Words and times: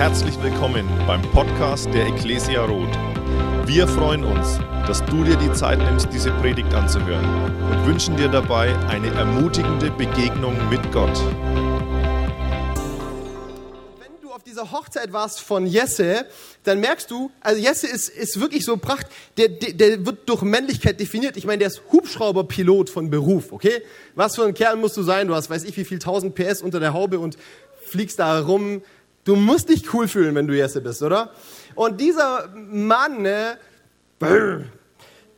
Herzlich 0.00 0.42
willkommen 0.42 0.88
beim 1.06 1.20
Podcast 1.20 1.92
der 1.92 2.06
Ecclesia 2.06 2.64
Roth. 2.64 2.88
Wir 3.66 3.86
freuen 3.86 4.24
uns, 4.24 4.58
dass 4.86 5.04
du 5.04 5.24
dir 5.24 5.36
die 5.36 5.52
Zeit 5.52 5.78
nimmst, 5.78 6.08
diese 6.10 6.30
Predigt 6.40 6.72
anzuhören 6.72 7.22
und 7.70 7.86
wünschen 7.86 8.16
dir 8.16 8.28
dabei 8.28 8.74
eine 8.88 9.08
ermutigende 9.08 9.90
Begegnung 9.90 10.56
mit 10.70 10.80
Gott. 10.90 11.20
Wenn 13.98 14.22
du 14.22 14.32
auf 14.32 14.42
dieser 14.42 14.72
Hochzeit 14.72 15.12
warst 15.12 15.42
von 15.42 15.66
Jesse, 15.66 16.24
dann 16.64 16.80
merkst 16.80 17.10
du, 17.10 17.30
also 17.42 17.60
Jesse 17.60 17.86
ist, 17.86 18.08
ist 18.08 18.40
wirklich 18.40 18.64
so 18.64 18.78
pracht, 18.78 19.06
der, 19.36 19.50
der, 19.50 19.74
der 19.74 20.06
wird 20.06 20.26
durch 20.30 20.40
Männlichkeit 20.40 20.98
definiert. 20.98 21.36
Ich 21.36 21.44
meine, 21.44 21.58
der 21.58 21.68
ist 21.68 21.82
Hubschrauberpilot 21.92 22.88
von 22.88 23.10
Beruf, 23.10 23.52
okay? 23.52 23.82
Was 24.14 24.36
für 24.36 24.46
ein 24.46 24.54
Kerl 24.54 24.76
musst 24.76 24.96
du 24.96 25.02
sein? 25.02 25.28
Du 25.28 25.34
hast, 25.34 25.50
weiß 25.50 25.64
ich, 25.64 25.76
wie 25.76 25.84
viel 25.84 25.98
1000 25.98 26.34
PS 26.34 26.62
unter 26.62 26.80
der 26.80 26.94
Haube 26.94 27.18
und 27.18 27.36
fliegst 27.84 28.18
da 28.18 28.40
rum. 28.40 28.82
Du 29.30 29.36
musst 29.36 29.68
dich 29.68 29.94
cool 29.94 30.08
fühlen, 30.08 30.34
wenn 30.34 30.48
du 30.48 30.56
Jesse 30.56 30.80
bist, 30.80 31.04
oder? 31.04 31.30
Und 31.76 32.00
dieser 32.00 32.48
Mann 32.52 33.22
ne, 33.22 33.58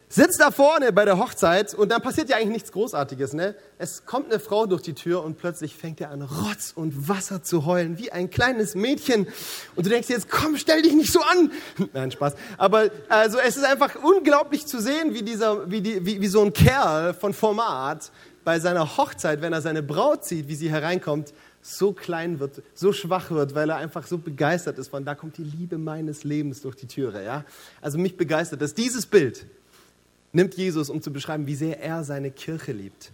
sitzt 0.08 0.40
da 0.40 0.50
vorne 0.50 0.94
bei 0.94 1.04
der 1.04 1.18
Hochzeit 1.18 1.74
und 1.74 1.92
dann 1.92 2.00
passiert 2.00 2.30
ja 2.30 2.36
eigentlich 2.36 2.52
nichts 2.52 2.72
Großartiges. 2.72 3.34
Ne? 3.34 3.54
Es 3.76 4.06
kommt 4.06 4.32
eine 4.32 4.40
Frau 4.40 4.64
durch 4.64 4.80
die 4.80 4.94
Tür 4.94 5.22
und 5.22 5.36
plötzlich 5.36 5.76
fängt 5.76 6.00
er 6.00 6.10
an, 6.10 6.22
Rotz 6.22 6.72
und 6.74 7.06
Wasser 7.06 7.42
zu 7.42 7.66
heulen, 7.66 7.98
wie 7.98 8.10
ein 8.10 8.30
kleines 8.30 8.74
Mädchen. 8.74 9.28
Und 9.76 9.84
du 9.84 9.90
denkst 9.90 10.08
jetzt, 10.08 10.30
komm, 10.30 10.56
stell 10.56 10.80
dich 10.80 10.94
nicht 10.94 11.12
so 11.12 11.20
an. 11.20 11.52
Nein, 11.92 12.10
Spaß. 12.12 12.32
Aber 12.56 12.88
also 13.10 13.40
es 13.40 13.58
ist 13.58 13.64
einfach 13.64 13.96
unglaublich 14.02 14.64
zu 14.64 14.80
sehen, 14.80 15.12
wie, 15.12 15.22
dieser, 15.22 15.70
wie, 15.70 15.82
die, 15.82 16.06
wie, 16.06 16.18
wie 16.18 16.28
so 16.28 16.40
ein 16.40 16.54
Kerl 16.54 17.12
von 17.12 17.34
Format 17.34 18.10
bei 18.42 18.58
seiner 18.58 18.96
Hochzeit, 18.96 19.42
wenn 19.42 19.52
er 19.52 19.60
seine 19.60 19.82
Braut 19.82 20.24
sieht, 20.24 20.48
wie 20.48 20.54
sie 20.54 20.70
hereinkommt, 20.70 21.34
so 21.62 21.92
klein 21.92 22.40
wird, 22.40 22.62
so 22.74 22.92
schwach 22.92 23.30
wird, 23.30 23.54
weil 23.54 23.70
er 23.70 23.76
einfach 23.76 24.06
so 24.06 24.18
begeistert 24.18 24.78
ist 24.78 24.88
von, 24.88 25.04
da 25.04 25.14
kommt 25.14 25.38
die 25.38 25.44
Liebe 25.44 25.78
meines 25.78 26.24
Lebens 26.24 26.60
durch 26.60 26.74
die 26.74 26.88
Türe. 26.88 27.24
Ja? 27.24 27.44
Also 27.80 27.98
mich 27.98 28.16
begeistert 28.16 28.60
das. 28.60 28.74
Dieses 28.74 29.06
Bild 29.06 29.46
nimmt 30.32 30.54
Jesus, 30.54 30.90
um 30.90 31.00
zu 31.00 31.12
beschreiben, 31.12 31.46
wie 31.46 31.54
sehr 31.54 31.80
er 31.80 32.02
seine 32.02 32.32
Kirche 32.32 32.72
liebt. 32.72 33.12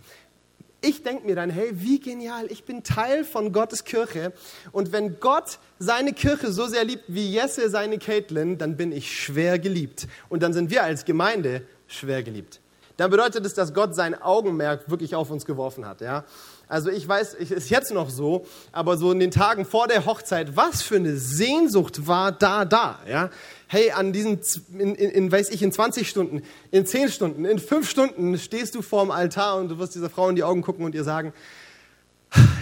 Ich 0.81 1.03
denke 1.03 1.27
mir 1.27 1.35
dann, 1.35 1.51
hey, 1.51 1.71
wie 1.73 1.99
genial, 1.99 2.47
ich 2.51 2.65
bin 2.65 2.85
Teil 2.85 3.25
von 3.25 3.53
Gottes 3.53 3.85
Kirche. 3.85 4.33
Und 4.71 4.93
wenn 4.93 5.19
Gott 5.19 5.59
seine 5.81 6.13
Kirche 6.13 6.53
so 6.53 6.69
sehr 6.69 6.85
liebt 6.85 7.05
wie 7.09 7.31
Jesse 7.33 7.69
seine 7.69 7.99
Caitlin, 7.99 8.59
dann 8.59 8.77
bin 8.77 8.93
ich 8.93 9.13
schwer 9.21 9.59
geliebt. 9.59 10.07
Und 10.29 10.43
dann 10.43 10.53
sind 10.53 10.71
wir 10.71 10.85
als 10.85 11.05
Gemeinde 11.05 11.63
schwer 11.89 12.23
geliebt. 12.23 12.61
Dann 12.97 13.11
bedeutet 13.11 13.45
es, 13.45 13.55
dass 13.55 13.75
Gott 13.75 13.95
sein 13.95 14.21
Augenmerk 14.21 14.89
wirklich 14.89 15.17
auf 15.17 15.31
uns 15.31 15.45
geworfen 15.45 15.85
hat. 15.85 16.01
Ja? 16.01 16.25
Also 16.69 16.91
ich 16.91 17.09
weiß, 17.09 17.35
es 17.41 17.51
ist 17.51 17.71
jetzt 17.71 17.93
noch 17.93 18.11
so, 18.11 18.47
aber 18.73 18.99
so 18.99 19.11
in 19.11 19.19
den 19.19 19.31
Tagen 19.31 19.65
vor 19.65 19.89
der 19.89 20.05
Hochzeit, 20.05 20.57
was 20.57 20.83
für 20.83 20.97
eine 20.97 21.17
Sehnsucht 21.17 22.07
war 22.07 22.31
da 22.31 22.65
da, 22.65 22.99
ja? 23.09 23.31
Hey, 23.67 23.91
an 23.91 24.13
diesen, 24.13 24.41
in, 24.79 24.95
in, 24.95 25.11
in, 25.11 25.33
weiß 25.33 25.51
ich, 25.51 25.63
in 25.63 25.73
20 25.73 26.09
Stunden, 26.09 26.43
in 26.71 26.87
10 26.87 27.11
Stunden, 27.11 27.45
in 27.45 27.59
5 27.59 27.89
Stunden 27.89 28.39
stehst 28.39 28.75
du 28.75 28.83
vorm 28.83 29.11
Altar 29.11 29.59
und 29.59 29.69
du 29.69 29.79
wirst 29.79 29.95
dieser 29.95 30.09
Frau 30.09 30.29
in 30.29 30.37
die 30.37 30.43
Augen 30.43 30.63
gucken 30.63 30.85
und 30.85 30.95
ihr 30.95 31.05
sagen, 31.05 31.35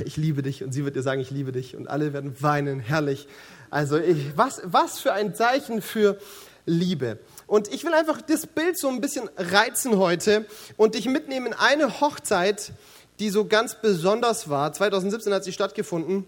ich 0.05 0.17
liebe 0.17 0.43
dich. 0.43 0.63
Und 0.63 0.73
sie 0.73 0.85
wird 0.85 0.97
dir 0.97 1.03
sagen, 1.03 1.21
ich 1.21 1.31
liebe 1.31 1.53
dich. 1.53 1.77
Und 1.77 1.89
alle 1.89 2.13
werden 2.13 2.35
weinen, 2.41 2.81
herrlich. 2.81 3.29
Also 3.71 3.99
ich, 3.99 4.37
was, 4.37 4.63
was 4.65 5.01
für 5.01 5.13
ein 5.13 5.35
Zeichen 5.35 5.83
für 5.83 6.19
Liebe. 6.67 7.19
Und 7.47 7.73
ich 7.73 7.85
will 7.85 7.95
einfach 7.95 8.21
das 8.21 8.47
Bild 8.47 8.79
so 8.79 8.89
ein 8.89 9.01
bisschen 9.01 9.29
reizen 9.37 9.99
heute 9.99 10.47
und 10.77 10.97
dich 10.97 11.07
mitnehmen 11.07 11.47
in 11.47 11.53
eine 11.55 12.01
Hochzeit, 12.01 12.73
die 13.19 13.31
so 13.31 13.47
ganz 13.47 13.81
besonders 13.81 14.49
war. 14.49 14.73
2017 14.73 15.33
hat 15.33 15.45
sie 15.45 15.53
stattgefunden. 15.53 16.25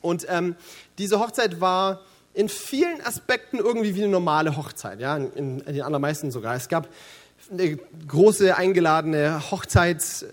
Und 0.00 0.26
ähm, 0.28 0.56
diese 0.98 1.18
Hochzeit 1.18 1.60
war 1.60 2.02
in 2.34 2.48
vielen 2.48 3.00
Aspekten 3.00 3.58
irgendwie 3.58 3.94
wie 3.94 4.02
eine 4.02 4.12
normale 4.12 4.56
Hochzeit, 4.56 5.00
ja, 5.00 5.16
in, 5.16 5.60
in 5.60 5.72
den 5.72 5.82
allermeisten 5.82 6.30
sogar. 6.30 6.56
Es 6.56 6.68
gab 6.68 6.88
eine 7.50 7.78
große 8.08 8.56
eingeladene 8.56 9.50
Hochzeits, 9.50 10.26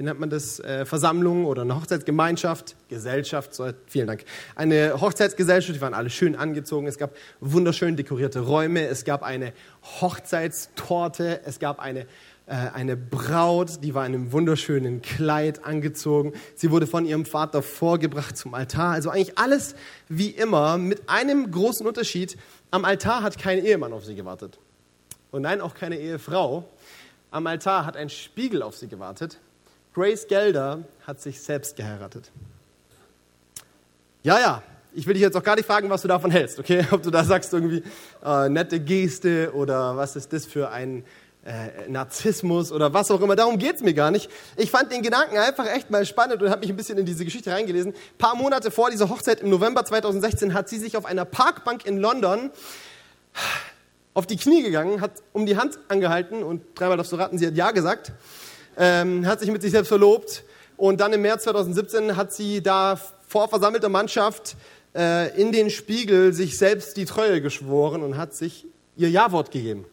wie 0.00 0.04
nennt 0.04 0.18
man 0.18 0.30
das, 0.30 0.58
äh, 0.60 0.86
Versammlung 0.86 1.44
oder 1.44 1.60
eine 1.60 1.76
Hochzeitsgemeinschaft, 1.76 2.74
Gesellschaft, 2.88 3.52
so, 3.52 3.68
vielen 3.86 4.06
Dank. 4.06 4.24
Eine 4.56 4.98
Hochzeitsgesellschaft, 4.98 5.76
die 5.76 5.80
waren 5.82 5.92
alle 5.92 6.08
schön 6.08 6.36
angezogen, 6.36 6.86
es 6.86 6.96
gab 6.96 7.14
wunderschön 7.40 7.96
dekorierte 7.96 8.40
Räume, 8.40 8.86
es 8.86 9.04
gab 9.04 9.22
eine 9.22 9.52
Hochzeitstorte, 10.00 11.42
es 11.44 11.58
gab 11.58 11.80
eine 11.80 12.06
äh, 12.46 12.54
eine 12.72 12.96
Braut, 12.96 13.84
die 13.84 13.94
war 13.94 14.06
in 14.06 14.14
einem 14.14 14.32
wunderschönen 14.32 15.02
Kleid 15.02 15.66
angezogen. 15.66 16.32
Sie 16.54 16.70
wurde 16.70 16.86
von 16.86 17.04
ihrem 17.04 17.26
Vater 17.26 17.62
vorgebracht 17.62 18.38
zum 18.38 18.54
Altar. 18.54 18.92
Also 18.92 19.10
eigentlich 19.10 19.36
alles 19.36 19.74
wie 20.08 20.30
immer, 20.30 20.78
mit 20.78 21.10
einem 21.10 21.50
großen 21.50 21.86
Unterschied. 21.86 22.38
Am 22.70 22.86
Altar 22.86 23.22
hat 23.22 23.36
kein 23.36 23.62
Ehemann 23.62 23.92
auf 23.92 24.06
sie 24.06 24.14
gewartet. 24.14 24.58
Und 25.30 25.42
nein, 25.42 25.60
auch 25.60 25.74
keine 25.74 25.98
Ehefrau. 25.98 26.64
Am 27.30 27.46
Altar 27.46 27.84
hat 27.84 27.98
ein 27.98 28.08
Spiegel 28.08 28.62
auf 28.62 28.78
sie 28.78 28.88
gewartet. 28.88 29.38
Grace 29.94 30.26
Gelder 30.28 30.84
hat 31.06 31.20
sich 31.20 31.40
selbst 31.40 31.76
geheiratet. 31.76 32.30
Ja, 34.22 34.38
ja, 34.38 34.62
ich 34.92 35.06
will 35.06 35.14
dich 35.14 35.22
jetzt 35.22 35.36
auch 35.36 35.42
gar 35.42 35.56
nicht 35.56 35.66
fragen, 35.66 35.90
was 35.90 36.02
du 36.02 36.08
davon 36.08 36.30
hältst, 36.30 36.58
okay? 36.58 36.86
Ob 36.90 37.02
du 37.02 37.10
da 37.10 37.24
sagst 37.24 37.52
irgendwie 37.52 37.82
äh, 38.24 38.48
nette 38.48 38.80
Geste 38.80 39.52
oder 39.54 39.96
was 39.96 40.16
ist 40.16 40.32
das 40.32 40.46
für 40.46 40.70
ein 40.70 41.04
äh, 41.44 41.88
Narzissmus 41.88 42.70
oder 42.70 42.92
was 42.92 43.10
auch 43.10 43.20
immer. 43.20 43.34
Darum 43.34 43.58
geht 43.58 43.76
es 43.76 43.82
mir 43.82 43.94
gar 43.94 44.10
nicht. 44.10 44.30
Ich 44.56 44.70
fand 44.70 44.92
den 44.92 45.02
Gedanken 45.02 45.38
einfach 45.38 45.66
echt 45.66 45.90
mal 45.90 46.04
spannend 46.04 46.42
und 46.42 46.50
habe 46.50 46.60
mich 46.60 46.70
ein 46.70 46.76
bisschen 46.76 46.98
in 46.98 47.06
diese 47.06 47.24
Geschichte 47.24 47.50
reingelesen. 47.50 47.92
Ein 47.92 48.18
paar 48.18 48.36
Monate 48.36 48.70
vor 48.70 48.90
dieser 48.90 49.08
Hochzeit 49.08 49.40
im 49.40 49.50
November 49.50 49.84
2016 49.84 50.54
hat 50.54 50.68
sie 50.68 50.78
sich 50.78 50.96
auf 50.96 51.04
einer 51.04 51.24
Parkbank 51.24 51.86
in 51.86 51.98
London 51.98 52.50
auf 54.12 54.26
die 54.26 54.36
Knie 54.36 54.62
gegangen, 54.62 55.00
hat 55.00 55.12
um 55.32 55.46
die 55.46 55.56
Hand 55.56 55.78
angehalten 55.88 56.42
und 56.42 56.62
dreimal 56.74 56.96
darfst 56.96 57.12
du 57.12 57.16
raten, 57.16 57.38
sie 57.38 57.46
hat 57.46 57.54
Ja 57.54 57.70
gesagt, 57.70 58.12
ähm, 58.76 59.26
hat 59.26 59.40
sich 59.40 59.50
mit 59.50 59.62
sich 59.62 59.70
selbst 59.72 59.88
verlobt 59.88 60.44
und 60.76 61.00
dann 61.00 61.12
im 61.12 61.22
März 61.22 61.44
2017 61.44 62.16
hat 62.16 62.32
sie 62.32 62.62
da 62.62 62.98
vor 63.28 63.48
versammelter 63.48 63.88
Mannschaft 63.88 64.56
äh, 64.94 65.38
in 65.40 65.52
den 65.52 65.70
Spiegel 65.70 66.32
sich 66.32 66.58
selbst 66.58 66.96
die 66.96 67.04
Treue 67.04 67.40
geschworen 67.40 68.02
und 68.02 68.16
hat 68.16 68.34
sich 68.34 68.66
ihr 68.96 69.10
Ja-Wort 69.10 69.50
gegeben. 69.50 69.84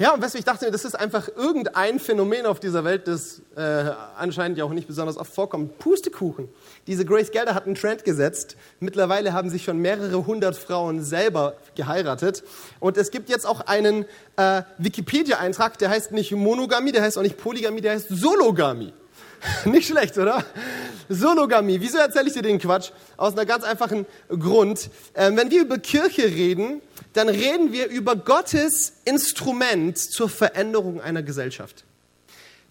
Ja, 0.00 0.14
und 0.14 0.22
du, 0.22 0.38
ich 0.38 0.44
dachte, 0.44 0.70
das 0.70 0.84
ist 0.84 0.94
einfach 0.94 1.28
irgendein 1.34 1.98
Phänomen 1.98 2.46
auf 2.46 2.60
dieser 2.60 2.84
Welt, 2.84 3.08
das 3.08 3.42
äh, 3.56 3.90
anscheinend 4.16 4.56
ja 4.56 4.64
auch 4.64 4.72
nicht 4.72 4.86
besonders 4.86 5.16
oft 5.16 5.34
vorkommt. 5.34 5.80
Pustekuchen. 5.80 6.48
Diese 6.86 7.04
Grace 7.04 7.32
Gelder 7.32 7.52
hat 7.56 7.66
einen 7.66 7.74
Trend 7.74 8.04
gesetzt. 8.04 8.56
Mittlerweile 8.78 9.32
haben 9.32 9.50
sich 9.50 9.64
schon 9.64 9.78
mehrere 9.78 10.24
hundert 10.24 10.54
Frauen 10.56 11.02
selber 11.02 11.54
geheiratet. 11.74 12.44
Und 12.78 12.96
es 12.96 13.10
gibt 13.10 13.28
jetzt 13.28 13.44
auch 13.44 13.62
einen 13.62 14.04
äh, 14.36 14.62
Wikipedia-Eintrag, 14.78 15.78
der 15.78 15.90
heißt 15.90 16.12
nicht 16.12 16.30
Monogamie, 16.30 16.92
der 16.92 17.02
heißt 17.02 17.18
auch 17.18 17.22
nicht 17.22 17.36
Polygamie, 17.36 17.80
der 17.80 17.94
heißt 17.94 18.06
Sologamie. 18.08 18.92
nicht 19.64 19.88
schlecht, 19.88 20.16
oder? 20.16 20.44
Sologamie. 21.08 21.80
Wieso 21.80 21.98
erzähle 21.98 22.28
ich 22.28 22.34
dir 22.34 22.42
den 22.42 22.58
Quatsch? 22.60 22.90
Aus 23.16 23.36
einem 23.36 23.48
ganz 23.48 23.64
einfachen 23.64 24.06
Grund. 24.28 24.90
Ähm, 25.16 25.36
wenn 25.36 25.50
wir 25.50 25.62
über 25.62 25.78
Kirche 25.78 26.24
reden, 26.24 26.82
dann 27.12 27.28
reden 27.28 27.72
wir 27.72 27.88
über 27.88 28.16
Gottes 28.16 28.94
Instrument 29.04 29.98
zur 29.98 30.28
Veränderung 30.28 31.00
einer 31.00 31.22
Gesellschaft. 31.22 31.84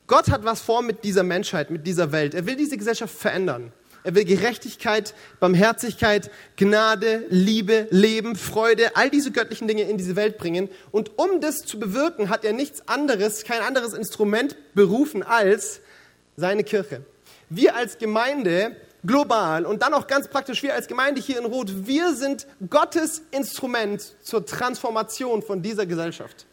Gott 0.08 0.30
hat 0.30 0.46
was 0.46 0.62
vor 0.62 0.82
mit 0.82 1.04
dieser 1.04 1.24
Menschheit, 1.24 1.70
mit 1.70 1.86
dieser 1.86 2.12
Welt. 2.12 2.34
Er 2.34 2.46
will 2.46 2.56
diese 2.56 2.78
Gesellschaft 2.78 3.14
verändern. 3.14 3.74
Er 4.04 4.16
will 4.16 4.24
Gerechtigkeit, 4.24 5.14
Barmherzigkeit, 5.42 6.32
Gnade, 6.56 7.26
Liebe, 7.30 7.88
Leben, 7.90 8.38
Freude, 8.38 8.96
all 8.96 9.10
diese 9.10 9.32
göttlichen 9.32 9.68
Dinge 9.68 9.82
in 9.84 9.98
diese 9.98 10.16
Welt 10.16 10.38
bringen. 10.38 10.70
Und 10.92 11.20
um 11.20 11.42
das 11.42 11.58
zu 11.58 11.78
bewirken, 11.78 12.30
hat 12.30 12.46
er 12.46 12.54
nichts 12.54 12.88
anderes, 12.88 13.44
kein 13.44 13.62
anderes 13.62 13.94
Instrument 13.94 14.56
berufen 14.74 15.24
als 15.24 15.82
seine 16.38 16.64
Kirche. 16.64 17.02
Wir 17.50 17.76
als 17.76 17.98
Gemeinde 17.98 18.78
global 19.06 19.66
und 19.66 19.82
dann 19.82 19.94
auch 19.94 20.08
ganz 20.08 20.28
praktisch 20.28 20.64
wir 20.64 20.74
als 20.74 20.88
Gemeinde 20.88 21.22
hier 21.22 21.40
in 21.40 21.46
Rot, 21.46 21.88
wir 21.88 22.14
sind 22.14 22.48
Gottes 22.70 23.22
Instrument 23.32 24.16
zur 24.24 24.46
Transformation 24.46 25.42
von 25.42 25.62
dieser 25.62 25.86
Gesellschaft. 25.86 26.46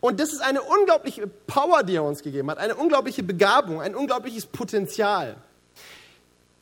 Und 0.00 0.20
das 0.20 0.32
ist 0.32 0.40
eine 0.40 0.62
unglaubliche 0.62 1.26
Power, 1.26 1.82
die 1.82 1.96
er 1.96 2.04
uns 2.04 2.22
gegeben 2.22 2.50
hat, 2.50 2.58
eine 2.58 2.76
unglaubliche 2.76 3.22
Begabung, 3.22 3.80
ein 3.80 3.94
unglaubliches 3.94 4.46
Potenzial. 4.46 5.36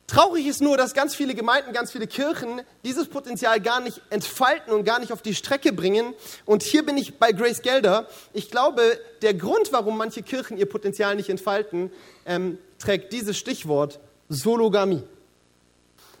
Traurig 0.07 0.47
ist 0.47 0.61
nur, 0.61 0.77
dass 0.77 0.93
ganz 0.93 1.15
viele 1.15 1.35
Gemeinden, 1.35 1.73
ganz 1.73 1.91
viele 1.91 2.07
Kirchen 2.07 2.61
dieses 2.85 3.09
Potenzial 3.09 3.59
gar 3.59 3.81
nicht 3.81 4.01
entfalten 4.09 4.71
und 4.73 4.85
gar 4.85 4.99
nicht 4.99 5.11
auf 5.11 5.21
die 5.21 5.35
Strecke 5.35 5.73
bringen. 5.73 6.13
Und 6.45 6.63
hier 6.63 6.85
bin 6.85 6.97
ich 6.97 7.19
bei 7.19 7.33
Grace 7.33 7.61
Gelder. 7.61 8.07
Ich 8.31 8.49
glaube, 8.49 8.97
der 9.21 9.33
Grund, 9.33 9.73
warum 9.73 9.97
manche 9.97 10.23
Kirchen 10.23 10.57
ihr 10.57 10.65
Potenzial 10.65 11.17
nicht 11.17 11.29
entfalten, 11.29 11.91
ähm, 12.25 12.57
trägt 12.79 13.11
dieses 13.11 13.37
Stichwort 13.37 13.99
Sologamie. 14.29 15.03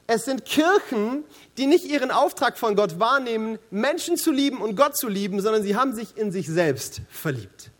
Es 0.09 0.23
sind 0.23 0.45
Kirchen, 0.45 1.25
die 1.57 1.65
nicht 1.65 1.83
ihren 1.83 2.11
Auftrag 2.11 2.57
von 2.57 2.75
Gott 2.75 2.99
wahrnehmen, 2.99 3.59
Menschen 3.69 4.15
zu 4.15 4.31
lieben 4.31 4.61
und 4.61 4.77
Gott 4.77 4.95
zu 4.95 5.09
lieben, 5.09 5.41
sondern 5.41 5.63
sie 5.63 5.75
haben 5.75 5.93
sich 5.93 6.15
in 6.15 6.31
sich 6.31 6.47
selbst 6.47 7.01
verliebt. 7.09 7.71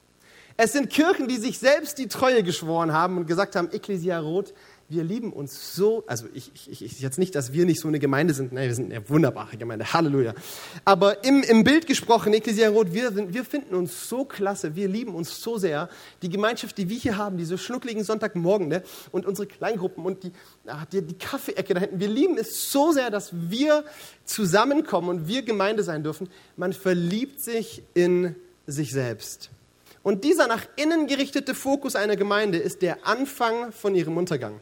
Es 0.57 0.73
sind 0.73 0.89
Kirchen, 0.89 1.27
die 1.27 1.37
sich 1.37 1.59
selbst 1.59 1.99
die 1.99 2.07
Treue 2.07 2.43
geschworen 2.43 2.91
haben 2.91 3.17
und 3.17 3.27
gesagt 3.27 3.55
haben, 3.55 3.71
Ecclesia 3.71 4.19
Rot, 4.19 4.53
wir 4.89 5.03
lieben 5.03 5.33
uns 5.33 5.75
so, 5.75 6.05
also 6.07 6.27
ich, 6.33 6.49
ich, 6.55 6.81
ich 6.81 7.01
jetzt 7.01 7.19
nicht, 7.19 7.35
dass 7.35 7.51
wir 7.51 7.65
nicht 7.65 7.81
so 7.81 7.89
eine 7.89 7.99
Gemeinde 7.99 8.33
sind, 8.33 8.53
nein, 8.53 8.67
wir 8.67 8.75
sind 8.75 8.93
eine 8.93 9.09
wunderbare 9.09 9.57
Gemeinde, 9.57 9.91
Halleluja. 9.91 10.33
Aber 10.85 11.25
im, 11.25 11.43
im 11.43 11.65
Bild 11.65 11.87
gesprochen, 11.87 12.33
Ecclesia 12.33 12.69
Rot, 12.69 12.93
wir, 12.93 13.33
wir 13.33 13.43
finden 13.43 13.75
uns 13.75 14.07
so 14.07 14.23
klasse, 14.23 14.75
wir 14.75 14.87
lieben 14.87 15.13
uns 15.13 15.41
so 15.41 15.57
sehr. 15.57 15.89
Die 16.21 16.29
Gemeinschaft, 16.29 16.77
die 16.77 16.87
wir 16.87 16.97
hier 16.97 17.17
haben, 17.17 17.37
diese 17.37 17.57
schnuckligen 17.57 18.05
Sonntagmorgen 18.05 18.69
ne, 18.69 18.83
und 19.11 19.25
unsere 19.25 19.45
Kleingruppen 19.45 20.05
und 20.05 20.23
die, 20.23 20.31
ach, 20.67 20.85
die, 20.85 21.01
die 21.01 21.17
Kaffeeecke 21.17 21.73
da 21.73 21.81
hinten, 21.81 21.99
wir 21.99 22.09
lieben 22.09 22.37
es 22.37 22.71
so 22.71 22.93
sehr, 22.93 23.11
dass 23.11 23.31
wir 23.33 23.83
zusammenkommen 24.23 25.09
und 25.09 25.27
wir 25.27 25.41
Gemeinde 25.41 25.83
sein 25.83 26.03
dürfen. 26.03 26.29
Man 26.55 26.71
verliebt 26.71 27.41
sich 27.41 27.83
in 27.93 28.35
sich 28.67 28.91
selbst. 28.91 29.49
Und 30.01 30.23
dieser 30.23 30.47
nach 30.47 30.65
innen 30.77 31.07
gerichtete 31.07 31.53
Fokus 31.53 31.97
einer 31.97 32.15
Gemeinde 32.15 32.57
ist 32.57 32.81
der 32.81 33.05
Anfang 33.05 33.73
von 33.73 33.93
ihrem 33.93 34.15
Untergang. 34.15 34.61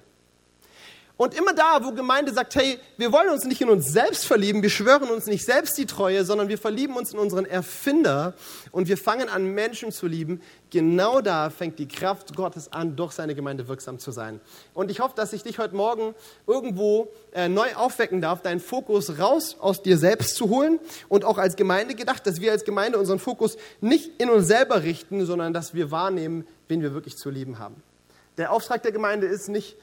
Und 1.18 1.34
immer 1.34 1.54
da, 1.54 1.80
wo 1.82 1.92
Gemeinde 1.92 2.34
sagt, 2.34 2.56
hey, 2.56 2.78
wir 2.98 3.12
wollen 3.14 3.30
uns 3.30 3.46
nicht 3.46 3.62
in 3.62 3.70
uns 3.70 3.88
selbst 3.88 4.26
verlieben, 4.26 4.62
wir 4.62 4.70
schwören 4.70 5.10
uns 5.10 5.28
nicht 5.28 5.46
selbst 5.46 5.78
die 5.78 5.86
Treue, 5.86 6.26
sondern 6.26 6.50
wir 6.50 6.58
verlieben 6.58 6.98
uns 6.98 7.14
in 7.14 7.20
unseren 7.20 7.46
Erfinder 7.46 8.34
und 8.72 8.90
wir 8.90 8.98
fangen 8.98 9.30
an, 9.30 9.46
Menschen 9.54 9.94
zu 9.94 10.08
lieben, 10.08 10.42
genau 10.72 11.22
da 11.22 11.50
fängt 11.50 11.80
die 11.80 11.88
Kraft 11.88 12.36
Gottes 12.36 12.74
an, 12.74 12.98
durch 12.98 13.14
seine 13.14 13.34
Gemeinde 13.34 13.70
wirksam 13.70 13.98
zu 13.98 14.12
sein. 14.12 14.42
Und 14.74 14.92
ich 14.92 15.00
hoffe, 15.00 15.14
dass 15.16 15.32
ich 15.32 15.44
dich 15.44 15.58
heute 15.58 15.76
Morgen 15.76 16.16
irgendwo 16.48 17.08
äh, 17.32 17.48
neu 17.48 17.74
aufwecken 17.76 18.22
darf, 18.22 18.42
deinen 18.42 18.60
Fokus 18.60 19.18
raus 19.18 19.56
aus 19.62 19.82
dir 19.82 19.98
selbst 19.98 20.36
zu 20.36 20.50
holen 20.50 20.80
und 21.08 21.24
auch 21.24 21.38
als 21.38 21.56
Gemeinde 21.56 21.96
gedacht, 21.96 22.28
dass 22.28 22.42
wir 22.42 22.52
als 22.52 22.66
Gemeinde 22.66 22.98
unseren 22.98 23.20
Fokus 23.20 23.56
nicht 23.80 24.12
in 24.18 24.30
uns 24.30 24.48
selber 24.48 24.84
richten, 24.84 25.26
sondern 25.26 25.54
dass 25.54 25.74
wir 25.74 25.92
wahrnehmen, 25.92 26.46
wen 26.68 26.82
wir 26.82 26.94
wirklich 26.94 27.16
zu 27.16 27.30
lieben 27.30 27.58
haben. 27.58 27.82
Der 28.38 28.52
Auftrag 28.52 28.84
der 28.84 28.92
Gemeinde 28.92 29.28
ist 29.28 29.48
nicht, 29.48 29.78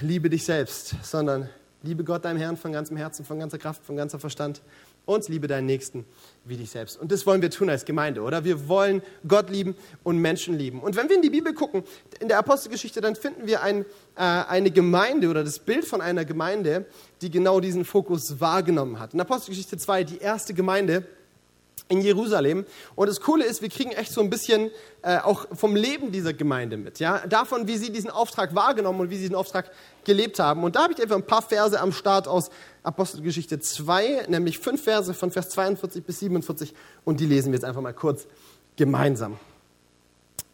liebe 0.00 0.30
dich 0.30 0.44
selbst, 0.44 0.94
sondern 1.02 1.48
liebe 1.82 2.04
Gott, 2.04 2.24
deinem 2.24 2.38
Herrn, 2.38 2.56
von 2.56 2.72
ganzem 2.72 2.96
Herzen, 2.96 3.24
von 3.24 3.38
ganzer 3.38 3.58
Kraft, 3.58 3.84
von 3.84 3.96
ganzer 3.96 4.18
Verstand 4.18 4.62
und 5.04 5.28
liebe 5.28 5.48
deinen 5.48 5.66
Nächsten 5.66 6.04
wie 6.44 6.56
dich 6.56 6.70
selbst. 6.70 7.00
Und 7.00 7.10
das 7.10 7.26
wollen 7.26 7.42
wir 7.42 7.50
tun 7.50 7.68
als 7.68 7.84
Gemeinde, 7.84 8.22
oder? 8.22 8.44
Wir 8.44 8.68
wollen 8.68 9.02
Gott 9.26 9.50
lieben 9.50 9.74
und 10.04 10.18
Menschen 10.18 10.56
lieben. 10.56 10.80
Und 10.80 10.96
wenn 10.96 11.08
wir 11.08 11.16
in 11.16 11.22
die 11.22 11.30
Bibel 11.30 11.54
gucken, 11.54 11.82
in 12.20 12.28
der 12.28 12.38
Apostelgeschichte, 12.38 13.00
dann 13.00 13.16
finden 13.16 13.46
wir 13.46 13.62
ein, 13.62 13.84
äh, 14.16 14.22
eine 14.22 14.70
Gemeinde 14.70 15.28
oder 15.28 15.42
das 15.42 15.58
Bild 15.58 15.84
von 15.84 16.00
einer 16.00 16.24
Gemeinde, 16.24 16.86
die 17.20 17.30
genau 17.30 17.60
diesen 17.60 17.84
Fokus 17.84 18.40
wahrgenommen 18.40 19.00
hat. 19.00 19.14
In 19.14 19.20
Apostelgeschichte 19.20 19.76
2, 19.76 20.04
die 20.04 20.18
erste 20.18 20.54
Gemeinde, 20.54 21.04
in 21.92 22.00
Jerusalem. 22.00 22.64
Und 22.96 23.08
das 23.08 23.20
Coole 23.20 23.44
ist, 23.44 23.60
wir 23.60 23.68
kriegen 23.68 23.90
echt 23.90 24.12
so 24.12 24.22
ein 24.22 24.30
bisschen 24.30 24.70
äh, 25.02 25.18
auch 25.18 25.46
vom 25.52 25.76
Leben 25.76 26.10
dieser 26.10 26.32
Gemeinde 26.32 26.78
mit. 26.78 26.98
Ja? 27.00 27.26
Davon, 27.26 27.68
wie 27.68 27.76
sie 27.76 27.92
diesen 27.92 28.08
Auftrag 28.08 28.54
wahrgenommen 28.54 29.00
und 29.00 29.10
wie 29.10 29.16
sie 29.16 29.22
diesen 29.22 29.36
Auftrag 29.36 29.70
gelebt 30.04 30.38
haben. 30.38 30.64
Und 30.64 30.74
da 30.74 30.84
habe 30.84 30.94
ich 30.94 31.02
einfach 31.02 31.16
ein 31.16 31.26
paar 31.26 31.42
Verse 31.42 31.78
am 31.78 31.92
Start 31.92 32.26
aus 32.26 32.48
Apostelgeschichte 32.82 33.60
2, 33.60 34.24
nämlich 34.28 34.58
fünf 34.58 34.82
Verse 34.82 35.12
von 35.12 35.30
Vers 35.30 35.50
42 35.50 36.02
bis 36.02 36.20
47. 36.20 36.74
Und 37.04 37.20
die 37.20 37.26
lesen 37.26 37.52
wir 37.52 37.58
jetzt 37.58 37.64
einfach 37.64 37.82
mal 37.82 37.92
kurz 37.92 38.26
gemeinsam. 38.76 39.38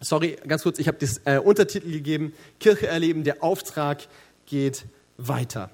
Sorry, 0.00 0.37
ganz 0.46 0.64
kurz, 0.64 0.81
ich 0.81 0.88
habe 0.88 0.99
das 0.99 1.20
äh, 1.25 1.38
Untertitel 1.38 1.90
gegeben, 1.90 2.32
Kirche 2.58 2.88
erleben, 2.88 3.23
der 3.23 3.44
Auftrag 3.44 4.00
geht 4.46 4.87
weiter. 5.17 5.70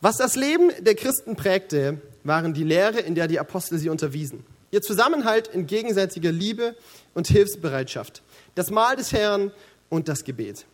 Was 0.00 0.18
das 0.18 0.36
Leben 0.36 0.70
der 0.80 0.94
Christen 0.94 1.34
prägte, 1.34 2.00
waren 2.22 2.54
die 2.54 2.62
Lehre, 2.62 3.00
in 3.00 3.16
der 3.16 3.26
die 3.26 3.40
Apostel 3.40 3.78
sie 3.78 3.88
unterwiesen. 3.88 4.44
Ihr 4.70 4.82
Zusammenhalt 4.82 5.48
in 5.48 5.66
gegenseitiger 5.66 6.30
Liebe 6.30 6.76
und 7.14 7.26
Hilfsbereitschaft, 7.26 8.22
das 8.54 8.70
Mahl 8.70 8.96
des 8.96 9.12
Herrn 9.12 9.50
und 9.88 10.08
das 10.08 10.24
Gebet. 10.24 10.66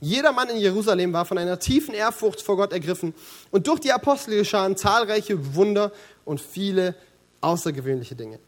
Jeder 0.00 0.32
Mann 0.32 0.50
in 0.50 0.58
Jerusalem 0.58 1.12
war 1.12 1.24
von 1.24 1.38
einer 1.38 1.58
tiefen 1.58 1.94
Ehrfurcht 1.94 2.42
vor 2.42 2.56
Gott 2.56 2.72
ergriffen 2.72 3.14
und 3.50 3.66
durch 3.66 3.80
die 3.80 3.90
Apostel 3.90 4.36
geschahen 4.36 4.76
zahlreiche 4.76 5.54
Wunder 5.54 5.92
und 6.24 6.40
viele 6.40 6.94
außergewöhnliche 7.40 8.14
Dinge. 8.14 8.38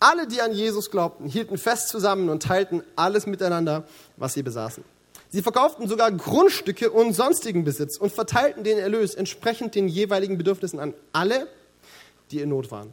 Alle, 0.00 0.26
die 0.26 0.42
an 0.42 0.52
Jesus 0.52 0.90
glaubten, 0.90 1.26
hielten 1.26 1.56
fest 1.56 1.88
zusammen 1.88 2.28
und 2.28 2.42
teilten 2.42 2.82
alles 2.96 3.26
miteinander, 3.26 3.84
was 4.16 4.34
sie 4.34 4.42
besaßen. 4.42 4.84
Sie 5.30 5.42
verkauften 5.42 5.88
sogar 5.88 6.12
Grundstücke 6.12 6.90
und 6.90 7.14
sonstigen 7.14 7.64
Besitz 7.64 7.96
und 7.96 8.12
verteilten 8.12 8.64
den 8.64 8.78
Erlös 8.78 9.14
entsprechend 9.14 9.74
den 9.74 9.88
jeweiligen 9.88 10.36
Bedürfnissen 10.36 10.78
an 10.78 10.92
alle, 11.12 11.48
die 12.30 12.40
in 12.40 12.50
Not 12.50 12.70
waren. 12.70 12.92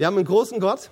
Wir 0.00 0.06
haben 0.06 0.16
einen 0.16 0.24
großen 0.24 0.58
Gott, 0.60 0.88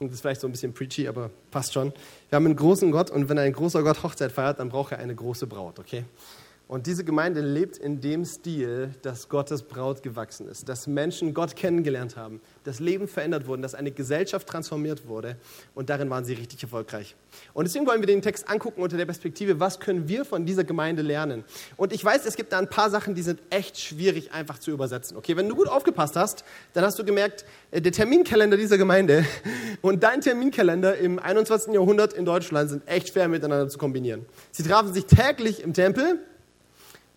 und 0.00 0.08
das 0.08 0.16
ist 0.16 0.20
vielleicht 0.22 0.40
so 0.40 0.48
ein 0.48 0.50
bisschen 0.50 0.74
preachy, 0.74 1.06
aber 1.06 1.30
passt 1.52 1.74
schon. 1.74 1.92
Wir 2.28 2.34
haben 2.34 2.44
einen 2.44 2.56
großen 2.56 2.90
Gott 2.90 3.08
und 3.08 3.28
wenn 3.28 3.38
ein 3.38 3.52
großer 3.52 3.84
Gott 3.84 4.02
Hochzeit 4.02 4.32
feiert, 4.32 4.58
dann 4.58 4.68
braucht 4.68 4.90
er 4.90 4.98
eine 4.98 5.14
große 5.14 5.46
Braut, 5.46 5.78
okay? 5.78 6.02
Und 6.68 6.86
diese 6.86 7.02
Gemeinde 7.02 7.40
lebt 7.40 7.78
in 7.78 8.02
dem 8.02 8.26
Stil, 8.26 8.90
dass 9.00 9.30
Gottes 9.30 9.62
Braut 9.62 10.02
gewachsen 10.02 10.46
ist, 10.48 10.68
dass 10.68 10.86
Menschen 10.86 11.32
Gott 11.32 11.56
kennengelernt 11.56 12.14
haben, 12.14 12.42
dass 12.64 12.78
Leben 12.78 13.08
verändert 13.08 13.46
wurden, 13.46 13.62
dass 13.62 13.74
eine 13.74 13.90
Gesellschaft 13.90 14.46
transformiert 14.46 15.08
wurde 15.08 15.36
und 15.74 15.88
darin 15.88 16.10
waren 16.10 16.26
sie 16.26 16.34
richtig 16.34 16.62
erfolgreich. 16.62 17.16
Und 17.54 17.64
deswegen 17.64 17.86
wollen 17.86 18.00
wir 18.02 18.06
den 18.06 18.20
Text 18.20 18.50
angucken 18.50 18.82
unter 18.82 18.98
der 18.98 19.06
Perspektive, 19.06 19.58
was 19.58 19.80
können 19.80 20.08
wir 20.08 20.26
von 20.26 20.44
dieser 20.44 20.62
Gemeinde 20.62 21.00
lernen? 21.00 21.42
Und 21.78 21.94
ich 21.94 22.04
weiß, 22.04 22.26
es 22.26 22.36
gibt 22.36 22.52
da 22.52 22.58
ein 22.58 22.68
paar 22.68 22.90
Sachen, 22.90 23.14
die 23.14 23.22
sind 23.22 23.40
echt 23.48 23.80
schwierig 23.80 24.32
einfach 24.32 24.58
zu 24.58 24.70
übersetzen. 24.70 25.16
Okay, 25.16 25.38
wenn 25.38 25.48
du 25.48 25.56
gut 25.56 25.68
aufgepasst 25.68 26.16
hast, 26.16 26.44
dann 26.74 26.84
hast 26.84 26.98
du 26.98 27.04
gemerkt, 27.04 27.46
äh, 27.70 27.80
der 27.80 27.92
Terminkalender 27.92 28.58
dieser 28.58 28.76
Gemeinde 28.76 29.24
und 29.80 30.02
dein 30.02 30.20
Terminkalender 30.20 30.98
im 30.98 31.18
21. 31.18 31.72
Jahrhundert 31.72 32.12
in 32.12 32.26
Deutschland 32.26 32.68
sind 32.68 32.86
echt 32.86 33.08
schwer 33.08 33.26
miteinander 33.28 33.70
zu 33.70 33.78
kombinieren. 33.78 34.26
Sie 34.50 34.64
trafen 34.64 34.92
sich 34.92 35.06
täglich 35.06 35.62
im 35.62 35.72
Tempel 35.72 36.20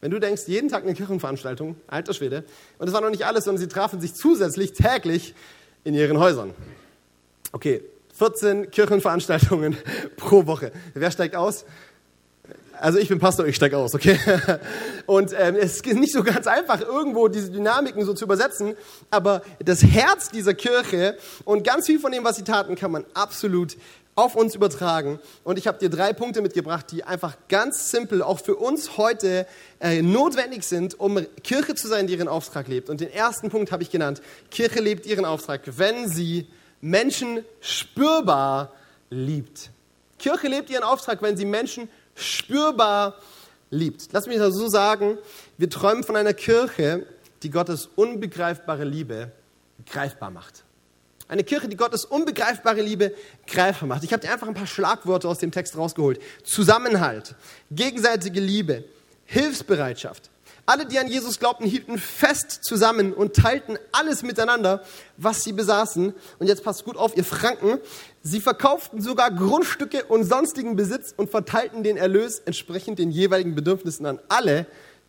wenn 0.01 0.11
du 0.11 0.19
denkst, 0.19 0.43
jeden 0.47 0.69
Tag 0.69 0.83
eine 0.83 0.93
Kirchenveranstaltung, 0.93 1.75
alter 1.87 2.13
Schwede, 2.13 2.43
und 2.79 2.87
das 2.87 2.93
war 2.93 3.01
noch 3.01 3.11
nicht 3.11 3.25
alles, 3.25 3.45
sondern 3.45 3.61
sie 3.61 3.67
trafen 3.67 4.01
sich 4.01 4.15
zusätzlich 4.15 4.73
täglich 4.73 5.35
in 5.83 5.93
ihren 5.93 6.19
Häusern. 6.19 6.53
Okay, 7.51 7.83
14 8.17 8.71
Kirchenveranstaltungen 8.71 9.77
pro 10.17 10.45
Woche. 10.47 10.71
Wer 10.93 11.11
steigt 11.11 11.35
aus? 11.35 11.65
Also 12.79 12.97
ich 12.97 13.09
bin 13.09 13.19
Pastor, 13.19 13.45
ich 13.45 13.55
steige 13.55 13.77
aus, 13.77 13.93
okay? 13.93 14.17
Und 15.05 15.35
ähm, 15.37 15.55
es 15.55 15.81
ist 15.81 15.85
nicht 15.85 16.13
so 16.13 16.23
ganz 16.23 16.47
einfach, 16.47 16.81
irgendwo 16.81 17.27
diese 17.27 17.51
Dynamiken 17.51 18.03
so 18.05 18.15
zu 18.15 18.25
übersetzen, 18.25 18.73
aber 19.11 19.43
das 19.59 19.83
Herz 19.83 20.29
dieser 20.29 20.55
Kirche 20.55 21.15
und 21.45 21.63
ganz 21.63 21.85
viel 21.85 21.99
von 21.99 22.11
dem, 22.11 22.23
was 22.23 22.37
sie 22.37 22.43
taten, 22.43 22.75
kann 22.75 22.91
man 22.91 23.05
absolut 23.13 23.77
auf 24.15 24.35
uns 24.35 24.55
übertragen. 24.55 25.19
Und 25.43 25.57
ich 25.57 25.67
habe 25.67 25.77
dir 25.79 25.89
drei 25.89 26.13
Punkte 26.13 26.41
mitgebracht, 26.41 26.87
die 26.91 27.03
einfach 27.03 27.37
ganz 27.47 27.91
simpel 27.91 28.21
auch 28.21 28.39
für 28.39 28.55
uns 28.55 28.97
heute 28.97 29.47
äh, 29.79 30.01
notwendig 30.01 30.63
sind, 30.63 30.99
um 30.99 31.25
Kirche 31.43 31.75
zu 31.75 31.87
sein, 31.87 32.07
die 32.07 32.13
ihren 32.13 32.27
Auftrag 32.27 32.67
lebt. 32.67 32.89
Und 32.89 33.01
den 33.01 33.11
ersten 33.11 33.49
Punkt 33.49 33.71
habe 33.71 33.83
ich 33.83 33.89
genannt. 33.89 34.21
Kirche 34.49 34.81
lebt 34.81 35.05
ihren 35.05 35.25
Auftrag, 35.25 35.61
wenn 35.77 36.09
sie 36.09 36.47
Menschen 36.81 37.45
spürbar 37.61 38.73
liebt. 39.09 39.69
Kirche 40.19 40.47
lebt 40.47 40.69
ihren 40.69 40.83
Auftrag, 40.83 41.21
wenn 41.21 41.37
sie 41.37 41.45
Menschen 41.45 41.89
spürbar 42.15 43.15
liebt. 43.69 44.09
Lass 44.11 44.27
mich 44.27 44.37
das 44.37 44.53
so 44.53 44.67
sagen, 44.67 45.17
wir 45.57 45.69
träumen 45.69 46.03
von 46.03 46.15
einer 46.15 46.33
Kirche, 46.33 47.05
die 47.43 47.49
Gottes 47.49 47.89
unbegreifbare 47.95 48.83
Liebe 48.83 49.31
greifbar 49.85 50.29
macht. 50.29 50.63
Eine 51.31 51.45
Kirche, 51.45 51.69
die 51.69 51.77
Gottes 51.77 52.03
unbegreifbare 52.03 52.81
Liebe 52.81 53.15
greifbar 53.47 53.87
macht. 53.87 54.03
Ich 54.03 54.11
habe 54.11 54.21
dir 54.21 54.33
einfach 54.33 54.49
ein 54.49 54.53
paar 54.53 54.67
Schlagworte 54.67 55.29
aus 55.29 55.37
dem 55.37 55.49
Text 55.49 55.77
rausgeholt. 55.77 56.21
Zusammenhalt, 56.43 57.35
gegenseitige 57.71 58.41
Liebe, 58.41 58.83
Hilfsbereitschaft. 59.27 60.29
Alle, 60.65 60.85
die 60.85 60.99
an 60.99 61.07
Jesus 61.07 61.39
glaubten, 61.39 61.65
hielten 61.65 61.99
fest 61.99 62.65
zusammen 62.65 63.13
und 63.13 63.33
teilten 63.33 63.79
alles 63.93 64.23
miteinander, 64.23 64.83
was 65.15 65.45
sie 65.45 65.53
besaßen. 65.53 66.13
Und 66.39 66.47
jetzt 66.47 66.65
passt 66.65 66.83
gut 66.83 66.97
auf, 66.97 67.15
ihr 67.15 67.23
Franken. 67.23 67.79
Sie 68.21 68.41
verkauften 68.41 69.01
sogar 69.01 69.31
Grundstücke 69.31 70.03
und 70.03 70.25
sonstigen 70.25 70.75
Besitz 70.75 71.13
und 71.15 71.31
verteilten 71.31 71.81
den 71.81 71.95
Erlös 71.95 72.39
entsprechend 72.39 72.99
den 72.99 73.09
jeweiligen 73.09 73.55
Bedürfnissen 73.55 74.05
an 74.05 74.19
alle, 74.27 74.65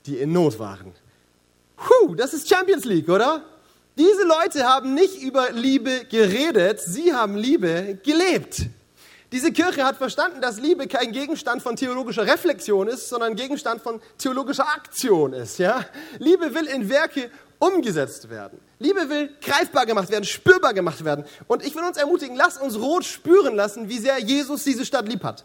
die 0.07 0.19
in 0.19 0.33
Not 0.33 0.61
waren. 0.61 0.93
Puh, 1.77 2.15
das 2.15 2.33
ist 2.33 2.49
Champions 2.49 2.85
League, 2.85 3.09
oder? 3.09 3.43
Diese 3.99 4.25
Leute 4.25 4.67
haben 4.67 4.95
nicht 4.95 5.21
über 5.23 5.51
Liebe 5.51 6.07
geredet, 6.07 6.81
sie 6.81 7.13
haben 7.13 7.37
Liebe 7.37 7.99
gelebt. 8.03 8.63
Diese 9.33 9.53
Kirche 9.53 9.85
hat 9.85 9.97
verstanden, 9.97 10.41
dass 10.41 10.61
Liebe 10.61 10.87
kein 10.87 11.13
Gegenstand 11.13 11.63
von 11.63 11.77
theologischer 11.77 12.27
Reflexion 12.27 12.89
ist, 12.89 13.09
sondern 13.09 13.35
Gegenstand 13.35 13.83
von 13.83 14.01
theologischer 14.19 14.69
Aktion 14.69 15.33
ist. 15.33 15.59
Ja? 15.59 15.85
Liebe 16.19 16.55
will 16.55 16.67
in 16.67 16.89
Werke 16.89 17.31
umgesetzt 17.59 18.29
werden. 18.29 18.59
Liebe 18.79 19.09
will 19.09 19.31
greifbar 19.41 19.87
gemacht 19.87 20.11
werden, 20.11 20.25
spürbar 20.25 20.75
gemacht 20.75 21.05
werden. 21.05 21.25
Und 21.47 21.65
ich 21.65 21.75
will 21.75 21.85
uns 21.85 21.97
ermutigen, 21.97 22.37
lass 22.37 22.59
uns 22.59 22.79
rot 22.79 23.05
spüren 23.05 23.55
lassen, 23.55 23.89
wie 23.89 23.99
sehr 23.99 24.19
Jesus 24.19 24.65
diese 24.65 24.85
Stadt 24.85 25.09
lieb 25.09 25.23
hat. 25.23 25.45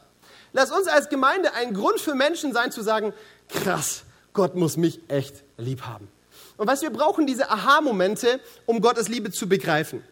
Lass 0.51 0.72
uns 0.72 0.88
als 0.88 1.10
Gemeinde 1.10 1.54
ein 1.54 1.74
Grund 1.74 2.00
für 2.00 2.16
Menschen 2.16 2.54
sein, 2.54 2.72
zu 2.72 2.82
sagen, 2.82 3.13
krass, 3.50 4.04
Gott 4.34 4.56
muss 4.56 4.75
mich 4.75 5.00
echt 5.10 5.44
lieb 5.58 5.84
haben. 5.84 6.08
Und 6.57 6.67
was 6.67 6.81
wir 6.81 6.89
brauchen, 6.89 7.27
diese 7.27 7.49
Aha-Momente, 7.49 8.39
um 8.65 8.81
Gottes 8.81 9.07
Liebe 9.07 9.31
zu 9.31 9.47
begreifen. 9.47 10.03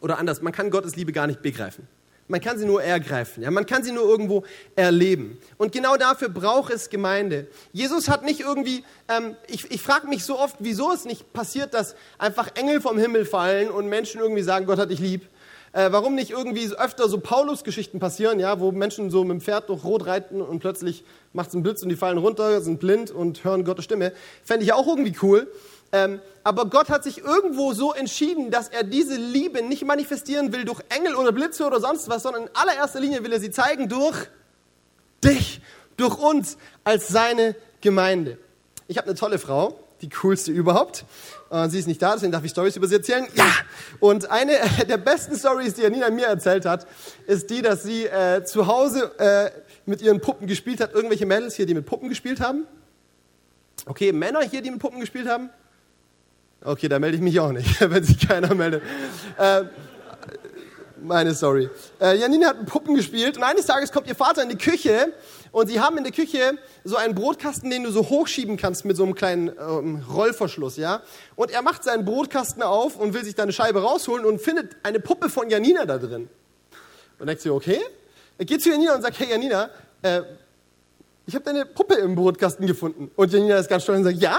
Oder 0.00 0.18
anders, 0.18 0.40
man 0.40 0.52
kann 0.52 0.70
Gottes 0.70 0.96
Liebe 0.96 1.12
gar 1.12 1.26
nicht 1.26 1.42
begreifen. 1.42 1.86
Man 2.30 2.40
kann 2.40 2.58
sie 2.58 2.64
nur 2.64 2.80
ergreifen. 2.82 3.42
Ja? 3.42 3.50
Man 3.50 3.66
kann 3.66 3.82
sie 3.82 3.90
nur 3.90 4.04
irgendwo 4.04 4.44
erleben. 4.76 5.38
Und 5.58 5.72
genau 5.72 5.96
dafür 5.96 6.28
braucht 6.28 6.72
es 6.72 6.88
Gemeinde. 6.88 7.48
Jesus 7.72 8.08
hat 8.08 8.24
nicht 8.24 8.40
irgendwie, 8.40 8.84
ähm, 9.08 9.34
ich, 9.48 9.68
ich 9.70 9.82
frage 9.82 10.06
mich 10.06 10.24
so 10.24 10.38
oft, 10.38 10.56
wieso 10.60 10.92
es 10.92 11.04
nicht 11.04 11.32
passiert, 11.32 11.74
dass 11.74 11.96
einfach 12.18 12.54
Engel 12.54 12.80
vom 12.80 12.98
Himmel 12.98 13.26
fallen 13.26 13.68
und 13.68 13.88
Menschen 13.88 14.20
irgendwie 14.20 14.42
sagen, 14.42 14.64
Gott 14.64 14.78
hat 14.78 14.90
dich 14.90 15.00
lieb. 15.00 15.26
Äh, 15.72 15.92
warum 15.92 16.16
nicht 16.16 16.30
irgendwie 16.30 16.68
öfter 16.76 17.08
so 17.08 17.20
Paulus-Geschichten 17.20 18.00
passieren, 18.00 18.40
ja, 18.40 18.58
wo 18.58 18.72
Menschen 18.72 19.10
so 19.10 19.22
mit 19.22 19.30
dem 19.30 19.40
Pferd 19.40 19.68
durch 19.68 19.84
Rot 19.84 20.06
reiten 20.06 20.42
und 20.42 20.58
plötzlich 20.58 21.04
macht 21.32 21.50
es 21.50 21.54
einen 21.54 21.62
Blitz 21.62 21.82
und 21.82 21.90
die 21.90 21.96
fallen 21.96 22.18
runter, 22.18 22.60
sind 22.60 22.80
blind 22.80 23.12
und 23.12 23.44
hören 23.44 23.64
Gottes 23.64 23.84
Stimme. 23.84 24.12
Fände 24.42 24.64
ich 24.64 24.72
auch 24.72 24.88
irgendwie 24.88 25.14
cool. 25.22 25.50
Ähm, 25.92 26.20
aber 26.42 26.66
Gott 26.66 26.88
hat 26.88 27.04
sich 27.04 27.18
irgendwo 27.18 27.72
so 27.72 27.92
entschieden, 27.92 28.50
dass 28.50 28.68
er 28.68 28.82
diese 28.82 29.16
Liebe 29.16 29.62
nicht 29.62 29.84
manifestieren 29.84 30.52
will 30.52 30.64
durch 30.64 30.80
Engel 30.88 31.14
oder 31.14 31.30
Blitze 31.30 31.64
oder 31.64 31.80
sonst 31.80 32.08
was, 32.08 32.22
sondern 32.22 32.44
in 32.44 32.48
allererster 32.54 33.00
Linie 33.00 33.22
will 33.22 33.32
er 33.32 33.40
sie 33.40 33.50
zeigen 33.50 33.88
durch 33.88 34.28
dich, 35.22 35.60
durch 35.96 36.18
uns 36.18 36.56
als 36.82 37.08
seine 37.08 37.54
Gemeinde. 37.80 38.38
Ich 38.88 38.98
habe 38.98 39.06
eine 39.08 39.16
tolle 39.16 39.38
Frau, 39.38 39.78
die 40.02 40.08
coolste 40.08 40.52
überhaupt. 40.52 41.04
Äh, 41.50 41.68
sie 41.68 41.78
ist 41.78 41.86
nicht 41.86 42.00
da, 42.00 42.14
deswegen 42.14 42.32
darf 42.32 42.44
ich 42.44 42.50
Stories 42.50 42.76
über 42.76 42.86
sie 42.86 42.96
erzählen. 42.96 43.26
Ja! 43.34 43.50
Und 43.98 44.30
eine 44.30 44.52
der 44.88 44.96
besten 44.96 45.36
Stories, 45.36 45.74
die 45.74 45.82
Janina 45.82 46.10
mir 46.10 46.26
erzählt 46.26 46.64
hat, 46.64 46.86
ist 47.26 47.50
die, 47.50 47.62
dass 47.62 47.82
sie 47.82 48.06
äh, 48.06 48.44
zu 48.44 48.66
Hause 48.66 49.12
äh, 49.18 49.50
mit 49.86 50.02
ihren 50.02 50.20
Puppen 50.20 50.46
gespielt 50.46 50.80
hat. 50.80 50.94
Irgendwelche 50.94 51.26
Mädels 51.26 51.54
hier, 51.54 51.66
die 51.66 51.74
mit 51.74 51.86
Puppen 51.86 52.08
gespielt 52.08 52.40
haben. 52.40 52.66
Okay, 53.86 54.12
Männer 54.12 54.42
hier, 54.42 54.62
die 54.62 54.70
mit 54.70 54.80
Puppen 54.80 55.00
gespielt 55.00 55.28
haben. 55.28 55.50
Okay, 56.62 56.88
da 56.88 56.98
melde 56.98 57.16
ich 57.16 57.22
mich 57.22 57.40
auch 57.40 57.52
nicht, 57.52 57.80
wenn 57.90 58.04
sich 58.04 58.26
keiner 58.26 58.54
meldet. 58.54 58.82
Äh, 59.38 59.64
meine 61.02 61.34
Story. 61.34 61.70
Äh, 62.00 62.18
Janine 62.18 62.48
hat 62.48 62.58
mit 62.58 62.68
Puppen 62.68 62.94
gespielt 62.94 63.36
und 63.36 63.42
eines 63.42 63.66
Tages 63.66 63.90
kommt 63.90 64.06
ihr 64.06 64.14
Vater 64.14 64.42
in 64.42 64.50
die 64.50 64.58
Küche 64.58 65.12
und 65.52 65.66
sie 65.66 65.80
haben 65.80 65.98
in 65.98 66.04
der 66.04 66.12
Küche 66.12 66.58
so 66.84 66.96
einen 66.96 67.14
Brotkasten, 67.14 67.70
den 67.70 67.84
du 67.84 67.90
so 67.90 68.08
hochschieben 68.08 68.56
kannst 68.56 68.84
mit 68.84 68.96
so 68.96 69.02
einem 69.02 69.14
kleinen 69.14 69.48
ähm, 69.48 70.04
Rollverschluss, 70.08 70.76
ja. 70.76 71.02
Und 71.34 71.50
er 71.50 71.62
macht 71.62 71.82
seinen 71.82 72.04
Brotkasten 72.04 72.62
auf 72.62 72.96
und 72.96 73.14
will 73.14 73.24
sich 73.24 73.34
da 73.34 73.42
eine 73.42 73.52
Scheibe 73.52 73.82
rausholen 73.82 74.24
und 74.24 74.40
findet 74.40 74.76
eine 74.82 75.00
Puppe 75.00 75.28
von 75.28 75.50
Janina 75.50 75.86
da 75.86 75.98
drin. 75.98 76.28
Und 77.18 77.26
denkt 77.26 77.42
sich, 77.42 77.50
okay. 77.50 77.80
Er 78.38 78.44
geht 78.44 78.62
zu 78.62 78.70
Janina 78.70 78.94
und 78.94 79.02
sagt, 79.02 79.18
hey 79.18 79.30
Janina, 79.30 79.70
äh, 80.02 80.22
ich 81.26 81.34
habe 81.34 81.44
deine 81.44 81.66
Puppe 81.66 81.94
im 81.94 82.14
Brotkasten 82.14 82.66
gefunden. 82.66 83.10
Und 83.16 83.32
Janina 83.32 83.58
ist 83.58 83.68
ganz 83.68 83.82
stolz 83.82 83.98
und 83.98 84.04
sagt, 84.04 84.18
ja, 84.18 84.38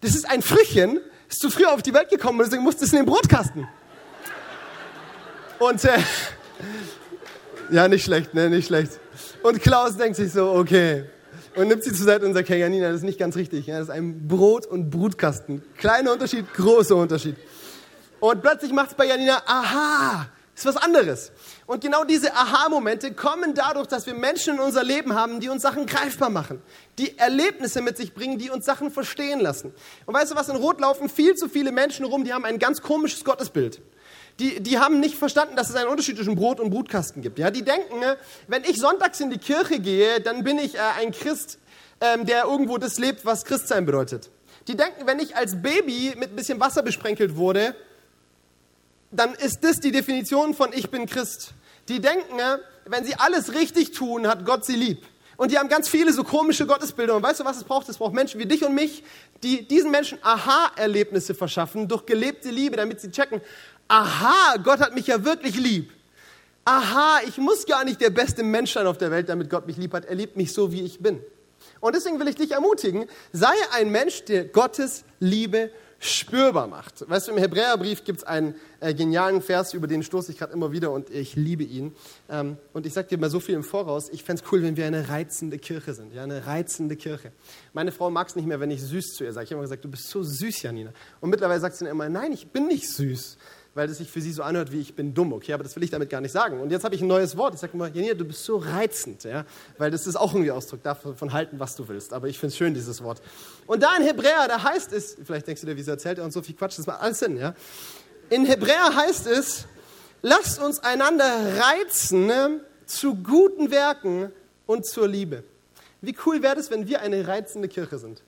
das 0.00 0.14
ist 0.14 0.28
ein 0.28 0.42
Früchchen, 0.42 1.00
ist 1.28 1.40
zu 1.40 1.50
früh 1.50 1.66
auf 1.66 1.82
die 1.82 1.92
Welt 1.92 2.08
gekommen 2.08 2.38
und 2.38 2.46
deswegen 2.46 2.62
musste 2.62 2.84
es 2.84 2.92
in 2.92 3.00
den 3.00 3.06
Brotkasten. 3.06 3.68
Und 5.58 5.84
äh, 5.84 5.98
ja, 7.70 7.86
nicht 7.88 8.04
schlecht, 8.04 8.34
ne, 8.34 8.48
nicht 8.48 8.66
schlecht. 8.66 8.98
Und 9.42 9.60
Klaus 9.62 9.96
denkt 9.96 10.16
sich 10.16 10.32
so, 10.32 10.52
okay. 10.52 11.04
Und 11.54 11.68
nimmt 11.68 11.82
sie 11.82 11.92
zur 11.92 12.04
Seite 12.04 12.26
und 12.26 12.34
sagt, 12.34 12.48
hey 12.48 12.60
Janina, 12.60 12.88
das 12.88 12.98
ist 12.98 13.02
nicht 13.04 13.18
ganz 13.18 13.36
richtig. 13.36 13.66
Ja, 13.66 13.78
das 13.78 13.88
ist 13.88 13.94
ein 13.94 14.28
Brot- 14.28 14.66
und 14.66 14.90
Brutkasten. 14.90 15.62
Kleiner 15.78 16.12
Unterschied, 16.12 16.52
großer 16.52 16.96
Unterschied. 16.96 17.36
Und 18.20 18.42
plötzlich 18.42 18.72
macht 18.72 18.90
es 18.90 18.94
bei 18.94 19.06
Janina, 19.06 19.42
aha, 19.46 20.26
ist 20.54 20.64
was 20.64 20.76
anderes. 20.76 21.32
Und 21.66 21.82
genau 21.82 22.04
diese 22.04 22.34
Aha-Momente 22.34 23.12
kommen 23.12 23.54
dadurch, 23.54 23.86
dass 23.86 24.06
wir 24.06 24.14
Menschen 24.14 24.54
in 24.54 24.60
unser 24.60 24.82
Leben 24.82 25.14
haben, 25.14 25.40
die 25.40 25.48
uns 25.48 25.62
Sachen 25.62 25.86
greifbar 25.86 26.30
machen, 26.30 26.62
die 26.98 27.18
Erlebnisse 27.18 27.82
mit 27.82 27.96
sich 27.96 28.14
bringen, 28.14 28.38
die 28.38 28.50
uns 28.50 28.64
Sachen 28.64 28.90
verstehen 28.90 29.40
lassen. 29.40 29.74
Und 30.06 30.14
weißt 30.14 30.32
du 30.32 30.36
was, 30.36 30.48
in 30.48 30.56
Rot 30.56 30.80
laufen 30.80 31.08
viel 31.08 31.34
zu 31.34 31.48
viele 31.48 31.72
Menschen 31.72 32.06
rum, 32.06 32.24
die 32.24 32.32
haben 32.32 32.44
ein 32.44 32.58
ganz 32.58 32.80
komisches 32.80 33.22
Gottesbild. 33.24 33.82
Die, 34.38 34.60
die 34.60 34.78
haben 34.78 35.00
nicht 35.00 35.16
verstanden, 35.16 35.56
dass 35.56 35.70
es 35.70 35.76
einen 35.76 35.88
Unterschied 35.88 36.16
zwischen 36.16 36.34
Brot 36.34 36.60
und 36.60 36.70
Brutkasten 36.70 37.22
gibt. 37.22 37.38
Ja, 37.38 37.50
die 37.50 37.62
denken, 37.62 38.00
ne, 38.00 38.18
wenn 38.48 38.64
ich 38.64 38.78
sonntags 38.78 39.20
in 39.20 39.30
die 39.30 39.38
Kirche 39.38 39.80
gehe, 39.80 40.20
dann 40.20 40.44
bin 40.44 40.58
ich 40.58 40.74
äh, 40.74 40.80
ein 40.98 41.12
Christ, 41.12 41.58
ähm, 42.00 42.26
der 42.26 42.44
irgendwo 42.44 42.76
das 42.76 42.98
lebt, 42.98 43.24
was 43.24 43.46
Christsein 43.46 43.86
bedeutet. 43.86 44.30
Die 44.68 44.76
denken, 44.76 45.06
wenn 45.06 45.20
ich 45.20 45.36
als 45.36 45.62
Baby 45.62 46.14
mit 46.18 46.32
ein 46.32 46.36
bisschen 46.36 46.60
Wasser 46.60 46.82
besprenkelt 46.82 47.36
wurde, 47.36 47.74
dann 49.10 49.34
ist 49.34 49.60
das 49.62 49.80
die 49.80 49.92
Definition 49.92 50.52
von 50.52 50.72
ich 50.72 50.90
bin 50.90 51.06
Christ. 51.06 51.52
Die 51.88 52.00
denken, 52.00 52.38
wenn 52.84 53.04
sie 53.04 53.14
alles 53.14 53.54
richtig 53.54 53.92
tun, 53.92 54.26
hat 54.26 54.44
Gott 54.44 54.64
sie 54.64 54.76
lieb. 54.76 55.06
Und 55.36 55.50
die 55.52 55.58
haben 55.58 55.68
ganz 55.68 55.88
viele 55.88 56.12
so 56.12 56.24
komische 56.24 56.66
Gottesbilder. 56.66 57.14
Und 57.14 57.22
weißt 57.22 57.40
du, 57.40 57.44
was 57.44 57.58
es 57.58 57.64
braucht? 57.64 57.88
Es 57.88 57.98
braucht 57.98 58.14
Menschen 58.14 58.40
wie 58.40 58.46
dich 58.46 58.64
und 58.64 58.74
mich, 58.74 59.04
die 59.42 59.68
diesen 59.68 59.90
Menschen 59.90 60.18
Aha-Erlebnisse 60.22 61.34
verschaffen 61.34 61.88
durch 61.88 62.06
gelebte 62.06 62.48
Liebe, 62.48 62.76
damit 62.76 63.00
sie 63.00 63.10
checken, 63.10 63.42
aha, 63.88 64.56
Gott 64.62 64.80
hat 64.80 64.94
mich 64.94 65.06
ja 65.06 65.24
wirklich 65.24 65.56
lieb. 65.56 65.92
Aha, 66.64 67.20
ich 67.26 67.38
muss 67.38 67.64
gar 67.66 67.84
nicht 67.84 68.00
der 68.00 68.10
beste 68.10 68.42
Mensch 68.42 68.72
sein 68.72 68.86
auf 68.86 68.98
der 68.98 69.10
Welt, 69.10 69.28
damit 69.28 69.50
Gott 69.50 69.66
mich 69.66 69.76
lieb 69.76 69.92
hat. 69.94 70.04
Er 70.04 70.16
liebt 70.16 70.36
mich 70.36 70.52
so, 70.52 70.72
wie 70.72 70.82
ich 70.82 70.98
bin. 70.98 71.20
Und 71.80 71.94
deswegen 71.94 72.18
will 72.18 72.28
ich 72.28 72.36
dich 72.36 72.52
ermutigen, 72.52 73.06
sei 73.32 73.54
ein 73.72 73.90
Mensch, 73.90 74.24
der 74.24 74.46
Gottes 74.46 75.04
Liebe 75.20 75.70
spürbar 75.98 76.66
macht. 76.66 77.08
Weißt 77.08 77.28
du, 77.28 77.32
im 77.32 77.38
Hebräerbrief 77.38 78.04
gibt 78.04 78.18
es 78.18 78.24
einen 78.24 78.54
äh, 78.80 78.92
genialen 78.94 79.40
Vers, 79.40 79.72
über 79.72 79.86
den 79.86 80.02
stoße 80.02 80.30
ich 80.30 80.38
gerade 80.38 80.52
immer 80.52 80.72
wieder 80.72 80.90
und 80.90 81.08
ich 81.10 81.36
liebe 81.36 81.62
ihn. 81.62 81.94
Ähm, 82.28 82.58
und 82.72 82.84
ich 82.84 82.92
sage 82.92 83.08
dir 83.08 83.18
mal 83.18 83.30
so 83.30 83.40
viel 83.40 83.54
im 83.54 83.64
Voraus, 83.64 84.08
ich 84.10 84.22
fände 84.22 84.42
es 84.42 84.52
cool, 84.52 84.62
wenn 84.62 84.76
wir 84.76 84.86
eine 84.86 85.08
reizende 85.08 85.58
Kirche 85.58 85.94
sind. 85.94 86.12
Ja, 86.12 86.24
eine 86.24 86.46
reizende 86.46 86.96
Kirche. 86.96 87.32
Meine 87.72 87.92
Frau 87.92 88.10
mag 88.10 88.28
es 88.28 88.36
nicht 88.36 88.46
mehr, 88.46 88.60
wenn 88.60 88.70
ich 88.70 88.82
süß 88.82 89.14
zu 89.14 89.24
ihr 89.24 89.32
sage. 89.32 89.44
Ich 89.44 89.50
habe 89.50 89.58
immer 89.58 89.64
gesagt, 89.64 89.84
du 89.84 89.90
bist 89.90 90.08
so 90.08 90.22
süß, 90.22 90.62
Janina. 90.62 90.92
Und 91.20 91.30
mittlerweile 91.30 91.60
sagt 91.60 91.76
sie 91.76 91.84
dann 91.84 91.92
immer, 91.92 92.08
nein, 92.08 92.32
ich 92.32 92.48
bin 92.48 92.66
nicht 92.66 92.88
süß 92.90 93.38
weil 93.76 93.90
es 93.90 93.98
sich 93.98 94.10
für 94.10 94.22
sie 94.22 94.32
so 94.32 94.42
anhört, 94.42 94.72
wie 94.72 94.80
ich 94.80 94.94
bin 94.96 95.12
dumm. 95.12 95.34
Okay, 95.34 95.52
aber 95.52 95.62
das 95.62 95.76
will 95.76 95.82
ich 95.82 95.90
damit 95.90 96.08
gar 96.08 96.22
nicht 96.22 96.32
sagen. 96.32 96.60
Und 96.60 96.70
jetzt 96.70 96.82
habe 96.82 96.94
ich 96.94 97.02
ein 97.02 97.06
neues 97.06 97.36
Wort. 97.36 97.54
Ich 97.54 97.60
sage 97.60 97.74
immer, 97.74 97.88
Janina, 97.88 98.14
du 98.14 98.24
bist 98.24 98.42
so 98.42 98.56
reizend, 98.56 99.24
ja, 99.24 99.44
weil 99.76 99.90
das 99.90 100.06
ist 100.06 100.16
auch 100.16 100.32
irgendwie 100.32 100.50
Ausdruck 100.50 100.82
davon 100.82 101.32
halten, 101.34 101.60
was 101.60 101.76
du 101.76 101.86
willst. 101.86 102.14
Aber 102.14 102.26
ich 102.26 102.38
finde 102.38 102.52
es 102.52 102.56
schön, 102.56 102.72
dieses 102.72 103.02
Wort. 103.02 103.20
Und 103.66 103.82
da 103.82 103.94
in 103.96 104.02
Hebräer, 104.02 104.48
da 104.48 104.62
heißt 104.62 104.94
es, 104.94 105.18
vielleicht 105.22 105.46
denkst 105.46 105.60
du 105.60 105.66
dir, 105.66 105.76
wieso 105.76 105.90
erzählt 105.90 106.16
er 106.16 106.24
uns 106.24 106.32
so 106.32 106.40
viel 106.40 106.54
Quatsch, 106.54 106.78
das 106.78 106.86
macht 106.86 107.02
alles 107.02 107.18
Sinn, 107.18 107.36
ja. 107.36 107.54
In 108.30 108.46
Hebräer 108.46 108.96
heißt 108.96 109.26
es, 109.26 109.66
lasst 110.22 110.58
uns 110.58 110.78
einander 110.78 111.26
reizen 111.58 112.26
ne, 112.26 112.60
zu 112.86 113.14
guten 113.14 113.70
Werken 113.70 114.32
und 114.64 114.86
zur 114.86 115.06
Liebe. 115.06 115.44
Wie 116.00 116.16
cool 116.24 116.42
wäre 116.42 116.58
es, 116.58 116.70
wenn 116.70 116.86
wir 116.88 117.02
eine 117.02 117.28
reizende 117.28 117.68
Kirche 117.68 117.98
sind? 117.98 118.22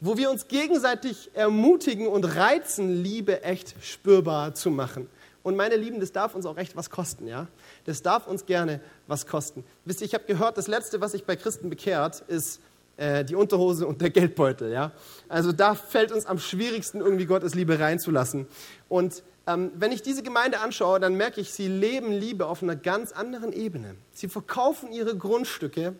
Wo 0.00 0.16
wir 0.16 0.30
uns 0.30 0.48
gegenseitig 0.48 1.30
ermutigen 1.34 2.06
und 2.06 2.24
reizen, 2.24 3.02
Liebe 3.02 3.42
echt 3.42 3.74
spürbar 3.82 4.54
zu 4.54 4.70
machen. 4.70 5.08
Und 5.42 5.56
meine 5.56 5.76
Lieben, 5.76 5.98
das 6.00 6.12
darf 6.12 6.34
uns 6.34 6.46
auch 6.46 6.56
echt 6.56 6.76
was 6.76 6.90
kosten, 6.90 7.26
ja? 7.26 7.46
Das 7.84 8.02
darf 8.02 8.26
uns 8.26 8.44
gerne 8.44 8.80
was 9.06 9.26
kosten. 9.26 9.64
Wisst 9.84 10.00
ihr, 10.00 10.06
ich 10.06 10.14
habe 10.14 10.24
gehört, 10.24 10.58
das 10.58 10.66
Letzte, 10.66 11.00
was 11.00 11.12
sich 11.12 11.24
bei 11.24 11.36
Christen 11.36 11.70
bekehrt, 11.70 12.22
ist 12.28 12.60
äh, 12.96 13.24
die 13.24 13.34
Unterhose 13.34 13.86
und 13.86 14.00
der 14.00 14.10
Geldbeutel, 14.10 14.70
ja? 14.70 14.92
Also 15.28 15.52
da 15.52 15.74
fällt 15.74 16.12
uns 16.12 16.26
am 16.26 16.38
schwierigsten, 16.38 17.00
irgendwie 17.00 17.26
Gottes 17.26 17.54
Liebe 17.54 17.78
reinzulassen. 17.78 18.46
Und 18.88 19.22
ähm, 19.46 19.70
wenn 19.74 19.92
ich 19.92 20.02
diese 20.02 20.22
Gemeinde 20.22 20.60
anschaue, 20.60 21.00
dann 21.00 21.14
merke 21.14 21.40
ich, 21.40 21.52
sie 21.52 21.68
leben 21.68 22.12
Liebe 22.12 22.46
auf 22.46 22.62
einer 22.62 22.76
ganz 22.76 23.12
anderen 23.12 23.52
Ebene. 23.52 23.94
Sie 24.12 24.28
verkaufen 24.28 24.92
ihre 24.92 25.16
Grundstücke 25.16 25.94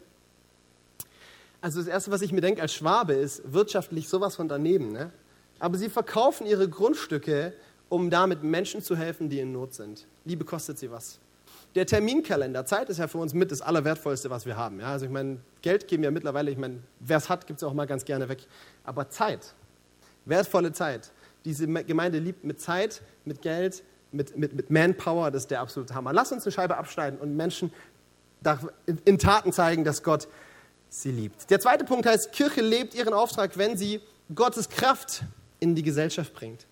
also 1.60 1.80
das 1.80 1.88
Erste, 1.88 2.10
was 2.10 2.22
ich 2.22 2.32
mir 2.32 2.40
denke 2.40 2.62
als 2.62 2.74
Schwabe, 2.74 3.14
ist 3.14 3.52
wirtschaftlich 3.52 4.08
sowas 4.08 4.36
von 4.36 4.48
daneben. 4.48 4.92
Ne? 4.92 5.10
Aber 5.58 5.76
sie 5.76 5.88
verkaufen 5.88 6.46
ihre 6.46 6.68
Grundstücke, 6.68 7.52
um 7.88 8.10
damit 8.10 8.42
Menschen 8.42 8.82
zu 8.82 8.96
helfen, 8.96 9.28
die 9.28 9.40
in 9.40 9.52
Not 9.52 9.74
sind. 9.74 10.06
Liebe 10.24 10.44
kostet 10.44 10.78
sie 10.78 10.90
was. 10.90 11.18
Der 11.74 11.86
Terminkalender, 11.86 12.64
Zeit 12.64 12.88
ist 12.88 12.98
ja 12.98 13.08
für 13.08 13.18
uns 13.18 13.34
mit 13.34 13.50
das 13.50 13.60
Allerwertvollste, 13.60 14.30
was 14.30 14.46
wir 14.46 14.56
haben. 14.56 14.80
Ja? 14.80 14.92
Also 14.92 15.06
ich 15.06 15.10
meine, 15.10 15.38
Geld 15.62 15.88
geben 15.88 16.02
wir 16.02 16.10
mittlerweile, 16.10 16.50
ich 16.50 16.58
meine, 16.58 16.78
wer 17.00 17.16
es 17.16 17.28
hat, 17.28 17.46
gibt 17.46 17.58
es 17.58 17.64
auch 17.64 17.74
mal 17.74 17.86
ganz 17.86 18.04
gerne 18.04 18.28
weg. 18.28 18.46
Aber 18.84 19.08
Zeit, 19.10 19.54
wertvolle 20.24 20.72
Zeit. 20.72 21.10
Diese 21.44 21.66
Gemeinde 21.66 22.18
liebt 22.18 22.44
mit 22.44 22.60
Zeit, 22.60 23.02
mit 23.24 23.42
Geld, 23.42 23.82
mit, 24.12 24.36
mit, 24.36 24.54
mit 24.54 24.70
Manpower, 24.70 25.30
das 25.30 25.42
ist 25.42 25.50
der 25.50 25.60
absolute 25.60 25.94
Hammer. 25.94 26.12
Lass 26.12 26.32
uns 26.32 26.44
eine 26.44 26.52
Scheibe 26.52 26.76
abschneiden 26.76 27.18
und 27.18 27.36
Menschen 27.36 27.72
in 29.04 29.18
Taten 29.18 29.52
zeigen, 29.52 29.84
dass 29.84 30.02
Gott 30.02 30.28
sie 30.88 31.10
liebt. 31.10 31.50
Der 31.50 31.60
zweite 31.60 31.84
Punkt 31.84 32.06
heißt, 32.06 32.32
Kirche 32.32 32.60
lebt 32.60 32.94
ihren 32.94 33.14
Auftrag, 33.14 33.56
wenn 33.56 33.76
sie 33.76 34.00
Gottes 34.34 34.68
Kraft 34.68 35.22
in 35.60 35.74
die 35.74 35.82
Gesellschaft 35.82 36.34
bringt. 36.34 36.66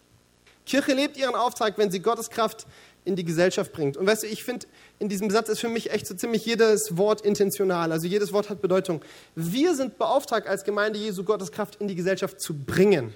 Kirche 0.65 0.95
lebt 0.95 1.17
ihren 1.17 1.35
Auftrag, 1.35 1.79
wenn 1.79 1.91
sie 1.91 2.01
Gottes 2.01 2.31
Kraft 2.31 2.67
in 3.05 3.15
die 3.15 3.25
Gesellschaft 3.25 3.73
bringt. 3.73 3.97
Und 3.97 4.07
weißt 4.07 4.25
du, 4.25 4.27
ich 4.27 4.43
finde, 4.43 4.67
in 4.99 5.09
diesem 5.09 5.31
Satz 5.31 5.49
ist 5.49 5.61
für 5.61 5.69
mich 5.69 5.93
echt 5.93 6.07
so 6.07 6.15
ziemlich 6.15 6.45
jedes 6.45 6.97
Wort 6.97 7.21
intentional. 7.21 7.93
Also 7.93 8.09
jedes 8.09 8.33
Wort 8.33 8.51
hat 8.51 8.61
Bedeutung. 8.61 9.01
Wir 9.37 9.75
sind 9.77 9.97
beauftragt, 9.97 10.49
als 10.49 10.65
Gemeinde 10.65 10.99
Jesu 10.99 11.23
Gottes 11.23 11.53
Kraft 11.53 11.77
in 11.77 11.87
die 11.87 11.95
Gesellschaft 11.95 12.41
zu 12.41 12.53
bringen. 12.55 13.15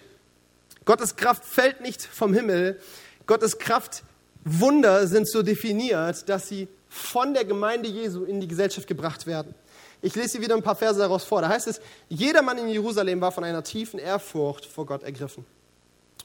Gottes 0.84 1.16
Kraft 1.16 1.44
fällt 1.44 1.80
nicht 1.80 2.02
vom 2.02 2.32
Himmel. 2.32 2.80
Gottes 3.26 3.58
Kraft, 3.58 4.04
Wunder 4.44 5.06
sind 5.06 5.28
so 5.28 5.42
definiert, 5.42 6.28
dass 6.28 6.48
sie 6.48 6.68
von 6.88 7.34
der 7.34 7.44
Gemeinde 7.44 7.88
Jesu 7.88 8.24
in 8.24 8.40
die 8.40 8.48
Gesellschaft 8.48 8.86
gebracht 8.86 9.26
werden. 9.26 9.54
Ich 10.02 10.14
lese 10.14 10.32
hier 10.32 10.42
wieder 10.42 10.56
ein 10.56 10.62
paar 10.62 10.76
Verse 10.76 10.98
daraus 10.98 11.24
vor. 11.24 11.42
Da 11.42 11.48
heißt 11.48 11.66
es, 11.66 11.80
jeder 12.08 12.42
Mann 12.42 12.58
in 12.58 12.68
Jerusalem 12.68 13.20
war 13.20 13.32
von 13.32 13.44
einer 13.44 13.62
tiefen 13.62 13.98
Ehrfurcht 13.98 14.64
vor 14.64 14.86
Gott 14.86 15.02
ergriffen. 15.02 15.44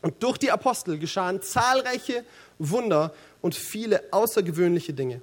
Und 0.01 0.22
durch 0.22 0.38
die 0.38 0.51
Apostel 0.51 0.98
geschahen 0.98 1.41
zahlreiche 1.41 2.24
Wunder 2.60 3.13
und 3.41 3.55
viele 3.55 4.03
außergewöhnliche 4.12 4.94
Dinge. 4.94 5.22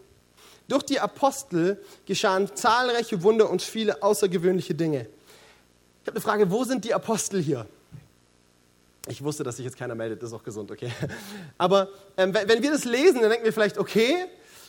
Durch 0.68 0.82
die 0.82 1.00
Apostel 1.00 1.82
geschahen 2.06 2.54
zahlreiche 2.54 3.22
Wunder 3.22 3.48
und 3.48 3.62
viele 3.62 4.02
außergewöhnliche 4.02 4.74
Dinge. 4.74 5.06
Ich 6.02 6.08
habe 6.08 6.16
eine 6.16 6.20
Frage, 6.20 6.50
wo 6.50 6.64
sind 6.64 6.84
die 6.84 6.94
Apostel 6.94 7.40
hier? 7.40 7.66
Ich 9.08 9.22
wusste, 9.22 9.42
dass 9.42 9.56
sich 9.56 9.64
jetzt 9.64 9.76
keiner 9.76 9.94
meldet, 9.94 10.22
das 10.22 10.30
ist 10.30 10.34
auch 10.34 10.44
gesund, 10.44 10.70
okay? 10.70 10.92
Aber 11.58 11.88
ähm, 12.16 12.32
wenn 12.34 12.62
wir 12.62 12.70
das 12.70 12.84
lesen, 12.84 13.20
dann 13.20 13.30
denken 13.30 13.44
wir 13.44 13.52
vielleicht, 13.52 13.78
okay, 13.78 14.26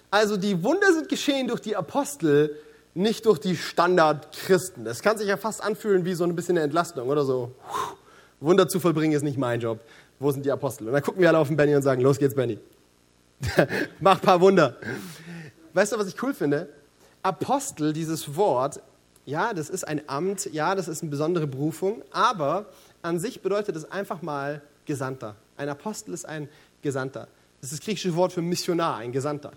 also 0.10 0.38
die 0.38 0.64
Wunder 0.64 0.92
sind 0.94 1.10
geschehen 1.10 1.48
durch 1.48 1.62
die 1.62 1.76
Apostel, 1.76 2.58
nicht 2.94 3.26
durch 3.26 3.40
die 3.40 3.56
Standardchristen. 3.56 4.86
Das 4.86 5.02
kann 5.02 5.18
sich 5.18 5.28
ja 5.28 5.38
fast 5.38 5.64
anfühlen 5.64 6.06
wie 6.06 6.14
so 6.14 6.24
ein 6.24 6.36
bisschen 6.36 6.58
eine 6.58 6.66
Entlastung 6.66 7.10
oder 7.10 7.26
so. 7.26 7.52
Wunder 8.40 8.68
zu 8.68 8.80
vollbringen 8.80 9.16
ist 9.16 9.24
nicht 9.24 9.38
mein 9.38 9.60
Job. 9.60 9.80
Wo 10.20 10.32
sind 10.32 10.46
die 10.46 10.52
Apostel? 10.52 10.88
Und 10.88 10.94
dann 10.94 11.02
gucken 11.02 11.22
wir 11.22 11.30
alle 11.30 11.40
auf 11.40 11.48
den 11.48 11.58
Benny 11.58 11.76
und 11.76 11.82
sagen, 11.82 12.02
los 12.02 12.20
geht's, 12.20 12.36
Benny. 12.36 12.60
Mach 14.00 14.22
paar 14.22 14.40
Wunder. 14.42 14.78
Weißt 15.74 15.92
du, 15.92 15.98
was 15.98 16.08
ich 16.08 16.22
cool 16.22 16.34
finde? 16.34 16.70
Apostel, 17.24 17.94
dieses 17.94 18.36
Wort, 18.36 18.82
ja, 19.26 19.54
das 19.54 19.70
ist 19.70 19.88
ein 19.88 20.02
Amt, 20.08 20.50
ja, 20.52 20.76
das 20.76 20.88
ist 20.88 21.02
eine 21.02 21.10
besondere 21.10 21.48
Berufung, 21.48 22.04
aber 22.12 22.68
an 23.02 23.20
sich 23.20 23.42
bedeutet 23.42 23.76
es 23.76 23.90
einfach 23.90 24.22
mal 24.22 24.62
Gesandter. 24.86 25.36
Ein 25.58 25.70
Apostel 25.70 26.14
ist 26.14 26.26
ein 26.26 26.50
Gesandter. 26.82 27.28
Das 27.62 27.72
ist 27.72 27.80
das 27.80 27.86
griechische 27.86 28.16
Wort 28.16 28.34
für 28.34 28.42
Missionar, 28.42 28.98
ein 28.98 29.12
Gesandter. 29.12 29.54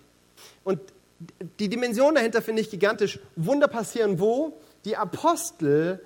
Und 0.63 0.81
die 1.59 1.69
Dimension 1.69 2.15
dahinter 2.15 2.43
finde 2.43 2.63
ich 2.63 2.71
gigantisch. 2.71 3.19
Wunder 3.37 3.69
passieren 3.69 4.21
wo? 4.21 4.61
Die 4.85 4.97
Apostel 4.97 6.01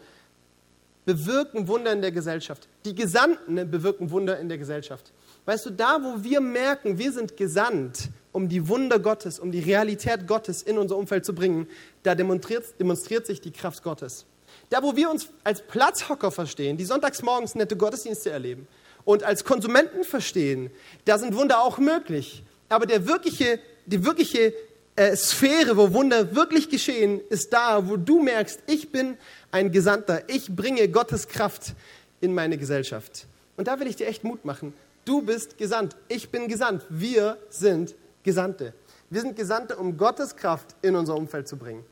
bewirken 1.05 1.67
Wunder 1.67 1.93
in 1.93 2.03
der 2.03 2.13
Gesellschaft. 2.13 2.69
Die 2.85 2.95
Gesandten 2.95 3.71
bewirken 3.71 4.11
Wunder 4.11 4.39
in 4.39 4.49
der 4.49 4.59
Gesellschaft. 4.59 5.13
Weißt 5.47 5.67
du, 5.67 5.71
da 5.71 5.99
wo 6.03 6.23
wir 6.23 6.41
merken, 6.41 6.99
wir 6.99 7.13
sind 7.13 7.37
gesandt, 7.37 8.11
um 8.33 8.49
die 8.49 8.69
Wunder 8.69 8.99
Gottes, 8.99 9.41
um 9.41 9.51
die 9.51 9.61
Realität 9.61 10.27
Gottes 10.27 10.63
in 10.63 10.79
unser 10.79 10.97
Umfeld 10.97 11.25
zu 11.25 11.35
bringen, 11.35 11.67
da 12.03 12.15
demonstriert, 12.15 12.79
demonstriert 12.79 13.27
sich 13.27 13.41
die 13.41 13.51
Kraft 13.51 13.83
Gottes. 13.83 14.27
Da 14.69 14.83
wo 14.83 14.95
wir 14.95 15.11
uns 15.11 15.29
als 15.43 15.63
Platzhocker 15.63 16.31
verstehen, 16.31 16.77
die 16.77 16.85
sonntags 16.85 17.23
morgens 17.23 17.55
nette 17.55 17.77
Gottesdienste 17.77 18.31
erleben 18.31 18.69
und 19.05 19.25
als 19.25 19.45
Konsumenten 19.45 20.05
verstehen, 20.05 20.71
da 21.07 21.19
sind 21.19 21.35
Wunder 21.35 21.63
auch 21.63 21.79
möglich. 21.79 22.45
Aber 22.69 22.87
der 22.87 23.09
wirkliche, 23.09 23.59
die 23.87 24.05
wirkliche 24.05 24.55
äh, 24.97 25.17
Sphäre, 25.17 25.77
wo 25.77 25.93
Wunder 25.93 26.35
wirklich 26.35 26.69
geschehen, 26.69 27.21
ist 27.29 27.53
da, 27.53 27.89
wo 27.89 27.97
du 27.97 28.23
merkst, 28.23 28.61
ich 28.67 28.91
bin 28.91 29.17
ein 29.53 29.73
Gesandter, 29.73 30.23
ich 30.29 30.55
bringe 30.55 30.89
Gottes 30.89 31.29
Kraft 31.29 31.75
in 32.21 32.35
meine 32.35 32.59
Gesellschaft. 32.59 33.27
Und 33.57 33.69
da 33.69 33.79
will 33.81 33.87
ich 33.87 33.97
dir 33.97 34.07
echt 34.07 34.25
Mut 34.25 34.45
machen. 34.45 34.73
Du 35.05 35.23
bist 35.23 35.59
gesandt, 35.59 35.97
ich 36.09 36.31
bin 36.31 36.49
gesandt, 36.49 36.85
wir 36.89 37.39
sind 37.49 37.95
Gesandte. 38.23 38.75
Wir 39.09 39.23
sind 39.23 39.37
Gesandte, 39.37 39.77
um 39.77 39.97
Gottes 39.97 40.37
Kraft 40.37 40.77
in 40.83 40.95
unser 40.95 41.17
Umfeld 41.17 41.49
zu 41.49 41.57
bringen. 41.57 41.85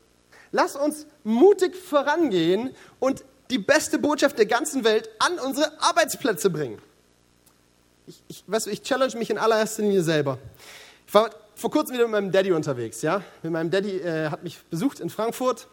Lass 0.51 0.75
uns 0.75 1.05
mutig 1.23 1.75
vorangehen 1.75 2.71
und 2.99 3.23
die 3.49 3.57
beste 3.57 3.99
Botschaft 3.99 4.37
der 4.37 4.45
ganzen 4.45 4.83
Welt 4.83 5.09
an 5.19 5.39
unsere 5.39 5.81
Arbeitsplätze 5.81 6.49
bringen. 6.49 6.79
Ich, 8.07 8.23
ich, 8.27 8.43
weißt 8.47 8.67
du, 8.67 8.71
ich 8.71 8.81
challenge 8.81 9.17
mich 9.17 9.29
in 9.29 9.37
allererster 9.37 9.83
Linie 9.83 10.01
selber. 10.01 10.39
Ich 11.07 11.13
war 11.13 11.29
vor 11.59 11.71
kurzem 11.71 11.95
wieder 11.95 12.05
mit 12.05 12.13
meinem 12.13 12.31
Daddy 12.31 12.53
unterwegs. 12.53 13.01
Ja? 13.01 13.21
Mit 13.43 13.51
meinem 13.51 13.69
Daddy 13.69 13.97
äh, 13.97 14.29
hat 14.29 14.43
mich 14.43 14.63
besucht 14.69 15.01
in 15.01 15.09
Frankfurt. 15.09 15.67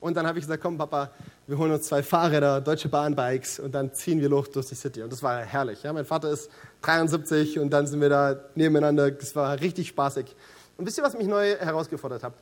Und 0.00 0.16
dann 0.16 0.28
habe 0.28 0.38
ich 0.38 0.44
gesagt, 0.44 0.62
komm 0.62 0.78
Papa, 0.78 1.10
wir 1.48 1.58
holen 1.58 1.72
uns 1.72 1.88
zwei 1.88 2.04
Fahrräder, 2.04 2.60
Deutsche 2.60 2.88
Bahnbikes 2.88 3.58
und 3.58 3.74
dann 3.74 3.92
ziehen 3.92 4.20
wir 4.20 4.28
los 4.28 4.48
durch 4.52 4.66
die 4.66 4.76
City. 4.76 5.02
Und 5.02 5.12
das 5.12 5.24
war 5.24 5.40
herrlich. 5.40 5.82
Ja? 5.82 5.92
Mein 5.92 6.04
Vater 6.04 6.30
ist 6.30 6.50
73 6.82 7.58
und 7.58 7.70
dann 7.70 7.88
sind 7.88 8.00
wir 8.00 8.08
da 8.08 8.36
nebeneinander. 8.54 9.10
Das 9.10 9.34
war 9.34 9.60
richtig 9.60 9.88
spaßig. 9.88 10.36
Und 10.76 10.86
wisst 10.86 10.98
ihr, 10.98 11.04
was 11.04 11.18
mich 11.18 11.26
neu 11.26 11.56
herausgefordert 11.56 12.22
hat? 12.22 12.34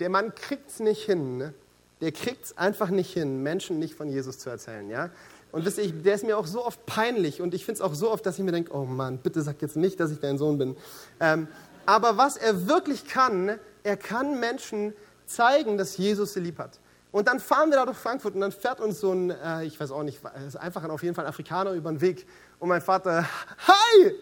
Der 0.00 0.10
Mann 0.10 0.34
kriegt 0.34 0.68
es 0.68 0.80
nicht 0.80 1.04
hin. 1.04 1.38
Ne? 1.38 1.54
Der 2.00 2.10
kriegt 2.10 2.46
es 2.46 2.58
einfach 2.58 2.90
nicht 2.90 3.12
hin, 3.12 3.44
Menschen 3.44 3.78
nicht 3.78 3.94
von 3.94 4.08
Jesus 4.08 4.40
zu 4.40 4.50
erzählen. 4.50 4.90
Ja? 4.90 5.10
Und 5.52 5.64
wisst 5.64 5.78
ihr, 5.78 5.90
der 5.90 6.14
ist 6.14 6.24
mir 6.24 6.36
auch 6.36 6.46
so 6.46 6.66
oft 6.66 6.84
peinlich 6.86 7.40
und 7.40 7.54
ich 7.54 7.64
finde 7.64 7.76
es 7.76 7.80
auch 7.80 7.94
so 7.94 8.10
oft, 8.10 8.26
dass 8.26 8.36
ich 8.38 8.44
mir 8.44 8.52
denke, 8.52 8.74
oh 8.74 8.84
Mann, 8.84 9.18
bitte 9.18 9.40
sag 9.40 9.62
jetzt 9.62 9.76
nicht, 9.76 9.98
dass 10.00 10.10
ich 10.10 10.18
dein 10.18 10.36
Sohn 10.38 10.58
bin. 10.58 10.76
Ähm, 11.20 11.48
aber 11.86 12.16
was 12.16 12.36
er 12.36 12.66
wirklich 12.66 13.06
kann, 13.06 13.58
er 13.82 13.96
kann 13.96 14.38
Menschen 14.40 14.92
zeigen, 15.26 15.78
dass 15.78 15.96
Jesus 15.96 16.34
sie 16.34 16.40
lieb 16.40 16.58
hat. 16.58 16.78
Und 17.12 17.28
dann 17.28 17.40
fahren 17.40 17.70
wir 17.70 17.76
da 17.76 17.86
durch 17.86 17.96
Frankfurt 17.96 18.34
und 18.34 18.40
dann 18.40 18.52
fährt 18.52 18.80
uns 18.80 19.00
so 19.00 19.12
ein, 19.12 19.30
äh, 19.30 19.64
ich 19.64 19.80
weiß 19.80 19.90
auch 19.90 20.02
nicht, 20.02 20.20
ist 20.46 20.56
einfach 20.56 20.84
auf 20.88 21.02
jeden 21.02 21.14
Fall 21.14 21.24
ein 21.24 21.30
Afrikaner 21.30 21.72
über 21.72 21.90
den 21.90 22.00
Weg. 22.00 22.26
Und 22.58 22.68
mein 22.68 22.82
Vater, 22.82 23.24
hi, 23.66 24.12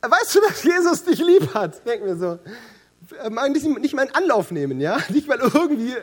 weißt 0.00 0.34
du, 0.34 0.40
dass 0.40 0.62
Jesus 0.62 1.04
dich 1.04 1.20
lieb 1.20 1.54
hat? 1.54 1.86
Denken 1.86 2.06
wir 2.06 2.16
so. 2.16 2.38
Äh, 3.22 3.48
nicht, 3.50 3.66
nicht 3.78 3.94
mal 3.94 4.02
einen 4.02 4.14
Anlauf 4.14 4.50
nehmen, 4.50 4.80
ja? 4.80 4.98
Nicht 5.10 5.28
mal 5.28 5.38
irgendwie, 5.38 5.94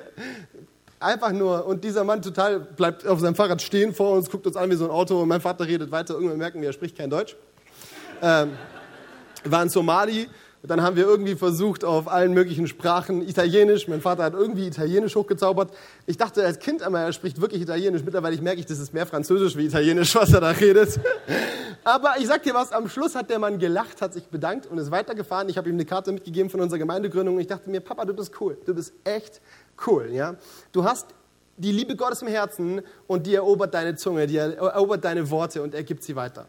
einfach 0.99 1.31
nur. 1.31 1.65
Und 1.65 1.83
dieser 1.83 2.03
Mann 2.03 2.21
total 2.21 2.59
bleibt 2.59 3.05
auf 3.07 3.19
seinem 3.19 3.35
Fahrrad 3.35 3.61
stehen 3.61 3.93
vor 3.93 4.15
uns, 4.15 4.29
guckt 4.29 4.45
uns 4.47 4.55
an 4.55 4.69
wie 4.69 4.75
so 4.75 4.85
ein 4.85 4.91
Auto 4.91 5.21
und 5.21 5.27
mein 5.27 5.41
Vater 5.41 5.65
redet 5.65 5.91
weiter. 5.91 6.13
Irgendwann 6.13 6.37
merken 6.37 6.61
wir, 6.61 6.69
er 6.69 6.73
spricht 6.73 6.97
kein 6.97 7.09
Deutsch. 7.09 7.35
Ähm, 8.21 8.51
war 9.43 9.63
in 9.63 9.69
Somali 9.69 10.29
und 10.61 10.69
dann 10.69 10.81
haben 10.81 10.97
wir 10.97 11.05
irgendwie 11.05 11.35
versucht, 11.35 11.85
auf 11.85 12.09
allen 12.09 12.33
möglichen 12.33 12.67
Sprachen 12.67 13.21
Italienisch. 13.21 13.87
Mein 13.87 14.01
Vater 14.01 14.23
hat 14.23 14.33
irgendwie 14.33 14.67
Italienisch 14.67 15.15
hochgezaubert. 15.15 15.71
Ich 16.05 16.17
dachte 16.17 16.43
als 16.43 16.59
Kind 16.59 16.83
einmal, 16.83 17.05
er 17.05 17.13
spricht 17.13 17.39
wirklich 17.39 17.61
Italienisch. 17.61 18.03
Mittlerweile 18.03 18.39
merke 18.41 18.59
ich, 18.59 18.65
das 18.65 18.79
ist 18.79 18.93
mehr 18.93 19.05
Französisch 19.05 19.55
wie 19.55 19.65
Italienisch, 19.65 20.13
was 20.15 20.33
er 20.33 20.41
da 20.41 20.49
redet. 20.49 20.99
Aber 21.85 22.15
ich 22.19 22.27
sag 22.27 22.43
dir 22.43 22.53
was, 22.53 22.73
am 22.73 22.89
Schluss 22.89 23.15
hat 23.15 23.29
der 23.29 23.39
Mann 23.39 23.57
gelacht, 23.57 24.01
hat 24.01 24.13
sich 24.13 24.25
bedankt 24.25 24.65
und 24.65 24.77
ist 24.79 24.91
weitergefahren. 24.91 25.47
Ich 25.47 25.57
habe 25.57 25.69
ihm 25.69 25.75
eine 25.75 25.85
Karte 25.85 26.11
mitgegeben 26.11 26.49
von 26.49 26.59
unserer 26.59 26.79
Gemeindegründung 26.79 27.35
und 27.35 27.41
ich 27.41 27.47
dachte 27.47 27.69
mir, 27.69 27.79
Papa, 27.79 28.03
du 28.03 28.13
bist 28.13 28.33
cool. 28.41 28.57
Du 28.65 28.75
bist 28.75 28.91
echt 29.05 29.39
cool. 29.87 30.09
Ja? 30.11 30.35
Du 30.73 30.83
hast 30.83 31.07
die 31.55 31.71
Liebe 31.71 31.95
Gottes 31.95 32.21
im 32.21 32.27
Herzen 32.27 32.81
und 33.07 33.25
die 33.27 33.35
erobert 33.35 33.73
deine 33.73 33.95
Zunge, 33.95 34.27
die 34.27 34.37
erobert 34.37 35.05
deine 35.05 35.29
Worte 35.29 35.61
und 35.61 35.73
er 35.73 35.83
gibt 35.83 36.03
sie 36.03 36.17
weiter. 36.17 36.47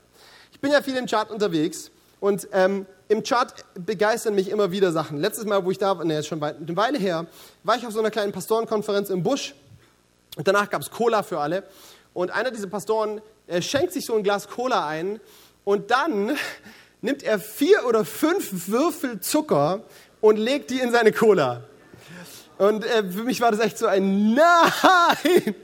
Ich 0.51 0.59
bin 0.59 0.73
ja 0.73 0.83
viel 0.83 0.97
im 0.97 1.07
Chat 1.07 1.31
unterwegs 1.31 1.93
und 2.21 2.49
ähm, 2.53 2.87
im 3.09 3.25
Chart 3.25 3.53
begeistern 3.75 4.35
mich 4.35 4.49
immer 4.51 4.71
wieder 4.71 4.93
Sachen. 4.93 5.19
Letztes 5.19 5.45
Mal, 5.45 5.65
wo 5.65 5.71
ich 5.71 5.79
da 5.79 5.99
war, 5.99 6.05
ne, 6.05 6.19
ist 6.19 6.29
schon 6.29 6.43
eine 6.43 6.77
Weile 6.77 6.99
her, 6.99 7.27
war 7.65 7.77
ich 7.77 7.85
auf 7.87 7.93
so 7.93 7.99
einer 7.99 8.11
kleinen 8.11 8.33
Pastorenkonferenz 8.33 9.11
im 9.11 9.23
Busch. 9.23 9.55
Und 10.37 10.47
danach 10.47 10.71
gab 10.71 10.81
es 10.81 10.91
Cola 10.91 11.23
für 11.23 11.41
alle. 11.41 11.65
Und 12.15 12.31
einer 12.31 12.51
dieser 12.51 12.69
Pastoren 12.69 13.21
äh, 13.47 13.63
schenkt 13.63 13.93
sich 13.93 14.07
so 14.07 14.15
ein 14.15 14.23
Glas 14.23 14.49
Cola 14.49 14.87
ein. 14.87 15.19
Und 15.65 15.91
dann 15.91 16.37
nimmt 17.01 17.23
er 17.23 17.41
vier 17.41 17.85
oder 17.87 18.05
fünf 18.05 18.69
Würfel 18.69 19.21
Zucker 19.21 19.81
und 20.21 20.37
legt 20.37 20.71
die 20.71 20.79
in 20.79 20.93
seine 20.93 21.11
Cola. 21.11 21.65
Und 22.59 22.85
äh, 22.85 23.11
für 23.11 23.25
mich 23.25 23.41
war 23.41 23.51
das 23.51 23.61
echt 23.61 23.79
so 23.79 23.87
ein 23.87 24.35
Nein! 24.35 25.55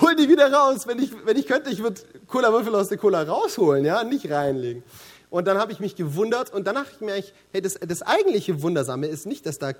Hol 0.00 0.14
die 0.16 0.28
wieder 0.28 0.52
raus. 0.52 0.86
Wenn 0.86 0.98
ich, 0.98 1.10
wenn 1.24 1.36
ich 1.36 1.46
könnte, 1.46 1.70
ich 1.70 1.82
würde 1.82 2.00
Cola-Würfel 2.26 2.74
aus 2.74 2.88
der 2.88 2.98
Cola 2.98 3.22
rausholen, 3.22 3.84
ja, 3.84 4.04
nicht 4.04 4.30
reinlegen. 4.30 4.82
Und 5.30 5.46
dann 5.46 5.58
habe 5.58 5.72
ich 5.72 5.80
mich 5.80 5.94
gewundert 5.94 6.52
und 6.52 6.66
danach 6.66 6.86
ich 6.92 7.00
mir, 7.00 7.22
hey, 7.52 7.62
das, 7.62 7.74
das 7.74 8.02
eigentliche 8.02 8.62
Wundersame 8.62 9.06
ist 9.06 9.26
nicht, 9.26 9.46
dass 9.46 9.58
da 9.58 9.72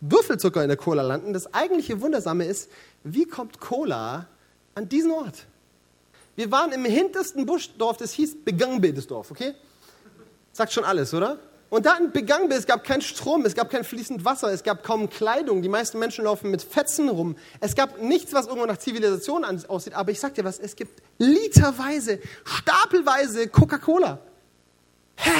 Würfelzucker 0.00 0.62
in 0.62 0.68
der 0.68 0.76
Cola 0.76 1.02
landen. 1.02 1.32
Das 1.32 1.52
eigentliche 1.54 2.00
Wundersame 2.00 2.46
ist, 2.46 2.70
wie 3.04 3.26
kommt 3.26 3.60
Cola 3.60 4.26
an 4.74 4.88
diesen 4.88 5.10
Ort? 5.10 5.46
Wir 6.36 6.50
waren 6.50 6.72
im 6.72 6.84
hintersten 6.84 7.46
Buschdorf, 7.46 7.96
das 7.96 8.12
hieß 8.12 8.44
Begangbe, 8.44 8.92
das 8.92 9.06
Dorf, 9.06 9.30
okay? 9.30 9.54
Sagt 10.52 10.72
schon 10.72 10.84
alles, 10.84 11.14
oder? 11.14 11.38
Und 11.68 11.84
da 11.84 11.96
in 11.96 12.12
Begangbe, 12.12 12.54
es 12.54 12.66
gab 12.66 12.84
keinen 12.84 13.02
Strom, 13.02 13.44
es 13.44 13.54
gab 13.54 13.70
kein 13.70 13.84
fließend 13.84 14.24
Wasser, 14.24 14.52
es 14.52 14.62
gab 14.62 14.84
kaum 14.84 15.10
Kleidung, 15.10 15.62
die 15.62 15.68
meisten 15.68 15.98
Menschen 15.98 16.24
laufen 16.24 16.50
mit 16.50 16.62
Fetzen 16.62 17.08
rum. 17.08 17.36
Es 17.60 17.74
gab 17.74 18.00
nichts, 18.00 18.32
was 18.32 18.46
irgendwo 18.46 18.66
nach 18.66 18.78
Zivilisation 18.78 19.44
aussieht, 19.44 19.94
aber 19.94 20.12
ich 20.12 20.20
sag 20.20 20.34
dir 20.34 20.44
was, 20.44 20.58
es 20.58 20.76
gibt 20.76 21.02
literweise, 21.18 22.20
stapelweise 22.44 23.48
Coca-Cola. 23.48 24.20
Hä? 25.16 25.30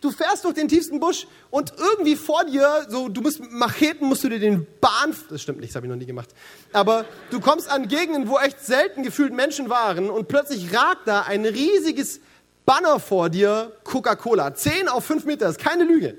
Du 0.00 0.10
fährst 0.10 0.44
durch 0.44 0.54
den 0.54 0.66
tiefsten 0.66 0.98
Busch 0.98 1.28
und 1.50 1.72
irgendwie 1.78 2.16
vor 2.16 2.44
dir, 2.44 2.86
so, 2.88 3.08
du 3.08 3.20
musst 3.20 3.40
Macheten, 3.52 4.08
musst 4.08 4.24
du 4.24 4.28
dir 4.28 4.40
den 4.40 4.66
Bahn, 4.80 5.14
das 5.30 5.42
stimmt 5.42 5.60
nicht, 5.60 5.70
das 5.70 5.76
habe 5.76 5.86
ich 5.86 5.90
noch 5.90 5.96
nie 5.96 6.06
gemacht, 6.06 6.30
aber 6.72 7.04
du 7.30 7.38
kommst 7.38 7.70
an 7.70 7.86
Gegenden, 7.86 8.28
wo 8.28 8.36
echt 8.38 8.58
selten 8.58 9.04
gefühlt 9.04 9.32
Menschen 9.32 9.70
waren 9.70 10.10
und 10.10 10.26
plötzlich 10.26 10.74
ragt 10.74 11.06
da 11.06 11.22
ein 11.22 11.44
riesiges 11.44 12.20
Banner 12.66 13.00
vor 13.00 13.28
dir, 13.28 13.72
Coca-Cola. 13.84 14.54
10 14.54 14.88
auf 14.88 15.04
5 15.04 15.24
Meter, 15.24 15.48
ist 15.48 15.58
keine 15.58 15.84
Lüge. 15.84 16.18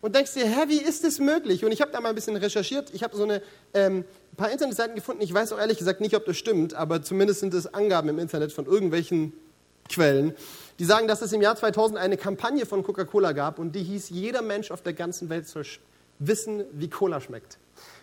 Und 0.00 0.14
denkst 0.14 0.32
dir, 0.32 0.46
hä, 0.46 0.64
wie 0.68 0.80
ist 0.80 1.04
das 1.04 1.18
möglich? 1.18 1.64
Und 1.64 1.72
ich 1.72 1.82
habe 1.82 1.92
da 1.92 2.00
mal 2.00 2.08
ein 2.08 2.14
bisschen 2.14 2.36
recherchiert. 2.36 2.90
Ich 2.94 3.02
habe 3.02 3.14
so 3.14 3.24
eine, 3.24 3.42
ähm, 3.74 4.04
ein 4.32 4.36
paar 4.36 4.50
Internetseiten 4.50 4.94
gefunden. 4.94 5.22
Ich 5.22 5.32
weiß 5.32 5.52
auch 5.52 5.58
ehrlich 5.58 5.76
gesagt 5.76 6.00
nicht, 6.00 6.16
ob 6.16 6.24
das 6.24 6.38
stimmt, 6.38 6.72
aber 6.72 7.02
zumindest 7.02 7.40
sind 7.40 7.52
es 7.52 7.72
Angaben 7.74 8.08
im 8.08 8.18
Internet 8.18 8.52
von 8.52 8.64
irgendwelchen 8.64 9.34
Quellen, 9.90 10.34
die 10.80 10.86
sagen, 10.86 11.06
dass 11.06 11.20
es 11.20 11.30
im 11.34 11.42
Jahr 11.42 11.56
2000 11.56 11.98
eine 11.98 12.16
Kampagne 12.16 12.64
von 12.64 12.82
Coca-Cola 12.82 13.32
gab 13.32 13.58
und 13.58 13.76
die 13.76 13.82
hieß, 13.82 14.08
jeder 14.08 14.40
Mensch 14.40 14.70
auf 14.70 14.80
der 14.80 14.94
ganzen 14.94 15.28
Welt 15.28 15.46
soll 15.46 15.66
wissen, 16.18 16.64
wie 16.72 16.88
Cola 16.88 17.20
schmeckt. 17.20 17.58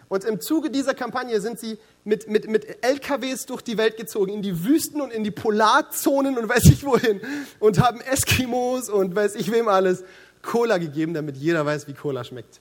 Und 0.10 0.24
im 0.24 0.40
Zuge 0.40 0.70
dieser 0.70 0.94
Kampagne 0.94 1.42
sind 1.42 1.60
sie 1.60 1.80
mit, 2.04 2.30
mit, 2.30 2.48
mit 2.48 2.86
LKWs 2.86 3.48
durch 3.48 3.64
die 3.64 3.80
Welt 3.80 3.98
gezogen, 3.98 4.32
in 4.32 4.44
die 4.44 4.64
Wüsten 4.64 5.02
und 5.02 5.12
in 5.12 5.24
die 5.24 5.32
Polarzonen 5.32 6.38
und 6.38 6.48
weiß 6.48 6.66
ich 6.66 6.86
wohin. 6.86 7.20
Und 7.60 7.82
haben 7.82 8.00
Eskimos 8.00 8.90
und 8.90 9.16
weiß 9.16 9.34
ich 9.36 9.52
wem 9.52 9.68
alles 9.70 10.04
Cola 10.44 10.78
gegeben, 10.78 11.16
damit 11.16 11.36
jeder 11.36 11.66
weiß, 11.66 11.88
wie 11.88 11.94
Cola 11.94 12.24
schmeckt. 12.24 12.60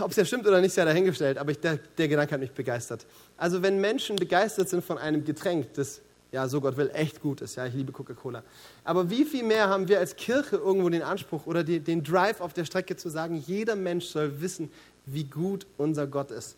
Ob 0.00 0.10
es 0.10 0.18
ja 0.18 0.26
stimmt 0.26 0.46
oder 0.46 0.60
nicht, 0.60 0.74
sei 0.74 0.84
dahingestellt, 0.84 1.38
aber 1.38 1.50
ich, 1.50 1.60
der, 1.60 1.78
der 1.96 2.08
Gedanke 2.08 2.34
hat 2.34 2.40
mich 2.40 2.52
begeistert. 2.52 3.06
Also 3.38 3.62
wenn 3.62 3.80
Menschen 3.80 4.16
begeistert 4.16 4.68
sind 4.68 4.84
von 4.84 4.98
einem 4.98 5.24
Getränk, 5.24 5.72
das 5.72 6.02
ja, 6.36 6.46
so 6.48 6.60
Gott 6.60 6.76
will, 6.76 6.90
echt 6.92 7.22
gut 7.22 7.40
ist. 7.40 7.56
Ja, 7.56 7.64
ich 7.64 7.72
liebe 7.72 7.92
Coca-Cola. 7.92 8.42
Aber 8.84 9.08
wie 9.08 9.24
viel 9.24 9.42
mehr 9.42 9.70
haben 9.70 9.88
wir 9.88 9.98
als 9.98 10.14
Kirche 10.16 10.56
irgendwo 10.56 10.90
den 10.90 11.00
Anspruch 11.00 11.46
oder 11.46 11.64
die, 11.64 11.80
den 11.80 12.04
Drive 12.04 12.42
auf 12.42 12.52
der 12.52 12.66
Strecke 12.66 12.94
zu 12.94 13.08
sagen, 13.08 13.42
jeder 13.46 13.74
Mensch 13.74 14.04
soll 14.04 14.38
wissen, 14.38 14.70
wie 15.06 15.24
gut 15.24 15.66
unser 15.78 16.06
Gott 16.06 16.30
ist. 16.30 16.56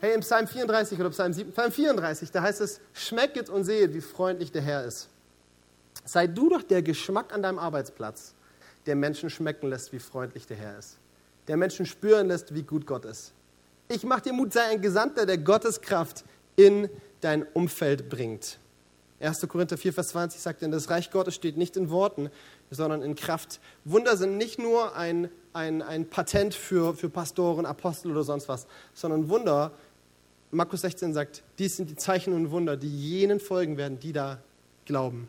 Hey, 0.00 0.12
im 0.12 0.20
Psalm 0.20 0.46
34 0.46 1.00
oder 1.00 1.08
Psalm, 1.08 1.32
7, 1.32 1.52
Psalm 1.52 1.72
34, 1.72 2.32
da 2.32 2.42
heißt 2.42 2.60
es, 2.60 2.82
schmecket 2.92 3.48
und 3.48 3.64
sehet, 3.64 3.94
wie 3.94 4.02
freundlich 4.02 4.52
der 4.52 4.60
Herr 4.60 4.84
ist. 4.84 5.08
Sei 6.04 6.26
du 6.26 6.50
doch 6.50 6.62
der 6.62 6.82
Geschmack 6.82 7.32
an 7.32 7.42
deinem 7.42 7.58
Arbeitsplatz, 7.58 8.34
der 8.84 8.94
Menschen 8.94 9.30
schmecken 9.30 9.70
lässt, 9.70 9.90
wie 9.94 10.00
freundlich 10.00 10.46
der 10.46 10.58
Herr 10.58 10.78
ist. 10.78 10.98
Der 11.48 11.56
Menschen 11.56 11.86
spüren 11.86 12.28
lässt, 12.28 12.54
wie 12.54 12.62
gut 12.62 12.86
Gott 12.86 13.06
ist. 13.06 13.32
Ich 13.88 14.04
mache 14.04 14.20
dir 14.20 14.34
Mut, 14.34 14.52
sei 14.52 14.64
ein 14.64 14.82
Gesandter, 14.82 15.24
der 15.24 15.38
Gottes 15.38 15.80
Kraft 15.80 16.24
in 16.56 16.90
dein 17.22 17.42
Umfeld 17.54 18.10
bringt. 18.10 18.58
1. 19.20 19.46
Korinther 19.48 19.78
4, 19.78 19.92
Vers 19.92 20.08
20 20.08 20.40
sagt, 20.40 20.62
denn 20.62 20.70
das 20.70 20.90
Reich 20.90 21.10
Gottes 21.10 21.34
steht 21.34 21.56
nicht 21.56 21.76
in 21.76 21.90
Worten, 21.90 22.30
sondern 22.70 23.02
in 23.02 23.14
Kraft. 23.14 23.60
Wunder 23.84 24.16
sind 24.16 24.36
nicht 24.36 24.58
nur 24.58 24.96
ein, 24.96 25.28
ein, 25.52 25.82
ein 25.82 26.08
Patent 26.08 26.54
für, 26.54 26.94
für 26.94 27.08
Pastoren, 27.08 27.64
Apostel 27.64 28.10
oder 28.10 28.24
sonst 28.24 28.48
was, 28.48 28.66
sondern 28.92 29.28
Wunder, 29.28 29.72
Markus 30.50 30.82
16 30.82 31.14
sagt, 31.14 31.42
dies 31.58 31.76
sind 31.76 31.90
die 31.90 31.96
Zeichen 31.96 32.32
und 32.34 32.50
Wunder, 32.50 32.76
die 32.76 32.88
jenen 32.88 33.40
folgen 33.40 33.76
werden, 33.76 33.98
die 34.00 34.12
da 34.12 34.38
glauben. 34.84 35.28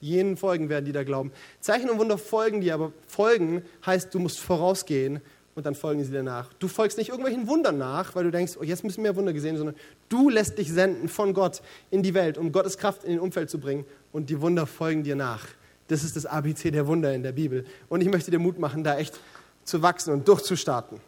Jenen 0.00 0.36
folgen 0.36 0.68
werden, 0.68 0.84
die 0.84 0.92
da 0.92 1.02
glauben. 1.02 1.32
Zeichen 1.60 1.88
und 1.88 1.98
Wunder 1.98 2.18
folgen 2.18 2.60
dir, 2.60 2.74
aber 2.74 2.92
folgen 3.06 3.62
heißt, 3.86 4.14
du 4.14 4.18
musst 4.18 4.38
vorausgehen 4.38 5.20
und 5.54 5.66
dann 5.66 5.74
folgen 5.74 6.02
sie 6.04 6.10
dir 6.10 6.22
nach. 6.22 6.52
Du 6.54 6.68
folgst 6.68 6.98
nicht 6.98 7.10
irgendwelchen 7.10 7.46
Wundern 7.46 7.78
nach, 7.78 8.14
weil 8.14 8.24
du 8.24 8.30
denkst, 8.30 8.54
oh, 8.60 8.64
jetzt 8.64 8.84
müssen 8.84 9.02
mehr 9.02 9.16
Wunder 9.16 9.32
gesehen, 9.32 9.56
sondern 9.56 9.76
du 10.08 10.28
lässt 10.28 10.58
dich 10.58 10.72
senden 10.72 11.08
von 11.08 11.34
Gott 11.34 11.62
in 11.90 12.02
die 12.02 12.14
Welt, 12.14 12.38
um 12.38 12.52
Gottes 12.52 12.78
Kraft 12.78 13.04
in 13.04 13.10
den 13.10 13.20
Umfeld 13.20 13.50
zu 13.50 13.58
bringen 13.58 13.84
und 14.12 14.30
die 14.30 14.40
Wunder 14.40 14.66
folgen 14.66 15.04
dir 15.04 15.16
nach. 15.16 15.46
Das 15.88 16.02
ist 16.02 16.16
das 16.16 16.26
ABC 16.26 16.70
der 16.70 16.86
Wunder 16.86 17.14
in 17.14 17.22
der 17.22 17.32
Bibel. 17.32 17.64
Und 17.88 18.00
ich 18.00 18.08
möchte 18.08 18.30
dir 18.30 18.38
Mut 18.38 18.58
machen, 18.58 18.82
da 18.82 18.96
echt 18.96 19.18
zu 19.64 19.82
wachsen 19.82 20.12
und 20.12 20.26
durchzustarten. 20.26 21.00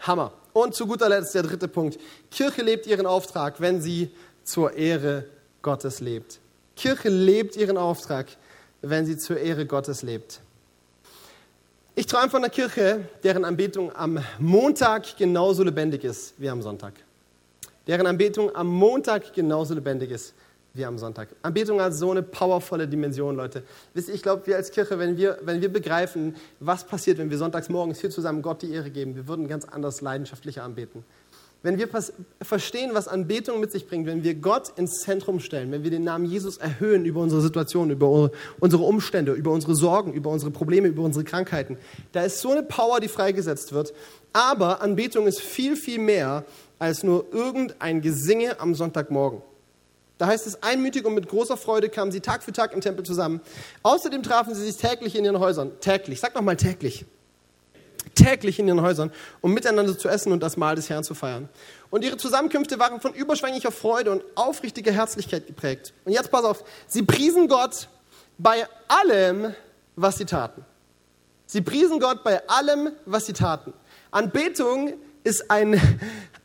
Hammer. 0.00 0.32
Und 0.52 0.74
zu 0.74 0.86
guter 0.86 1.08
Letzt 1.08 1.34
der 1.34 1.42
dritte 1.42 1.68
Punkt. 1.68 1.98
Kirche 2.30 2.62
lebt 2.62 2.86
ihren 2.86 3.06
Auftrag, 3.06 3.60
wenn 3.60 3.80
sie 3.80 4.10
zur 4.44 4.74
Ehre 4.74 5.24
Gottes 5.62 6.00
lebt. 6.00 6.40
Kirche 6.76 7.08
lebt 7.08 7.56
ihren 7.56 7.78
Auftrag, 7.78 8.26
wenn 8.82 9.06
sie 9.06 9.16
zur 9.16 9.38
Ehre 9.38 9.64
Gottes 9.64 10.02
lebt. 10.02 10.40
Ich 11.94 12.06
träume 12.06 12.30
von 12.30 12.42
einer 12.42 12.48
Kirche, 12.48 13.06
deren 13.22 13.44
Anbetung 13.44 13.94
am 13.94 14.18
Montag 14.38 15.14
genauso 15.18 15.62
lebendig 15.62 16.04
ist 16.04 16.32
wie 16.38 16.48
am 16.48 16.62
Sonntag. 16.62 16.94
Deren 17.86 18.06
Anbetung 18.06 18.54
am 18.56 18.66
Montag 18.66 19.34
genauso 19.34 19.74
lebendig 19.74 20.10
ist 20.10 20.32
wie 20.72 20.86
am 20.86 20.96
Sonntag. 20.96 21.28
Anbetung 21.42 21.82
hat 21.82 21.92
so 21.92 22.10
eine 22.10 22.22
powervolle 22.22 22.88
Dimension, 22.88 23.36
Leute. 23.36 23.62
Wisst 23.92 24.08
ihr, 24.08 24.14
ich 24.14 24.22
glaube, 24.22 24.46
wir 24.46 24.56
als 24.56 24.70
Kirche, 24.70 24.98
wenn 24.98 25.18
wir, 25.18 25.38
wenn 25.42 25.60
wir 25.60 25.70
begreifen, 25.70 26.34
was 26.60 26.82
passiert, 26.82 27.18
wenn 27.18 27.28
wir 27.28 27.36
sonntags 27.36 27.68
morgens 27.68 28.00
hier 28.00 28.08
zusammen 28.08 28.40
Gott 28.40 28.62
die 28.62 28.72
Ehre 28.72 28.88
geben, 28.88 29.14
wir 29.14 29.28
würden 29.28 29.46
ganz 29.46 29.66
anders 29.66 30.00
leidenschaftlicher 30.00 30.64
anbeten 30.64 31.04
wenn 31.62 31.78
wir 31.78 31.88
verstehen, 32.40 32.90
was 32.92 33.06
Anbetung 33.06 33.60
mit 33.60 33.70
sich 33.70 33.86
bringt, 33.86 34.06
wenn 34.06 34.24
wir 34.24 34.34
Gott 34.34 34.70
ins 34.76 35.00
Zentrum 35.00 35.38
stellen, 35.38 35.70
wenn 35.70 35.84
wir 35.84 35.90
den 35.90 36.02
Namen 36.02 36.24
Jesus 36.24 36.56
erhöhen 36.56 37.04
über 37.04 37.20
unsere 37.20 37.40
Situation, 37.40 37.90
über 37.90 38.30
unsere 38.58 38.82
Umstände, 38.82 39.32
über 39.32 39.52
unsere 39.52 39.76
Sorgen, 39.76 40.12
über 40.12 40.30
unsere 40.30 40.50
Probleme, 40.50 40.88
über 40.88 41.02
unsere 41.02 41.24
Krankheiten, 41.24 41.78
da 42.10 42.22
ist 42.22 42.40
so 42.40 42.50
eine 42.50 42.64
Power, 42.64 42.98
die 42.98 43.08
freigesetzt 43.08 43.72
wird. 43.72 43.94
Aber 44.32 44.80
Anbetung 44.80 45.26
ist 45.26 45.40
viel, 45.40 45.76
viel 45.76 45.98
mehr 45.98 46.44
als 46.78 47.04
nur 47.04 47.26
irgendein 47.32 48.00
Gesinge 48.00 48.58
am 48.58 48.74
Sonntagmorgen. 48.74 49.42
Da 50.18 50.26
heißt 50.26 50.46
es, 50.46 50.62
einmütig 50.62 51.04
und 51.04 51.14
mit 51.14 51.28
großer 51.28 51.56
Freude 51.56 51.88
kamen 51.88 52.12
sie 52.12 52.20
Tag 52.20 52.42
für 52.42 52.52
Tag 52.52 52.72
im 52.72 52.80
Tempel 52.80 53.04
zusammen. 53.04 53.40
Außerdem 53.82 54.22
trafen 54.22 54.54
sie 54.54 54.62
sich 54.62 54.76
täglich 54.76 55.14
in 55.14 55.24
ihren 55.24 55.38
Häusern. 55.38 55.72
Täglich, 55.80 56.20
sag 56.20 56.34
noch 56.34 56.42
mal 56.42 56.56
täglich 56.56 57.04
täglich 58.14 58.58
in 58.58 58.68
ihren 58.68 58.82
Häusern, 58.82 59.12
um 59.40 59.52
miteinander 59.52 59.96
zu 59.96 60.08
essen 60.08 60.32
und 60.32 60.42
das 60.42 60.56
Mahl 60.56 60.76
des 60.76 60.90
Herrn 60.90 61.04
zu 61.04 61.14
feiern. 61.14 61.48
Und 61.90 62.04
ihre 62.04 62.16
Zusammenkünfte 62.16 62.78
waren 62.78 63.00
von 63.00 63.12
überschwänglicher 63.12 63.72
Freude 63.72 64.10
und 64.10 64.22
aufrichtiger 64.34 64.92
Herzlichkeit 64.92 65.46
geprägt. 65.46 65.92
Und 66.04 66.12
jetzt 66.12 66.30
pass 66.30 66.44
auf, 66.44 66.64
sie 66.86 67.02
priesen 67.02 67.48
Gott 67.48 67.88
bei 68.38 68.66
allem, 68.88 69.54
was 69.96 70.18
sie 70.18 70.24
taten. 70.24 70.64
Sie 71.46 71.60
priesen 71.60 72.00
Gott 72.00 72.24
bei 72.24 72.48
allem, 72.48 72.92
was 73.04 73.26
sie 73.26 73.34
taten. 73.34 73.72
Anbetung 74.10 74.94
ist 75.24 75.50
ein, 75.50 75.80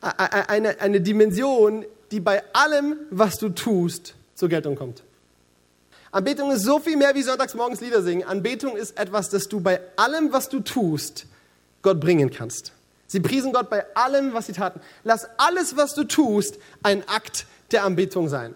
eine, 0.00 0.80
eine 0.80 1.00
Dimension, 1.00 1.84
die 2.10 2.20
bei 2.20 2.42
allem, 2.52 2.96
was 3.10 3.38
du 3.38 3.48
tust, 3.48 4.14
zur 4.34 4.48
Geltung 4.48 4.76
kommt. 4.76 5.02
Anbetung 6.10 6.50
ist 6.52 6.62
so 6.62 6.78
viel 6.78 6.96
mehr 6.96 7.14
wie 7.14 7.22
sonntags 7.22 7.54
morgens 7.54 7.80
Lieder 7.80 8.02
singen. 8.02 8.26
Anbetung 8.26 8.76
ist 8.76 8.98
etwas, 8.98 9.28
das 9.28 9.48
du 9.48 9.60
bei 9.60 9.80
allem, 9.96 10.32
was 10.32 10.48
du 10.48 10.60
tust, 10.60 11.26
Gott 11.82 12.00
bringen 12.00 12.30
kannst. 12.30 12.72
Sie 13.06 13.20
priesen 13.20 13.52
Gott 13.52 13.70
bei 13.70 13.84
allem, 13.96 14.34
was 14.34 14.46
sie 14.46 14.52
taten. 14.52 14.80
Lass 15.02 15.26
alles, 15.38 15.76
was 15.76 15.94
du 15.94 16.04
tust, 16.04 16.58
ein 16.82 17.08
Akt 17.08 17.46
der 17.72 17.84
Anbetung 17.84 18.28
sein. 18.28 18.54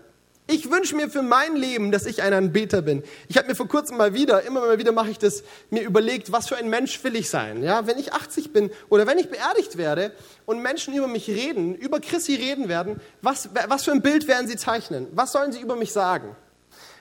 Ich 0.48 0.70
wünsche 0.70 0.96
mir 0.96 1.08
für 1.08 1.22
mein 1.22 1.56
Leben, 1.56 1.92
dass 1.92 2.04
ich 2.04 2.20
ein 2.20 2.34
Anbeter 2.34 2.82
bin. 2.82 3.02
Ich 3.28 3.38
habe 3.38 3.48
mir 3.48 3.54
vor 3.54 3.68
kurzem 3.68 3.96
mal 3.96 4.12
wieder, 4.12 4.42
immer 4.42 4.60
mal 4.60 4.78
wieder 4.78 4.92
mache 4.92 5.08
ich 5.08 5.18
das, 5.18 5.44
mir 5.70 5.82
überlegt, 5.82 6.32
was 6.32 6.48
für 6.48 6.56
ein 6.56 6.68
Mensch 6.68 7.02
will 7.04 7.16
ich 7.16 7.30
sein. 7.30 7.62
Ja, 7.62 7.86
wenn 7.86 7.98
ich 7.98 8.12
80 8.12 8.52
bin 8.52 8.70
oder 8.90 9.06
wenn 9.06 9.18
ich 9.18 9.30
beerdigt 9.30 9.78
werde 9.78 10.12
und 10.44 10.60
Menschen 10.60 10.94
über 10.94 11.06
mich 11.06 11.28
reden, 11.28 11.74
über 11.74 12.00
Chrissy 12.00 12.34
reden 12.34 12.68
werden, 12.68 13.00
was, 13.22 13.48
was 13.68 13.84
für 13.84 13.92
ein 13.92 14.02
Bild 14.02 14.26
werden 14.26 14.48
sie 14.48 14.56
zeichnen? 14.56 15.06
Was 15.12 15.32
sollen 15.32 15.52
sie 15.52 15.60
über 15.60 15.76
mich 15.76 15.92
sagen? 15.92 16.36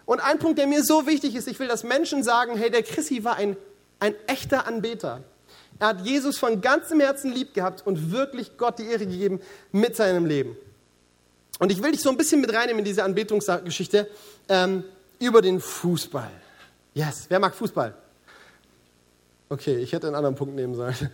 Und 0.06 0.20
ein 0.20 0.40
Punkt, 0.40 0.60
der 0.60 0.68
mir 0.68 0.84
so 0.84 1.08
wichtig 1.08 1.36
ist, 1.36 1.48
ich 1.48 1.60
will, 1.60 1.68
dass 1.68 1.84
Menschen 1.84 2.24
sagen, 2.24 2.56
hey, 2.56 2.70
der 2.70 2.84
Chrissy 2.84 3.24
war 3.24 3.36
ein, 3.36 3.58
ein 4.00 4.14
echter 4.28 4.68
Anbeter. 4.68 5.24
Er 5.82 5.88
hat 5.88 6.06
Jesus 6.06 6.38
von 6.38 6.62
ganzem 6.62 7.00
Herzen 7.00 7.34
lieb 7.34 7.56
gehabt 7.56 7.88
und 7.88 8.12
wirklich 8.12 8.56
Gott 8.56 8.78
die 8.78 8.86
Ehre 8.86 9.08
gegeben 9.08 9.42
mit 9.72 9.96
seinem 9.96 10.28
Leben. 10.28 10.56
Und 11.58 11.72
ich 11.72 11.82
will 11.82 11.92
dich 11.92 12.02
so 12.02 12.12
ein 12.12 12.18
bisschen 12.18 12.40
mit 12.40 12.54
reinnehmen 12.54 12.78
in 12.80 12.86
diese 12.86 13.04
Anbetungsgeschichte 13.04 14.08
ähm, 14.48 14.84
über 15.18 15.42
den 15.42 15.60
Fußball. 15.60 16.30
Yes, 16.94 17.26
wer 17.30 17.40
mag 17.40 17.56
Fußball? 17.56 17.96
Okay, 19.50 19.78
ich 19.78 19.92
hätte 19.92 20.06
einen 20.06 20.16
anderen 20.16 20.36
Punkt 20.36 20.56
nehmen 20.56 20.76
sollen. 20.76 20.96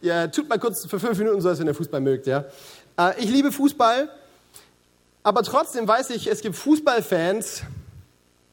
Ja, 0.00 0.26
tut 0.26 0.50
mal 0.50 0.58
kurz 0.58 0.84
für 0.84 1.00
fünf 1.00 1.16
Minuten 1.18 1.40
so, 1.40 1.48
als 1.48 1.58
wenn 1.58 1.66
ihr 1.66 1.74
Fußball 1.74 2.00
mögt. 2.00 2.26
Ja? 2.26 2.44
Äh, 2.98 3.18
ich 3.18 3.30
liebe 3.30 3.50
Fußball, 3.50 4.10
aber 5.22 5.42
trotzdem 5.42 5.88
weiß 5.88 6.10
ich, 6.10 6.26
es 6.26 6.42
gibt 6.42 6.56
Fußballfans 6.56 7.62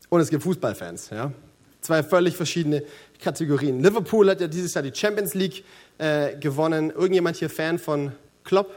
und 0.08 0.22
es 0.22 0.30
gibt 0.30 0.44
Fußballfans. 0.44 1.10
Ja? 1.10 1.34
Zwei 1.82 2.04
völlig 2.04 2.38
verschiedene 2.38 2.84
Kategorien. 3.22 3.82
Liverpool 3.82 4.30
hat 4.30 4.42
ja 4.42 4.48
dieses 4.48 4.74
Jahr 4.74 4.84
die 4.84 4.94
Champions 4.94 5.34
League 5.34 5.64
äh, 5.98 6.36
gewonnen. 6.38 6.90
Irgendjemand 6.90 7.38
hier 7.38 7.50
Fan 7.50 7.80
von 7.80 8.12
Klopp? 8.44 8.74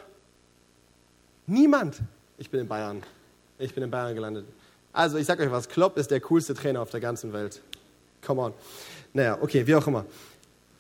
Niemand. 1.47 1.97
Ich 2.39 2.51
bin 2.51 2.61
in 2.61 2.69
Bayern. 2.69 3.03
Ich 3.59 3.75
bin 3.75 3.83
in 3.83 3.91
Bayern 3.91 4.15
gelandet. 4.15 4.45
Also, 4.93 5.19
ich 5.19 5.27
sag 5.27 5.41
euch 5.41 5.51
was: 5.51 5.69
Klopp 5.69 5.97
ist 5.97 6.11
der 6.11 6.21
coolste 6.21 6.55
Trainer 6.55 6.81
auf 6.81 6.91
der 6.91 7.01
ganzen 7.01 7.33
Welt. 7.33 7.61
Come 8.25 8.43
on. 8.43 8.53
Naja, 9.13 9.39
okay, 9.41 9.67
wie 9.67 9.75
auch 9.75 9.87
immer. 9.87 10.05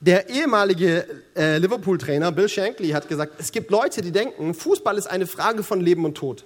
Der 0.01 0.29
ehemalige 0.29 1.07
äh, 1.35 1.59
Liverpool-Trainer 1.59 2.31
Bill 2.33 2.49
Shankly 2.49 2.91
hat 2.91 3.09
gesagt: 3.09 3.35
Es 3.39 3.51
gibt 3.51 3.71
Leute, 3.71 4.03
die 4.03 4.13
denken, 4.13 4.55
Fußball 4.55 4.99
ist 4.99 5.07
eine 5.07 5.27
Frage 5.27 5.63
von 5.63 5.81
Leben 5.81 6.05
und 6.05 6.15
Tod. 6.17 6.45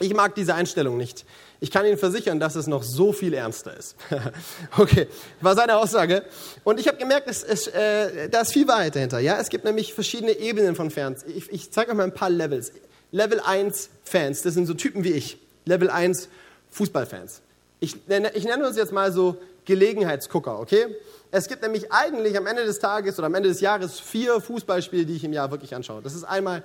Ich 0.00 0.14
mag 0.14 0.34
diese 0.34 0.54
Einstellung 0.54 0.96
nicht. 0.96 1.24
Ich 1.60 1.70
kann 1.72 1.84
Ihnen 1.84 1.98
versichern, 1.98 2.38
dass 2.38 2.54
es 2.54 2.68
noch 2.68 2.84
so 2.84 3.12
viel 3.12 3.34
ernster 3.34 3.76
ist. 3.76 3.96
okay, 4.78 5.08
war 5.40 5.56
seine 5.56 5.76
Aussage. 5.76 6.22
Und 6.62 6.78
ich 6.78 6.86
habe 6.86 6.98
gemerkt, 6.98 7.28
es, 7.28 7.42
es, 7.42 7.66
äh, 7.66 8.28
da 8.28 8.42
ist 8.42 8.52
viel 8.52 8.68
Wahrheit 8.68 8.94
dahinter. 8.94 9.18
Ja? 9.18 9.40
Es 9.40 9.48
gibt 9.48 9.64
nämlich 9.64 9.92
verschiedene 9.92 10.32
Ebenen 10.32 10.76
von 10.76 10.90
Fans. 10.90 11.24
Ich, 11.24 11.50
ich 11.50 11.72
zeige 11.72 11.90
euch 11.90 11.96
mal 11.96 12.04
ein 12.04 12.14
paar 12.14 12.30
Levels. 12.30 12.72
Level 13.10 13.40
1 13.40 13.90
Fans, 14.04 14.42
das 14.42 14.54
sind 14.54 14.66
so 14.66 14.74
Typen 14.74 15.02
wie 15.02 15.12
ich. 15.12 15.38
Level 15.64 15.90
1 15.90 16.28
Fußballfans. 16.70 17.40
Ich 17.80 18.06
nenne, 18.06 18.32
ich 18.34 18.44
nenne 18.44 18.66
uns 18.66 18.76
jetzt 18.76 18.92
mal 18.92 19.12
so 19.12 19.36
Gelegenheitsgucker, 19.64 20.60
okay? 20.60 20.86
Es 21.30 21.48
gibt 21.48 21.62
nämlich 21.62 21.92
eigentlich 21.92 22.36
am 22.36 22.46
Ende 22.46 22.64
des 22.64 22.78
Tages 22.78 23.18
oder 23.18 23.26
am 23.26 23.34
Ende 23.34 23.48
des 23.48 23.60
Jahres 23.60 24.00
vier 24.00 24.40
Fußballspiele, 24.40 25.04
die 25.06 25.16
ich 25.16 25.24
im 25.24 25.32
Jahr 25.32 25.50
wirklich 25.50 25.74
anschaue. 25.74 26.02
Das 26.02 26.14
ist 26.14 26.24
einmal 26.24 26.62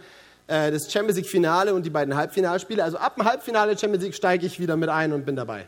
äh, 0.48 0.72
das 0.72 0.92
Champions 0.92 1.18
League 1.18 1.30
Finale 1.30 1.74
und 1.74 1.86
die 1.86 1.90
beiden 1.90 2.16
Halbfinalspiele. 2.16 2.84
Also 2.84 2.98
ab 2.98 3.16
dem 3.16 3.26
Halbfinale 3.26 3.78
Champions 3.78 4.04
League 4.04 4.16
steige 4.16 4.46
ich 4.46 4.60
wieder 4.60 4.76
mit 4.76 4.90
ein 4.90 5.14
und 5.14 5.26
bin 5.26 5.36
dabei. 5.36 5.68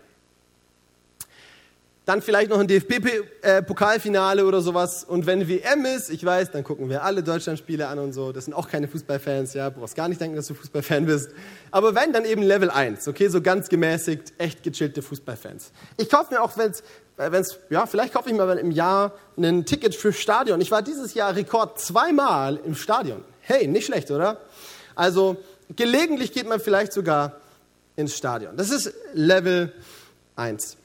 Dann 2.05 2.21
vielleicht 2.21 2.51
noch 2.51 2.59
ein 2.59 2.67
DFB-Pokalfinale 2.67 4.41
äh, 4.41 4.45
oder 4.45 4.61
sowas. 4.61 5.03
Und 5.03 5.25
wenn 5.25 5.47
WM 5.49 5.85
ist, 5.85 6.11
ich 6.11 6.23
weiß, 6.23 6.51
dann 6.51 6.63
gucken 6.63 6.87
wir 6.87 7.03
alle 7.03 7.23
Deutschlandspiele 7.23 7.87
an 7.87 7.97
und 7.97 8.13
so. 8.13 8.31
Das 8.31 8.45
sind 8.45 8.53
auch 8.53 8.69
keine 8.69 8.87
Fußballfans, 8.87 9.55
ja. 9.55 9.71
Brauchst 9.71 9.95
gar 9.95 10.07
nicht 10.07 10.21
denken, 10.21 10.35
dass 10.35 10.45
du 10.45 10.53
Fußballfan 10.53 11.07
bist. 11.07 11.31
Aber 11.71 11.95
wenn, 11.95 12.13
dann 12.13 12.25
eben 12.25 12.43
Level 12.43 12.69
1, 12.69 13.07
okay? 13.07 13.27
So 13.27 13.41
ganz 13.41 13.69
gemäßigt, 13.69 14.33
echt 14.37 14.61
gechillte 14.61 15.01
Fußballfans. 15.01 15.71
Ich 15.97 16.07
kaufe 16.07 16.31
mir 16.31 16.43
auch, 16.43 16.55
wenn 16.57 16.69
es, 16.69 16.83
äh, 17.17 17.73
ja, 17.73 17.87
vielleicht 17.87 18.13
kaufe 18.13 18.29
ich 18.29 18.35
mir 18.35 18.59
im 18.59 18.69
Jahr 18.69 19.13
ein 19.35 19.65
Ticket 19.65 19.95
für 19.95 20.13
Stadion. 20.13 20.61
Ich 20.61 20.69
war 20.69 20.83
dieses 20.83 21.15
Jahr 21.15 21.35
Rekord 21.35 21.79
zweimal 21.79 22.59
im 22.63 22.75
Stadion. 22.75 23.23
Hey, 23.41 23.67
nicht 23.67 23.87
schlecht, 23.87 24.11
oder? 24.11 24.41
Also, 24.95 25.37
gelegentlich 25.75 26.31
geht 26.31 26.47
man 26.47 26.59
vielleicht 26.59 26.93
sogar 26.93 27.33
ins 27.95 28.15
Stadion. 28.15 28.57
Das 28.57 28.69
ist 28.69 28.93
Level 29.13 29.73
1. 30.35 30.77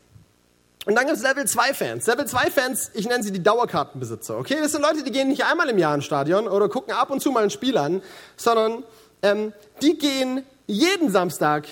Und 0.86 0.94
dann 0.94 1.06
gibt 1.06 1.16
es 1.16 1.22
Level 1.22 1.46
2 1.46 1.74
Fans. 1.74 2.06
Level 2.06 2.26
2 2.26 2.50
Fans, 2.50 2.90
ich 2.94 3.06
nenne 3.06 3.22
sie 3.22 3.32
die 3.32 3.42
Dauerkartenbesitzer. 3.42 4.38
Okay, 4.38 4.56
das 4.60 4.72
sind 4.72 4.82
Leute, 4.82 5.02
die 5.02 5.12
gehen 5.12 5.28
nicht 5.28 5.44
einmal 5.44 5.68
im 5.68 5.78
Jahr 5.78 5.94
ins 5.94 6.06
Stadion 6.06 6.48
oder 6.48 6.68
gucken 6.68 6.94
ab 6.94 7.10
und 7.10 7.20
zu 7.20 7.30
mal 7.30 7.42
ein 7.42 7.50
Spiel 7.50 7.76
an, 7.76 8.02
sondern 8.36 8.84
ähm, 9.22 9.52
die 9.82 9.98
gehen 9.98 10.44
jeden 10.66 11.10
Samstag 11.10 11.66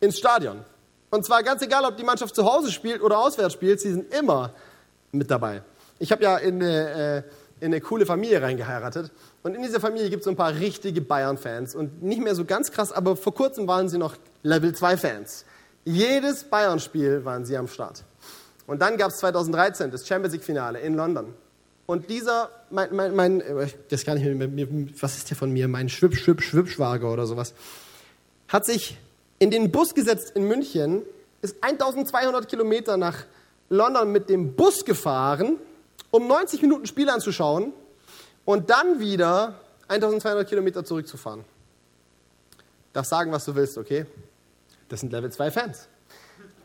ins 0.00 0.18
Stadion. 0.18 0.64
Und 1.10 1.24
zwar 1.24 1.42
ganz 1.42 1.62
egal, 1.62 1.84
ob 1.84 1.96
die 1.96 2.04
Mannschaft 2.04 2.34
zu 2.34 2.44
Hause 2.44 2.72
spielt 2.72 3.02
oder 3.02 3.18
auswärts 3.18 3.54
spielt, 3.54 3.80
sie 3.80 3.90
sind 3.90 4.14
immer 4.14 4.52
mit 5.12 5.30
dabei. 5.30 5.62
Ich 5.98 6.12
habe 6.12 6.22
ja 6.22 6.36
in 6.38 6.62
eine, 6.62 7.24
äh, 7.60 7.64
in 7.64 7.72
eine 7.72 7.80
coole 7.80 8.06
Familie 8.06 8.40
reingeheiratet 8.40 9.10
und 9.42 9.54
in 9.54 9.62
dieser 9.62 9.80
Familie 9.80 10.10
gibt 10.10 10.20
es 10.20 10.24
so 10.24 10.30
ein 10.30 10.36
paar 10.36 10.54
richtige 10.54 11.00
Bayern-Fans 11.00 11.74
und 11.74 12.02
nicht 12.02 12.20
mehr 12.20 12.34
so 12.34 12.44
ganz 12.44 12.72
krass, 12.72 12.92
aber 12.92 13.16
vor 13.16 13.34
kurzem 13.34 13.68
waren 13.68 13.88
sie 13.88 13.98
noch 13.98 14.16
Level 14.42 14.74
2 14.74 14.96
Fans. 14.96 15.44
Jedes 15.84 16.44
Bayern-Spiel 16.44 17.24
waren 17.24 17.44
sie 17.44 17.56
am 17.56 17.68
Start. 17.68 18.04
Und 18.66 18.82
dann 18.82 18.96
gab 18.96 19.10
es 19.10 19.18
2013 19.18 19.90
das 19.90 20.06
Champions 20.06 20.34
League-Finale 20.34 20.80
in 20.80 20.94
London. 20.94 21.34
Und 21.86 22.10
dieser, 22.10 22.50
mein, 22.70 22.94
mein, 22.94 23.14
mein 23.14 23.42
das 23.88 24.04
gar 24.04 24.14
nicht 24.14 24.26
mehr, 24.26 24.68
was 25.00 25.16
ist 25.16 25.30
der 25.30 25.36
von 25.36 25.50
mir, 25.50 25.68
mein 25.68 25.88
Schwipp, 25.88 26.14
Schwipp, 26.16 26.42
Schwippschwager 26.42 27.10
oder 27.10 27.26
sowas, 27.26 27.54
hat 28.48 28.66
sich 28.66 28.98
in 29.38 29.50
den 29.50 29.70
Bus 29.70 29.94
gesetzt 29.94 30.32
in 30.34 30.46
München, 30.48 31.02
ist 31.40 31.56
1200 31.62 32.48
Kilometer 32.48 32.96
nach 32.96 33.24
London 33.70 34.12
mit 34.12 34.28
dem 34.28 34.54
Bus 34.54 34.84
gefahren, 34.84 35.56
um 36.10 36.26
90 36.26 36.60
Minuten 36.60 36.86
Spiel 36.86 37.08
anzuschauen 37.08 37.72
und 38.48 38.70
dann 38.70 38.98
wieder 38.98 39.60
1200 39.88 40.48
Kilometer 40.48 40.82
zurückzufahren. 40.82 41.44
Darf 42.94 43.04
sagen, 43.04 43.30
was 43.30 43.44
du 43.44 43.54
willst, 43.54 43.76
okay? 43.76 44.06
Das 44.88 45.00
sind 45.00 45.12
Level 45.12 45.30
2 45.30 45.50
Fans. 45.50 45.86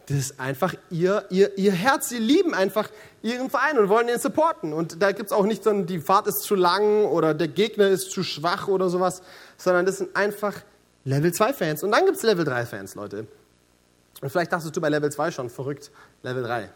Das 0.06 0.16
ist 0.16 0.40
einfach 0.40 0.76
ihr, 0.90 1.26
ihr, 1.30 1.58
ihr 1.58 1.74
Herz. 1.74 2.08
Sie 2.08 2.20
lieben 2.20 2.54
einfach 2.54 2.90
ihren 3.22 3.50
Verein 3.50 3.78
und 3.78 3.90
wollen 3.90 4.08
den 4.08 4.18
supporten. 4.18 4.72
Und 4.72 5.02
da 5.02 5.12
gibt 5.12 5.26
es 5.26 5.34
auch 5.34 5.44
nicht 5.44 5.66
so, 5.66 5.74
die 5.84 6.00
Fahrt 6.00 6.28
ist 6.28 6.44
zu 6.44 6.56
lang 6.56 7.04
oder 7.04 7.34
der 7.34 7.50
Gegner 7.50 7.90
ist 7.90 8.12
zu 8.12 8.24
schwach 8.24 8.70
oder 8.70 8.88
sowas, 8.88 9.22
sondern 9.58 9.86
das 9.86 9.98
sind 9.98 10.16
einfach 10.16 10.56
Level 11.04 11.34
2 11.34 11.52
Fans. 11.52 11.84
Und 11.84 11.92
dann 11.92 12.06
gibt 12.06 12.16
es 12.16 12.24
Level 12.24 12.46
3 12.46 12.66
Fans, 12.66 12.96
Leute. 12.96 13.28
Und 14.22 14.30
vielleicht 14.30 14.54
dachtest 14.54 14.74
du 14.74 14.80
bei 14.80 14.88
Level 14.88 15.12
2 15.12 15.32
schon, 15.32 15.50
verrückt, 15.50 15.92
Level 16.22 16.44
3. 16.44 16.70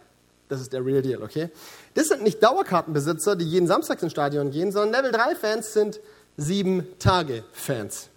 Das 0.50 0.62
ist 0.62 0.72
der 0.72 0.86
Real 0.86 1.02
Deal, 1.02 1.22
okay? 1.22 1.50
Das 1.94 2.08
sind 2.08 2.24
nicht 2.24 2.42
Dauerkartenbesitzer, 2.42 3.36
die 3.36 3.46
jeden 3.46 3.68
Samstag 3.68 4.02
ins 4.02 4.12
Stadion 4.12 4.50
gehen, 4.52 4.72
sondern 4.72 5.04
Level 5.04 5.12
3 5.12 5.36
Fans 5.36 5.74
sind 5.74 6.00
sieben 6.38 6.88
Tage 7.00 7.44
Fans. 7.52 8.10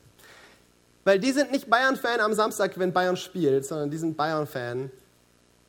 Weil 1.05 1.19
die 1.19 1.33
sind 1.33 1.51
nicht 1.51 1.69
Bayern-Fan 1.69 2.21
am 2.21 2.35
Samstag, 2.35 2.79
wenn 2.79 2.93
Bayern 2.93 3.17
spielt, 3.17 3.65
sondern 3.65 3.91
die 3.91 3.97
sind 3.97 4.17
Bayern-Fan 4.17 4.91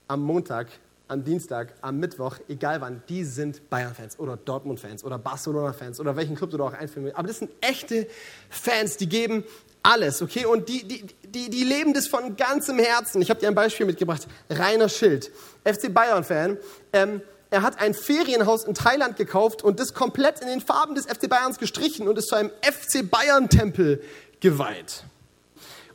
am 0.08 0.22
Montag, 0.22 0.68
am 1.08 1.24
Dienstag, 1.24 1.74
am 1.82 1.98
Mittwoch, 2.00 2.38
egal 2.48 2.82
wann, 2.82 3.02
die 3.10 3.24
sind 3.24 3.70
Bayern-Fans 3.70 4.20
oder 4.20 4.38
Dortmund-Fans 4.38 5.04
oder 5.04 5.18
Barcelona-Fans 5.18 6.00
oder 6.00 6.16
welchen 6.16 6.36
Club 6.36 6.52
du 6.52 6.58
da 6.58 6.66
auch 6.66 6.74
einführen 6.74 7.06
willst. 7.06 7.18
Aber 7.18 7.28
das 7.28 7.40
sind 7.40 7.52
echte 7.62 8.08
Fans, 8.50 8.98
die 8.98 9.10
geben 9.10 9.46
alles, 9.84 10.22
okay? 10.22 10.46
Und 10.46 10.70
die, 10.70 10.88
die, 10.88 11.06
die, 11.24 11.50
die 11.50 11.64
leben 11.64 11.94
das 11.94 12.08
von 12.08 12.36
ganzem 12.36 12.80
Herzen. 12.80 13.22
Ich 13.22 13.30
habe 13.30 13.40
dir 13.40 13.48
ein 13.48 13.56
Beispiel 13.56 13.86
mitgebracht. 13.86 14.28
Rainer 14.50 14.90
Schild, 14.90 15.32
FC 15.64 15.94
Bayern-Fan. 15.94 16.58
Ähm, 16.94 17.22
er 17.50 17.64
hat 17.64 17.80
ein 17.80 17.94
Ferienhaus 17.94 18.64
in 18.64 18.74
Thailand 18.74 19.18
gekauft 19.18 19.62
und 19.62 19.80
das 19.80 19.94
komplett 19.94 20.40
in 20.40 20.48
den 20.48 20.62
Farben 20.62 20.96
des 20.96 21.06
FC 21.06 21.28
Bayerns 21.28 21.58
gestrichen 21.58 22.08
und 22.08 22.18
ist 22.18 22.30
zu 22.30 22.36
einem 22.36 22.52
FC 22.62 23.10
Bayern-Tempel 23.10 24.02
geweiht. 24.40 25.04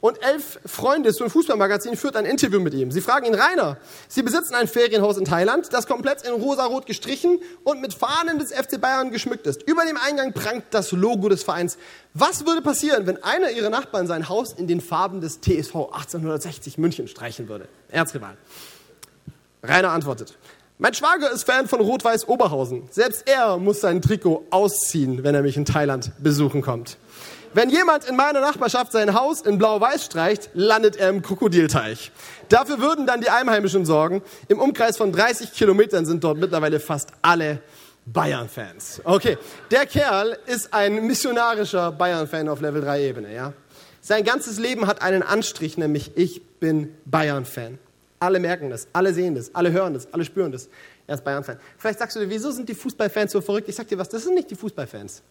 Und 0.01 0.23
elf 0.23 0.59
Freunde, 0.67 1.13
so 1.13 1.25
ein 1.25 1.31
Fußballmagazin, 1.31 1.97
führt 1.97 2.17
ein 2.17 2.25
Interview 2.25 2.61
mit 2.61 2.75
ihm. 2.75 2.91
Sie 2.91 3.01
fragen 3.01 3.27
ihn, 3.27 3.35
Rainer, 3.35 3.79
Sie 4.09 4.23
besitzen 4.23 4.55
ein 4.55 4.69
Ferienhaus 4.69 5.17
in 5.17 5.25
Thailand, 5.25 5.73
das 5.73 5.87
komplett 5.87 6.23
in 6.23 6.33
rosarot 6.33 6.87
gestrichen 6.87 7.41
und 7.65 7.81
mit 7.81 7.95
Fahnen 7.95 8.39
des 8.39 8.53
FC 8.53 8.81
Bayern 8.81 9.11
geschmückt 9.11 9.47
ist. 9.47 9.63
Über 9.63 9.85
dem 9.85 9.97
Eingang 9.97 10.33
prangt 10.33 10.65
das 10.71 10.93
Logo 10.93 11.29
des 11.29 11.43
Vereins. 11.43 11.79
Was 12.15 12.47
würde 12.47 12.63
passieren, 12.63 13.07
wenn 13.07 13.23
einer 13.23 13.51
Ihrer 13.51 13.71
Nachbarn 13.71 14.07
sein 14.07 14.29
Haus 14.29 14.53
in 14.53 14.67
den 14.67 14.81
Farben 14.81 15.21
des 15.21 15.41
TSV 15.41 15.75
1860 15.93 16.79
München 16.79 17.09
streichen 17.09 17.49
würde? 17.49 17.69
Erzrival. 17.89 18.37
Rainer 19.63 19.91
antwortet, 19.91 20.37
mein 20.79 20.93
Schwager 20.93 21.31
ist 21.31 21.45
Fan 21.45 21.69
von 21.69 21.81
Rot-Weiß 21.81 22.29
Oberhausen. 22.29 22.83
Selbst 22.91 23.27
er 23.27 23.57
muss 23.57 23.81
sein 23.81 24.03
Trikot 24.03 24.45
ausziehen, 24.51 25.25
wenn 25.25 25.35
er 25.35 25.41
mich 25.41 25.57
in 25.57 25.65
Thailand 25.65 26.13
besuchen 26.19 26.61
kommt. 26.61 26.99
Wenn 27.57 27.71
jemand 27.71 28.05
in 28.05 28.17
meiner 28.17 28.43
Nachbarschaft 28.43 28.93
sein 28.93 29.15
Haus 29.15 29.41
in 29.41 29.57
blau-weiß 29.57 30.05
streicht, 30.05 30.51
landet 30.53 30.97
er 30.97 31.09
im 31.09 31.23
Krokodilteich. 31.23 32.13
Dafür 32.51 32.81
würden 32.81 33.07
dann 33.07 33.23
die 33.23 33.31
Einheimischen 33.31 33.87
sorgen. 33.87 34.21
Im 34.49 34.61
Umkreis 34.61 34.99
von 34.99 35.11
30 35.11 35.55
Kilometern 35.55 36.05
sind 36.05 36.23
dort 36.23 36.37
mittlerweile 36.37 36.81
fast 36.81 37.13
alle 37.23 37.63
Bayern-Fans. 38.05 39.01
Okay, 39.05 39.39
der 39.71 39.87
Kerl 39.87 40.37
ist 40.45 40.75
ein 40.75 41.07
missionarischer 41.07 41.93
Bayern-Fan 41.93 42.47
auf 42.51 42.61
Level 42.61 42.83
3 42.83 43.05
Ebene, 43.05 43.35
ja. 43.35 43.55
Sein 44.03 44.23
ganzes 44.25 44.59
Leben 44.59 44.87
hat 44.87 45.01
einen 45.01 45.23
Anstrich, 45.23 45.79
nämlich 45.79 46.13
ich 46.15 46.43
bin 46.61 46.95
Bayern-Fan. 47.07 47.79
Alle 48.21 48.39
merken 48.39 48.69
das, 48.69 48.87
alle 48.93 49.15
sehen 49.15 49.35
das, 49.35 49.55
alle 49.55 49.73
hören 49.73 49.95
das, 49.95 50.13
alle 50.13 50.27
spüren 50.27 50.53
das. 50.53 50.69
Er 51.07 51.15
ist 51.15 51.25
Bayern-Fan. 51.25 51.59
Vielleicht 51.79 52.01
sagst 52.01 52.17
du 52.17 52.21
dir, 52.21 52.29
wieso 52.29 52.51
sind 52.51 52.69
die 52.69 52.75
Fußballfans 52.75 53.33
so 53.33 53.41
verrückt? 53.41 53.67
Ich 53.71 53.77
sag 53.77 53.89
dir 53.89 53.97
was, 53.97 54.11
das 54.11 54.25
sind 54.25 54.35
nicht 54.35 54.51
die 54.51 54.57
Fußballfans. 54.57 55.23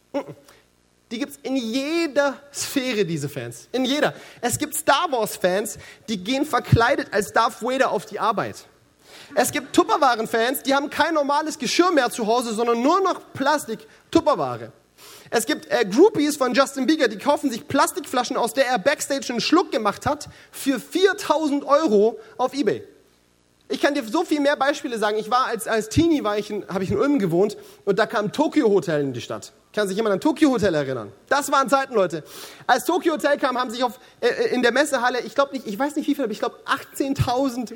Die 1.11 1.19
gibt 1.19 1.33
es 1.33 1.39
in 1.43 1.55
jeder 1.55 2.35
Sphäre, 2.53 3.05
diese 3.05 3.29
Fans. 3.29 3.67
In 3.71 3.85
jeder. 3.85 4.13
Es 4.41 4.57
gibt 4.57 4.75
Star 4.75 5.11
Wars-Fans, 5.11 5.77
die 6.09 6.17
gehen 6.17 6.45
verkleidet 6.45 7.09
als 7.11 7.31
Darth 7.31 7.61
Vader 7.61 7.91
auf 7.91 8.05
die 8.05 8.19
Arbeit. 8.19 8.65
Es 9.35 9.51
gibt 9.51 9.73
Tupperwaren-Fans, 9.73 10.63
die 10.63 10.73
haben 10.73 10.89
kein 10.89 11.13
normales 11.13 11.57
Geschirr 11.57 11.91
mehr 11.91 12.09
zu 12.09 12.25
Hause, 12.25 12.53
sondern 12.53 12.81
nur 12.81 13.01
noch 13.01 13.21
Plastik-Tupperware. 13.33 14.71
Es 15.29 15.45
gibt 15.45 15.69
äh, 15.71 15.85
Groupies 15.85 16.37
von 16.37 16.53
Justin 16.53 16.85
Bieber, 16.85 17.07
die 17.07 17.17
kaufen 17.17 17.51
sich 17.51 17.67
Plastikflaschen, 17.67 18.37
aus 18.37 18.53
der 18.53 18.67
er 18.67 18.79
Backstage 18.79 19.27
einen 19.29 19.41
Schluck 19.41 19.71
gemacht 19.71 20.05
hat, 20.05 20.29
für 20.51 20.79
4000 20.79 21.65
Euro 21.65 22.19
auf 22.37 22.53
Ebay. 22.53 22.83
Ich 23.67 23.81
kann 23.81 23.95
dir 23.95 24.03
so 24.03 24.23
viel 24.23 24.39
mehr 24.39 24.55
Beispiele 24.55 24.99
sagen. 24.99 25.17
Ich 25.17 25.31
war 25.31 25.47
als, 25.47 25.67
als 25.67 25.89
Teenie, 25.89 26.23
habe 26.23 26.39
ich 26.39 26.91
in 26.91 26.97
Ulm 26.97 27.17
gewohnt 27.17 27.57
und 27.83 27.97
da 27.97 28.05
kam 28.05 28.31
Tokyo 28.31 28.69
Hotel 28.69 29.01
in 29.01 29.13
die 29.13 29.21
Stadt. 29.21 29.53
Kann 29.75 29.87
sich 29.89 29.97
jemand 29.97 30.13
an 30.13 30.21
Tokyo 30.21 30.51
Hotel 30.51 30.73
erinnern? 30.73 31.11
Das 31.27 31.51
waren 31.51 31.67
Zeiten, 31.67 31.93
Leute. 31.93 32.23
Als 32.65 32.85
Tokyo 32.85 33.11
Hotel 33.13 33.37
kam, 33.37 33.57
haben 33.57 33.69
sich 33.69 33.83
auf, 33.83 33.99
äh, 34.21 34.27
äh 34.27 34.55
in 34.55 34.61
der 34.61 34.71
Messehalle, 34.71 35.19
ich 35.19 35.35
glaube 35.35 35.51
nicht, 35.51 35.67
ich 35.67 35.77
weiß 35.77 35.97
nicht 35.97 36.07
wie 36.07 36.15
viel, 36.15 36.23
aber 36.23 36.31
ich 36.31 36.39
glaube 36.39 36.55
18.000, 36.95 37.73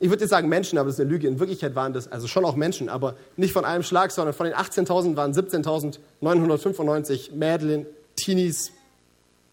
ich 0.00 0.08
würde 0.08 0.22
jetzt 0.22 0.30
sagen 0.30 0.48
Menschen, 0.48 0.78
aber 0.78 0.86
das 0.86 0.94
ist 0.94 1.02
eine 1.02 1.10
Lüge. 1.10 1.28
In 1.28 1.38
Wirklichkeit 1.38 1.74
waren 1.74 1.92
das 1.92 2.10
also 2.10 2.26
schon 2.26 2.46
auch 2.46 2.56
Menschen, 2.56 2.88
aber 2.88 3.14
nicht 3.36 3.52
von 3.52 3.66
einem 3.66 3.82
Schlag, 3.82 4.10
sondern 4.10 4.34
von 4.34 4.46
den 4.46 4.54
18.000 4.54 5.16
waren 5.16 5.34
17.995 5.34 7.34
Mädchen, 7.34 7.84
Teenies, 8.16 8.72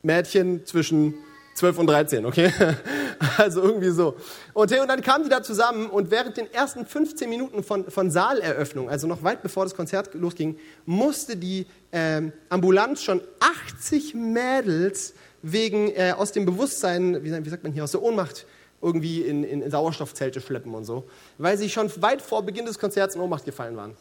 Mädchen 0.01 0.65
zwischen 0.65 1.13
12 1.55 1.77
und 1.77 1.87
13, 1.87 2.25
okay? 2.25 2.51
Also 3.37 3.61
irgendwie 3.61 3.91
so. 3.91 4.17
Und, 4.53 4.71
und 4.71 4.87
dann 4.87 5.01
kamen 5.01 5.23
die 5.23 5.29
da 5.29 5.41
zusammen 5.41 5.87
und 5.87 6.11
während 6.11 6.35
den 6.35 6.51
ersten 6.53 6.85
15 6.85 7.29
Minuten 7.29 7.63
von, 7.63 7.89
von 7.89 8.11
Saaleröffnung, 8.11 8.89
also 8.89 9.07
noch 9.07 9.23
weit 9.23 9.41
bevor 9.41 9.63
das 9.63 9.75
Konzert 9.75 10.13
losging, 10.13 10.57
musste 10.85 11.37
die 11.37 11.65
ähm, 11.91 12.33
Ambulanz 12.49 13.01
schon 13.01 13.21
80 13.39 14.13
Mädels 14.15 15.13
wegen 15.41 15.89
äh, 15.89 16.13
aus 16.17 16.31
dem 16.31 16.45
Bewusstsein, 16.45 17.23
wie, 17.23 17.45
wie, 17.45 17.49
sagt 17.49 17.63
man 17.63 17.71
hier, 17.71 17.83
aus 17.83 17.91
der 17.91 18.01
Ohnmacht 18.01 18.45
irgendwie 18.81 19.21
in, 19.21 19.43
in 19.43 19.69
Sauerstoffzelte 19.69 20.41
schleppen 20.41 20.73
und 20.73 20.83
so, 20.83 21.05
weil 21.37 21.57
sie 21.57 21.69
schon 21.69 21.89
weit 22.01 22.21
vor 22.21 22.43
Beginn 22.43 22.65
des 22.65 22.79
Konzerts 22.79 23.15
in 23.15 23.21
Ohnmacht 23.21 23.45
gefallen 23.45 23.77
waren. 23.77 23.95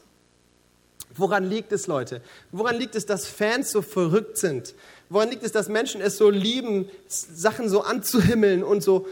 Woran 1.15 1.45
liegt 1.45 1.73
es, 1.73 1.87
Leute? 1.87 2.23
Woran 2.53 2.77
liegt 2.77 2.95
es, 2.95 3.07
dass 3.07 3.27
Fans 3.27 3.71
so 3.71 3.83
verrückt 3.83 4.39
sind? 4.39 4.75
Woran 5.13 5.29
liegt 5.29 5.43
es, 5.43 5.53
dass 5.53 5.69
Menschen 5.69 6.01
es 6.01 6.17
so 6.17 6.31
lieben, 6.31 6.89
Sachen 7.07 7.69
so 7.69 7.83
anzuhimmeln 7.83 8.65
und 8.65 8.83
so 8.83 9.07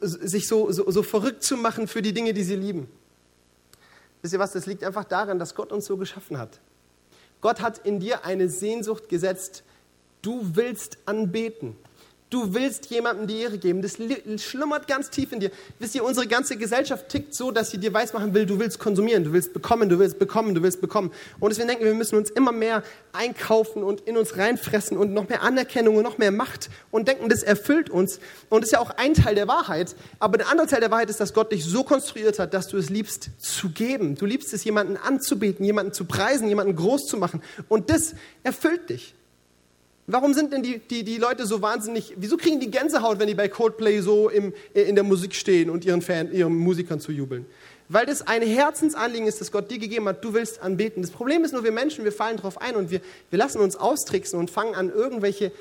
sich 0.00 0.48
so, 0.48 0.72
so, 0.72 0.90
so 0.90 1.02
verrückt 1.02 1.42
zu 1.42 1.56
machen 1.56 1.86
für 1.86 2.00
die 2.00 2.14
Dinge, 2.14 2.32
die 2.32 2.42
sie 2.42 2.56
lieben. 2.56 2.88
Wisst 4.22 4.32
ihr 4.32 4.40
was, 4.40 4.52
das 4.52 4.66
liegt 4.66 4.84
einfach 4.84 5.04
daran, 5.04 5.38
dass 5.38 5.54
Gott 5.54 5.72
uns 5.72 5.84
so 5.84 5.96
geschaffen 5.96 6.38
hat. 6.38 6.60
Gott 7.42 7.60
hat 7.60 7.78
in 7.84 8.00
dir 8.00 8.24
eine 8.24 8.48
Sehnsucht 8.48 9.08
gesetzt, 9.08 9.64
du 10.22 10.40
willst 10.54 10.96
anbeten. 11.04 11.76
Du 12.32 12.54
willst 12.54 12.86
jemandem 12.86 13.26
die 13.26 13.40
Ehre 13.40 13.58
geben. 13.58 13.82
Das 13.82 13.98
schlummert 14.42 14.88
ganz 14.88 15.10
tief 15.10 15.32
in 15.32 15.40
dir. 15.40 15.50
Wisst 15.78 15.94
ihr, 15.94 16.02
unsere 16.02 16.26
ganze 16.26 16.56
Gesellschaft 16.56 17.10
tickt 17.10 17.34
so, 17.34 17.50
dass 17.50 17.70
sie 17.70 17.76
dir 17.76 17.92
weismachen 17.92 18.32
will, 18.32 18.46
du 18.46 18.58
willst 18.58 18.78
konsumieren, 18.78 19.22
du 19.22 19.34
willst 19.34 19.52
bekommen, 19.52 19.90
du 19.90 19.98
willst 19.98 20.18
bekommen, 20.18 20.54
du 20.54 20.62
willst 20.62 20.80
bekommen. 20.80 21.12
Und 21.40 21.50
deswegen 21.50 21.68
denken 21.68 21.84
wir, 21.84 21.90
wir 21.90 21.98
müssen 21.98 22.16
uns 22.16 22.30
immer 22.30 22.50
mehr 22.50 22.84
einkaufen 23.12 23.82
und 23.82 24.00
in 24.00 24.16
uns 24.16 24.38
reinfressen 24.38 24.96
und 24.96 25.12
noch 25.12 25.28
mehr 25.28 25.42
Anerkennung 25.42 25.98
und 25.98 26.04
noch 26.04 26.16
mehr 26.16 26.32
Macht 26.32 26.70
und 26.90 27.06
denken, 27.06 27.28
das 27.28 27.42
erfüllt 27.42 27.90
uns. 27.90 28.18
Und 28.48 28.62
das 28.62 28.68
ist 28.68 28.72
ja 28.72 28.80
auch 28.80 28.92
ein 28.96 29.12
Teil 29.12 29.34
der 29.34 29.46
Wahrheit. 29.46 29.94
Aber 30.18 30.38
der 30.38 30.48
andere 30.48 30.66
Teil 30.66 30.80
der 30.80 30.90
Wahrheit 30.90 31.10
ist, 31.10 31.20
dass 31.20 31.34
Gott 31.34 31.52
dich 31.52 31.66
so 31.66 31.84
konstruiert 31.84 32.38
hat, 32.38 32.54
dass 32.54 32.66
du 32.66 32.78
es 32.78 32.88
liebst 32.88 33.28
zu 33.40 33.68
geben. 33.68 34.14
Du 34.14 34.24
liebst 34.24 34.54
es, 34.54 34.64
jemanden 34.64 34.96
anzubeten, 34.96 35.66
jemanden 35.66 35.92
zu 35.92 36.06
preisen, 36.06 36.48
jemanden 36.48 36.76
groß 36.76 37.04
zu 37.04 37.18
machen. 37.18 37.42
Und 37.68 37.90
das 37.90 38.14
erfüllt 38.42 38.88
dich. 38.88 39.14
Warum 40.08 40.34
sind 40.34 40.52
denn 40.52 40.62
die, 40.62 40.78
die, 40.78 41.04
die 41.04 41.16
Leute 41.16 41.46
so 41.46 41.62
wahnsinnig, 41.62 42.14
wieso 42.16 42.36
kriegen 42.36 42.58
die 42.58 42.70
Gänsehaut, 42.70 43.20
wenn 43.20 43.28
die 43.28 43.34
bei 43.34 43.48
Coldplay 43.48 44.00
so 44.00 44.28
im, 44.28 44.52
in 44.74 44.96
der 44.96 45.04
Musik 45.04 45.34
stehen 45.34 45.70
und 45.70 45.84
ihren, 45.84 46.02
Fan, 46.02 46.32
ihren 46.32 46.56
Musikern 46.56 46.98
zu 46.98 47.12
jubeln? 47.12 47.46
Weil 47.88 48.06
das 48.06 48.26
ein 48.26 48.42
Herzensanliegen 48.42 49.28
ist, 49.28 49.40
das 49.40 49.52
Gott 49.52 49.70
dir 49.70 49.78
gegeben 49.78 50.08
hat, 50.08 50.24
du 50.24 50.34
willst 50.34 50.60
anbeten. 50.60 51.02
Das 51.02 51.12
Problem 51.12 51.44
ist 51.44 51.52
nur, 51.52 51.62
wir 51.62 51.72
Menschen, 51.72 52.04
wir 52.04 52.12
fallen 52.12 52.36
darauf 52.36 52.60
ein 52.60 52.74
und 52.74 52.90
wir, 52.90 53.00
wir 53.30 53.38
lassen 53.38 53.60
uns 53.60 53.76
austricksen 53.76 54.38
und 54.38 54.50
fangen 54.50 54.74
an, 54.74 54.90
irgendwelche, 54.90 55.52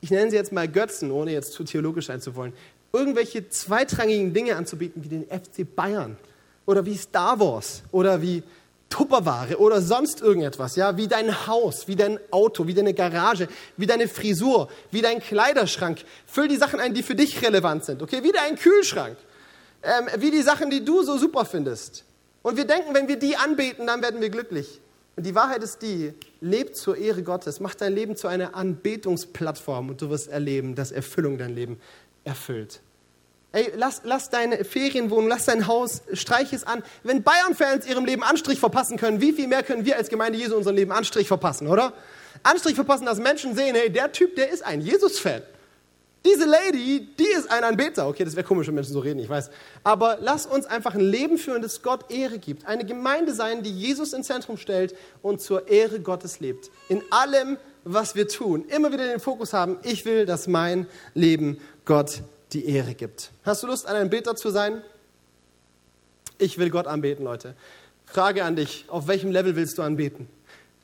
ich 0.00 0.10
nenne 0.10 0.30
sie 0.30 0.36
jetzt 0.36 0.52
mal 0.52 0.68
Götzen, 0.68 1.10
ohne 1.10 1.32
jetzt 1.32 1.52
zu 1.52 1.64
theologisch 1.64 2.06
sein 2.06 2.20
zu 2.20 2.34
wollen, 2.34 2.52
irgendwelche 2.92 3.48
zweitrangigen 3.48 4.34
Dinge 4.34 4.56
anzubieten, 4.56 5.04
wie 5.04 5.08
den 5.08 5.24
FC 5.24 5.64
Bayern 5.74 6.16
oder 6.66 6.84
wie 6.84 6.96
Star 6.96 7.40
Wars 7.40 7.82
oder 7.92 8.20
wie 8.20 8.42
Tupperware 8.90 9.58
oder 9.58 9.80
sonst 9.80 10.20
irgendetwas, 10.20 10.76
ja, 10.76 10.96
wie 10.96 11.08
dein 11.08 11.46
Haus, 11.46 11.88
wie 11.88 11.96
dein 11.96 12.18
Auto, 12.30 12.66
wie 12.66 12.74
deine 12.74 12.92
Garage, 12.92 13.48
wie 13.76 13.86
deine 13.86 14.08
Frisur, 14.08 14.68
wie 14.90 15.00
dein 15.00 15.20
Kleiderschrank. 15.20 16.00
Füll 16.26 16.48
die 16.48 16.56
Sachen 16.56 16.80
ein, 16.80 16.92
die 16.92 17.02
für 17.02 17.14
dich 17.14 17.40
relevant 17.40 17.84
sind, 17.84 18.02
okay? 18.02 18.22
Wie 18.22 18.32
dein 18.32 18.56
Kühlschrank, 18.56 19.16
ähm, 19.82 20.08
wie 20.18 20.30
die 20.30 20.42
Sachen, 20.42 20.70
die 20.70 20.84
du 20.84 21.02
so 21.02 21.16
super 21.16 21.44
findest. 21.44 22.04
Und 22.42 22.56
wir 22.56 22.66
denken, 22.66 22.92
wenn 22.92 23.08
wir 23.08 23.16
die 23.16 23.36
anbeten, 23.36 23.86
dann 23.86 24.02
werden 24.02 24.20
wir 24.20 24.28
glücklich. 24.28 24.80
Und 25.16 25.24
die 25.24 25.34
Wahrheit 25.34 25.62
ist 25.62 25.82
die, 25.82 26.12
leb 26.40 26.74
zur 26.74 26.96
Ehre 26.96 27.22
Gottes, 27.22 27.60
mach 27.60 27.74
dein 27.74 27.94
Leben 27.94 28.16
zu 28.16 28.26
einer 28.26 28.54
Anbetungsplattform 28.54 29.90
und 29.90 30.02
du 30.02 30.10
wirst 30.10 30.28
erleben, 30.28 30.74
dass 30.74 30.92
Erfüllung 30.92 31.38
dein 31.38 31.54
Leben 31.54 31.80
erfüllt. 32.24 32.80
Ey, 33.52 33.72
lass, 33.74 34.02
lass 34.04 34.30
deine 34.30 34.64
Ferienwohnung, 34.64 35.28
lass 35.28 35.46
dein 35.46 35.66
Haus, 35.66 36.02
streich 36.12 36.52
es 36.52 36.64
an. 36.64 36.84
Wenn 37.02 37.24
Bayern-Fans 37.24 37.84
ihrem 37.86 38.04
Leben 38.04 38.22
Anstrich 38.22 38.60
verpassen 38.60 38.96
können, 38.96 39.20
wie 39.20 39.32
viel 39.32 39.48
mehr 39.48 39.64
können 39.64 39.84
wir 39.84 39.96
als 39.96 40.08
Gemeinde 40.08 40.38
Jesu 40.38 40.56
unserem 40.56 40.76
Leben 40.76 40.92
Anstrich 40.92 41.26
verpassen, 41.26 41.66
oder? 41.66 41.92
Anstrich 42.44 42.76
verpassen, 42.76 43.06
dass 43.06 43.18
Menschen 43.18 43.56
sehen, 43.56 43.74
hey, 43.74 43.90
der 43.90 44.12
Typ, 44.12 44.36
der 44.36 44.50
ist 44.50 44.64
ein 44.64 44.80
Jesus-Fan. 44.80 45.42
Diese 46.24 46.44
Lady, 46.44 47.08
die 47.18 47.26
ist 47.36 47.50
ein 47.50 47.64
Anbeter. 47.64 48.06
Okay, 48.06 48.24
das 48.24 48.36
wäre 48.36 48.46
komisch, 48.46 48.68
wenn 48.68 48.74
Menschen 48.74 48.92
so 48.92 49.00
reden, 49.00 49.18
ich 49.18 49.28
weiß. 49.28 49.50
Aber 49.82 50.18
lass 50.20 50.46
uns 50.46 50.66
einfach 50.66 50.94
ein 50.94 51.00
Leben 51.00 51.38
führen, 51.38 51.62
das 51.62 51.82
Gott 51.82 52.10
Ehre 52.12 52.38
gibt. 52.38 52.66
Eine 52.66 52.84
Gemeinde 52.84 53.32
sein, 53.32 53.62
die 53.62 53.70
Jesus 53.70 54.12
ins 54.12 54.26
Zentrum 54.26 54.58
stellt 54.58 54.94
und 55.22 55.40
zur 55.40 55.68
Ehre 55.68 55.98
Gottes 55.98 56.38
lebt. 56.38 56.70
In 56.88 57.02
allem, 57.10 57.56
was 57.84 58.14
wir 58.14 58.28
tun. 58.28 58.66
Immer 58.68 58.92
wieder 58.92 59.08
den 59.08 59.18
Fokus 59.18 59.54
haben, 59.54 59.78
ich 59.82 60.04
will, 60.04 60.26
dass 60.26 60.46
mein 60.46 60.86
Leben 61.14 61.58
Gott 61.86 62.22
die 62.52 62.66
Ehre 62.66 62.94
gibt. 62.94 63.30
Hast 63.44 63.62
du 63.62 63.66
Lust, 63.66 63.86
ein 63.86 63.96
Anbeter 63.96 64.36
zu 64.36 64.50
sein? 64.50 64.82
Ich 66.38 66.58
will 66.58 66.70
Gott 66.70 66.86
anbeten, 66.86 67.24
Leute. 67.24 67.54
Frage 68.06 68.44
an 68.44 68.56
dich, 68.56 68.86
auf 68.88 69.06
welchem 69.06 69.30
Level 69.30 69.56
willst 69.56 69.78
du 69.78 69.82
anbeten? 69.82 70.28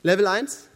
Level 0.03 0.27
1, 0.27 0.67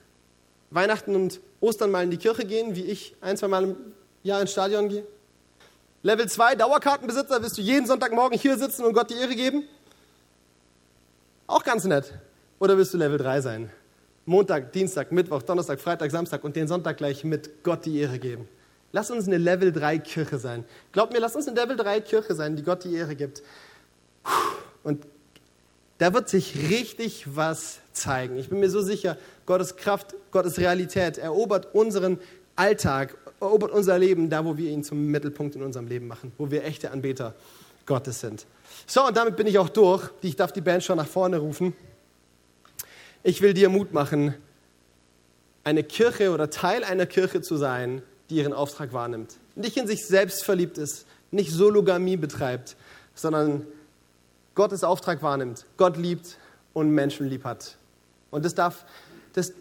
Weihnachten 0.70 1.16
und 1.16 1.40
Ostern 1.60 1.92
mal 1.92 2.04
in 2.04 2.12
die 2.12 2.18
Kirche 2.18 2.46
gehen, 2.46 2.76
wie 2.76 2.86
ich 2.86 3.16
ein, 3.22 3.38
zwei 3.38 3.48
Mal 3.48 3.64
im 3.64 3.76
Jahr 4.24 4.42
ins 4.42 4.52
Stadion 4.52 4.90
gehe. 4.90 5.06
Level 6.04 6.28
2, 6.28 6.56
Dauerkartenbesitzer, 6.56 7.42
willst 7.42 7.58
du 7.58 7.62
jeden 7.62 7.86
Sonntagmorgen 7.86 8.38
hier 8.38 8.58
sitzen 8.58 8.84
und 8.84 8.94
Gott 8.94 9.12
die 9.12 9.16
Ehre 9.16 9.36
geben? 9.36 9.64
Auch 11.46 11.64
ganz 11.64 11.86
nett. 11.86 12.14
Oder 12.60 12.78
willst 12.78 12.94
du 12.94 12.98
Level 12.98 13.18
3 13.18 13.42
sein? 13.42 13.72
Montag, 14.26 14.72
Dienstag, 14.72 15.12
Mittwoch, 15.12 15.42
Donnerstag, 15.44 15.80
Freitag, 15.80 16.12
Samstag 16.12 16.44
und 16.44 16.56
den 16.56 16.68
Sonntag 16.68 16.98
gleich 16.98 17.24
mit 17.24 17.64
Gott 17.64 17.86
die 17.86 18.00
Ehre 18.00 18.20
geben. 18.20 18.48
Lass 18.92 19.10
uns 19.10 19.28
eine 19.28 19.38
Level 19.38 19.72
3 19.72 20.00
Kirche 20.00 20.38
sein. 20.38 20.66
Glaub 20.92 21.14
mir, 21.14 21.20
lass 21.20 21.36
uns 21.36 21.48
eine 21.48 21.60
Level 21.60 21.78
3 21.78 22.02
Kirche 22.02 22.36
sein, 22.36 22.56
die 22.56 22.64
Gott 22.64 22.84
die 22.84 22.94
Ehre 22.94 23.16
gibt. 23.16 23.42
Und 24.84 25.06
da 25.98 26.14
wird 26.14 26.30
sich 26.30 26.70
richtig 26.70 27.36
was 27.36 27.80
zeigen. 27.94 28.38
Ich 28.38 28.50
bin 28.50 28.60
mir 28.60 28.70
so 28.70 28.82
sicher, 28.82 29.18
Gottes 29.46 29.76
Kraft, 29.76 30.16
Gottes 30.32 30.58
Realität 30.58 31.18
erobert 31.18 31.74
unseren 31.74 32.20
Alltag, 32.56 33.18
erobert 33.40 33.72
unser 33.72 33.98
Leben, 33.98 34.30
da 34.30 34.44
wo 34.44 34.58
wir 34.58 34.70
ihn 34.70 34.84
zum 34.84 35.08
Mittelpunkt 35.08 35.56
in 35.56 35.62
unserem 35.62 35.88
Leben 35.88 36.08
machen, 36.08 36.32
wo 36.38 36.52
wir 36.52 36.64
echte 36.64 36.92
Anbeter 36.92 37.36
Gottes 37.86 38.20
sind. 38.20 38.46
So, 38.88 39.06
und 39.06 39.16
damit 39.16 39.36
bin 39.36 39.48
ich 39.48 39.58
auch 39.58 39.70
durch. 39.70 40.10
Ich 40.22 40.36
darf 40.36 40.52
die 40.52 40.62
Band 40.62 40.84
schon 40.84 40.98
nach 40.98 41.08
vorne 41.08 41.38
rufen. 41.38 41.74
Ich 43.24 43.42
will 43.42 43.54
dir 43.54 43.70
Mut 43.70 43.94
machen, 43.94 44.34
eine 45.64 45.84
Kirche 45.84 46.32
oder 46.32 46.50
Teil 46.50 46.84
einer 46.84 47.06
Kirche 47.06 47.42
zu 47.42 47.58
sein, 47.58 48.02
die 48.32 48.38
ihren 48.38 48.54
Auftrag 48.54 48.94
wahrnimmt. 48.94 49.36
Nicht 49.56 49.78
in 49.78 49.86
sich 49.86 50.06
selbst 50.08 50.44
verliebt 50.44 50.78
ist, 50.78 51.06
nicht 51.30 51.52
Sologamie 51.52 52.17
betreibt, 52.17 52.76
sondern 53.13 53.67
Gottes 54.56 54.84
Auftrag 54.84 55.22
wahrnimmt, 55.22 55.65
Gott 55.78 55.98
liebt 55.98 56.38
und 56.74 56.91
Menschen 56.91 57.28
lieb 57.28 57.44
hat. 57.44 57.78
Und 58.32 58.46
das 58.46 58.56
darf, 58.56 58.86
das, 59.34 59.54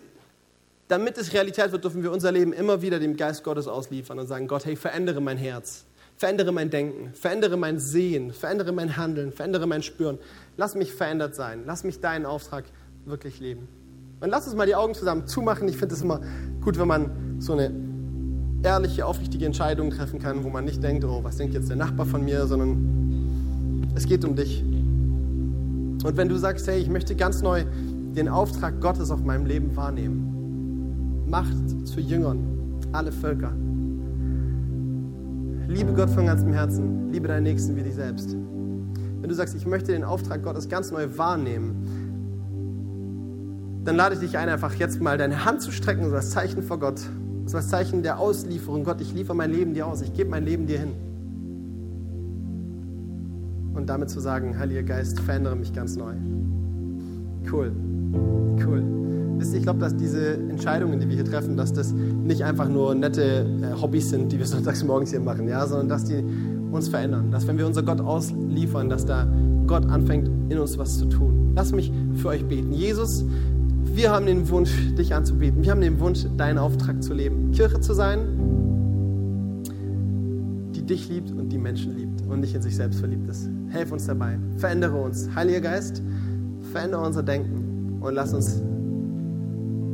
damit 0.88 1.18
es 1.18 1.32
Realität 1.32 1.72
wird, 1.72 1.84
dürfen 1.84 2.02
wir 2.02 2.12
unser 2.12 2.32
Leben 2.32 2.52
immer 2.52 2.82
wieder 2.82 2.98
dem 2.98 3.16
Geist 3.16 3.44
Gottes 3.44 3.68
ausliefern 3.68 4.18
und 4.18 4.26
sagen, 4.26 4.46
Gott, 4.46 4.64
hey, 4.64 4.76
verändere 4.76 5.20
mein 5.20 5.36
Herz, 5.36 5.84
verändere 6.16 6.52
mein 6.52 6.70
Denken, 6.70 7.12
verändere 7.14 7.56
mein 7.56 7.78
Sehen, 7.78 8.32
verändere 8.32 8.72
mein 8.72 8.96
Handeln, 8.96 9.32
verändere 9.32 9.66
mein 9.66 9.82
Spüren. 9.82 10.18
Lass 10.56 10.74
mich 10.74 10.94
verändert 10.94 11.34
sein, 11.34 11.64
lass 11.66 11.82
mich 11.84 12.00
deinen 12.00 12.26
Auftrag 12.26 12.64
wirklich 13.04 13.40
leben. 13.40 13.68
Und 14.20 14.28
lass 14.28 14.46
uns 14.46 14.54
mal 14.54 14.66
die 14.66 14.74
Augen 14.74 14.94
zusammen 14.94 15.26
zumachen. 15.26 15.66
Ich 15.68 15.78
finde 15.78 15.94
es 15.94 16.02
immer 16.02 16.20
gut, 16.60 16.78
wenn 16.78 16.88
man 16.88 17.40
so 17.40 17.54
eine 17.54 17.70
ehrliche, 18.62 19.06
aufrichtige 19.06 19.46
Entscheidungen 19.46 19.90
treffen 19.90 20.18
kann, 20.18 20.44
wo 20.44 20.50
man 20.50 20.64
nicht 20.64 20.82
denkt, 20.82 21.04
oh, 21.04 21.22
was 21.22 21.36
denkt 21.36 21.54
jetzt 21.54 21.68
der 21.68 21.76
Nachbar 21.76 22.06
von 22.06 22.24
mir, 22.24 22.46
sondern 22.46 23.90
es 23.94 24.06
geht 24.06 24.24
um 24.24 24.36
dich. 24.36 24.62
Und 24.62 26.16
wenn 26.16 26.28
du 26.28 26.36
sagst, 26.36 26.66
hey, 26.68 26.80
ich 26.80 26.88
möchte 26.88 27.14
ganz 27.14 27.42
neu 27.42 27.64
den 28.14 28.28
Auftrag 28.28 28.80
Gottes 28.80 29.10
auf 29.10 29.22
meinem 29.22 29.46
Leben 29.46 29.76
wahrnehmen, 29.76 31.26
Macht 31.26 31.86
zu 31.86 32.00
Jüngern, 32.00 32.40
alle 32.90 33.12
Völker. 33.12 33.52
Liebe 35.68 35.92
Gott 35.92 36.10
von 36.10 36.26
ganzem 36.26 36.52
Herzen, 36.52 37.12
liebe 37.12 37.28
deinen 37.28 37.44
Nächsten 37.44 37.76
wie 37.76 37.84
dich 37.84 37.94
selbst. 37.94 38.32
Wenn 38.32 39.28
du 39.28 39.34
sagst, 39.34 39.54
ich 39.54 39.64
möchte 39.64 39.92
den 39.92 40.02
Auftrag 40.02 40.42
Gottes 40.42 40.68
ganz 40.68 40.90
neu 40.90 41.06
wahrnehmen, 41.16 41.76
dann 43.84 43.94
lade 43.94 44.16
ich 44.16 44.20
dich 44.20 44.36
ein, 44.38 44.48
einfach 44.48 44.74
jetzt 44.74 45.00
mal 45.00 45.18
deine 45.18 45.44
Hand 45.44 45.62
zu 45.62 45.70
strecken, 45.70 46.10
so 46.10 46.16
als 46.16 46.30
Zeichen 46.30 46.64
vor 46.64 46.80
Gott 46.80 47.00
das 47.52 47.64
ist 47.64 47.72
das 47.72 47.80
Zeichen 47.80 48.04
der 48.04 48.20
Auslieferung. 48.20 48.84
Gott, 48.84 49.00
ich 49.00 49.12
liefere 49.12 49.34
mein 49.36 49.50
Leben 49.50 49.74
dir 49.74 49.86
aus. 49.86 50.02
Ich 50.02 50.12
gebe 50.12 50.30
mein 50.30 50.44
Leben 50.44 50.66
dir 50.66 50.78
hin. 50.78 50.92
Und 53.74 53.88
damit 53.88 54.08
zu 54.08 54.20
sagen, 54.20 54.56
Heiliger 54.56 54.84
Geist, 54.84 55.18
verändere 55.18 55.56
mich 55.56 55.72
ganz 55.72 55.96
neu. 55.96 56.12
Cool. 57.50 57.72
Cool. 58.64 58.84
Wisst 59.38 59.52
ihr, 59.52 59.58
ich 59.58 59.64
glaube, 59.64 59.80
dass 59.80 59.96
diese 59.96 60.34
Entscheidungen, 60.34 61.00
die 61.00 61.08
wir 61.08 61.16
hier 61.16 61.24
treffen, 61.24 61.56
dass 61.56 61.72
das 61.72 61.92
nicht 61.92 62.44
einfach 62.44 62.68
nur 62.68 62.94
nette 62.94 63.46
äh, 63.62 63.80
Hobbys 63.80 64.10
sind, 64.10 64.30
die 64.30 64.38
wir 64.38 64.46
sonntags 64.46 64.84
morgens 64.84 65.10
hier 65.10 65.20
machen, 65.20 65.48
ja, 65.48 65.66
sondern 65.66 65.88
dass 65.88 66.04
die 66.04 66.22
uns 66.70 66.88
verändern. 66.88 67.32
Dass 67.32 67.48
wenn 67.48 67.58
wir 67.58 67.66
unser 67.66 67.82
Gott 67.82 68.00
ausliefern, 68.00 68.88
dass 68.88 69.06
da 69.06 69.26
Gott 69.66 69.86
anfängt, 69.86 70.28
in 70.52 70.58
uns 70.58 70.78
was 70.78 70.98
zu 70.98 71.06
tun. 71.06 71.52
Lass 71.56 71.72
mich 71.72 71.90
für 72.14 72.28
euch 72.28 72.44
beten. 72.44 72.72
Jesus, 72.72 73.24
wir 73.94 74.12
haben 74.12 74.26
den 74.26 74.48
Wunsch, 74.48 74.70
dich 74.96 75.14
anzubeten. 75.14 75.62
Wir 75.62 75.70
haben 75.72 75.80
den 75.80 75.98
Wunsch, 76.00 76.26
deinen 76.36 76.58
Auftrag 76.58 77.02
zu 77.02 77.14
leben. 77.14 77.52
Kirche 77.52 77.80
zu 77.80 77.92
sein, 77.94 78.20
die 80.74 80.82
dich 80.82 81.08
liebt 81.08 81.30
und 81.32 81.48
die 81.50 81.58
Menschen 81.58 81.96
liebt 81.96 82.26
und 82.26 82.40
nicht 82.40 82.54
in 82.54 82.62
sich 82.62 82.76
selbst 82.76 83.00
verliebt 83.00 83.28
ist. 83.28 83.48
Helf 83.68 83.92
uns 83.92 84.06
dabei. 84.06 84.38
Verändere 84.56 84.96
uns. 84.96 85.28
Heiliger 85.34 85.60
Geist, 85.60 86.02
verändere 86.72 87.04
unser 87.06 87.22
Denken 87.22 87.98
und 88.00 88.14
lass 88.14 88.32
uns 88.32 88.62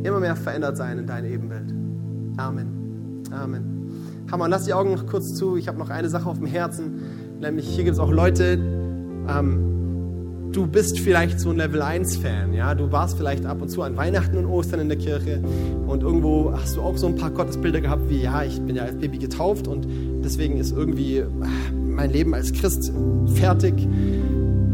immer 0.03 0.21
mehr 0.21 0.37
verändert 0.37 0.77
sein 0.77 0.99
in 0.99 1.07
deine 1.07 1.29
Ebenwelt. 1.29 1.73
Amen. 2.37 3.23
Amen. 3.33 3.77
Hammer, 4.31 4.49
lass 4.49 4.65
die 4.65 4.75
Augen 4.75 4.93
noch 4.93 5.07
kurz 5.07 5.35
zu. 5.35 5.57
Ich 5.57 5.69
habe 5.69 5.79
noch 5.79 5.91
eine 5.91 6.09
Sache 6.09 6.29
auf 6.29 6.39
dem 6.39 6.47
Herzen. 6.47 7.01
Nämlich 7.41 7.67
hier 7.69 7.85
gibt 7.85 7.95
es 7.95 8.01
auch 8.01 8.11
Leute, 8.11 8.59
ähm, 9.29 9.76
du 10.53 10.67
bist 10.67 10.99
vielleicht 10.99 11.41
so 11.41 11.51
ein 11.51 11.57
Level 11.57 11.83
1-Fan, 11.83 12.53
ja, 12.53 12.75
du 12.75 12.91
warst 12.91 13.17
vielleicht 13.17 13.47
ab 13.47 13.61
und 13.61 13.69
zu 13.69 13.83
an 13.83 13.97
Weihnachten 13.97 14.37
und 14.39 14.47
Ostern 14.47 14.81
in 14.81 14.89
der 14.89 14.99
Kirche 14.99 15.41
und 15.87 16.03
irgendwo 16.03 16.53
hast 16.53 16.77
du 16.77 16.83
auch 16.83 16.97
so 16.97 17.07
ein 17.07 17.17
paar 17.17 17.31
Gottesbilder 17.31 17.81
gehabt 17.81 18.09
wie, 18.09 18.23
ja, 18.23 18.43
ich 18.43 18.61
bin 18.61 18.77
ja 18.77 18.85
als 18.85 18.97
Baby 18.97 19.19
getauft 19.19 19.69
und 19.69 19.87
deswegen 20.25 20.59
ist 20.59 20.77
irgendwie, 20.77 21.23
mein 21.97 22.11
Leben 22.11 22.35
als 22.35 22.53
Christ 22.53 22.93
fertig. 23.35 23.75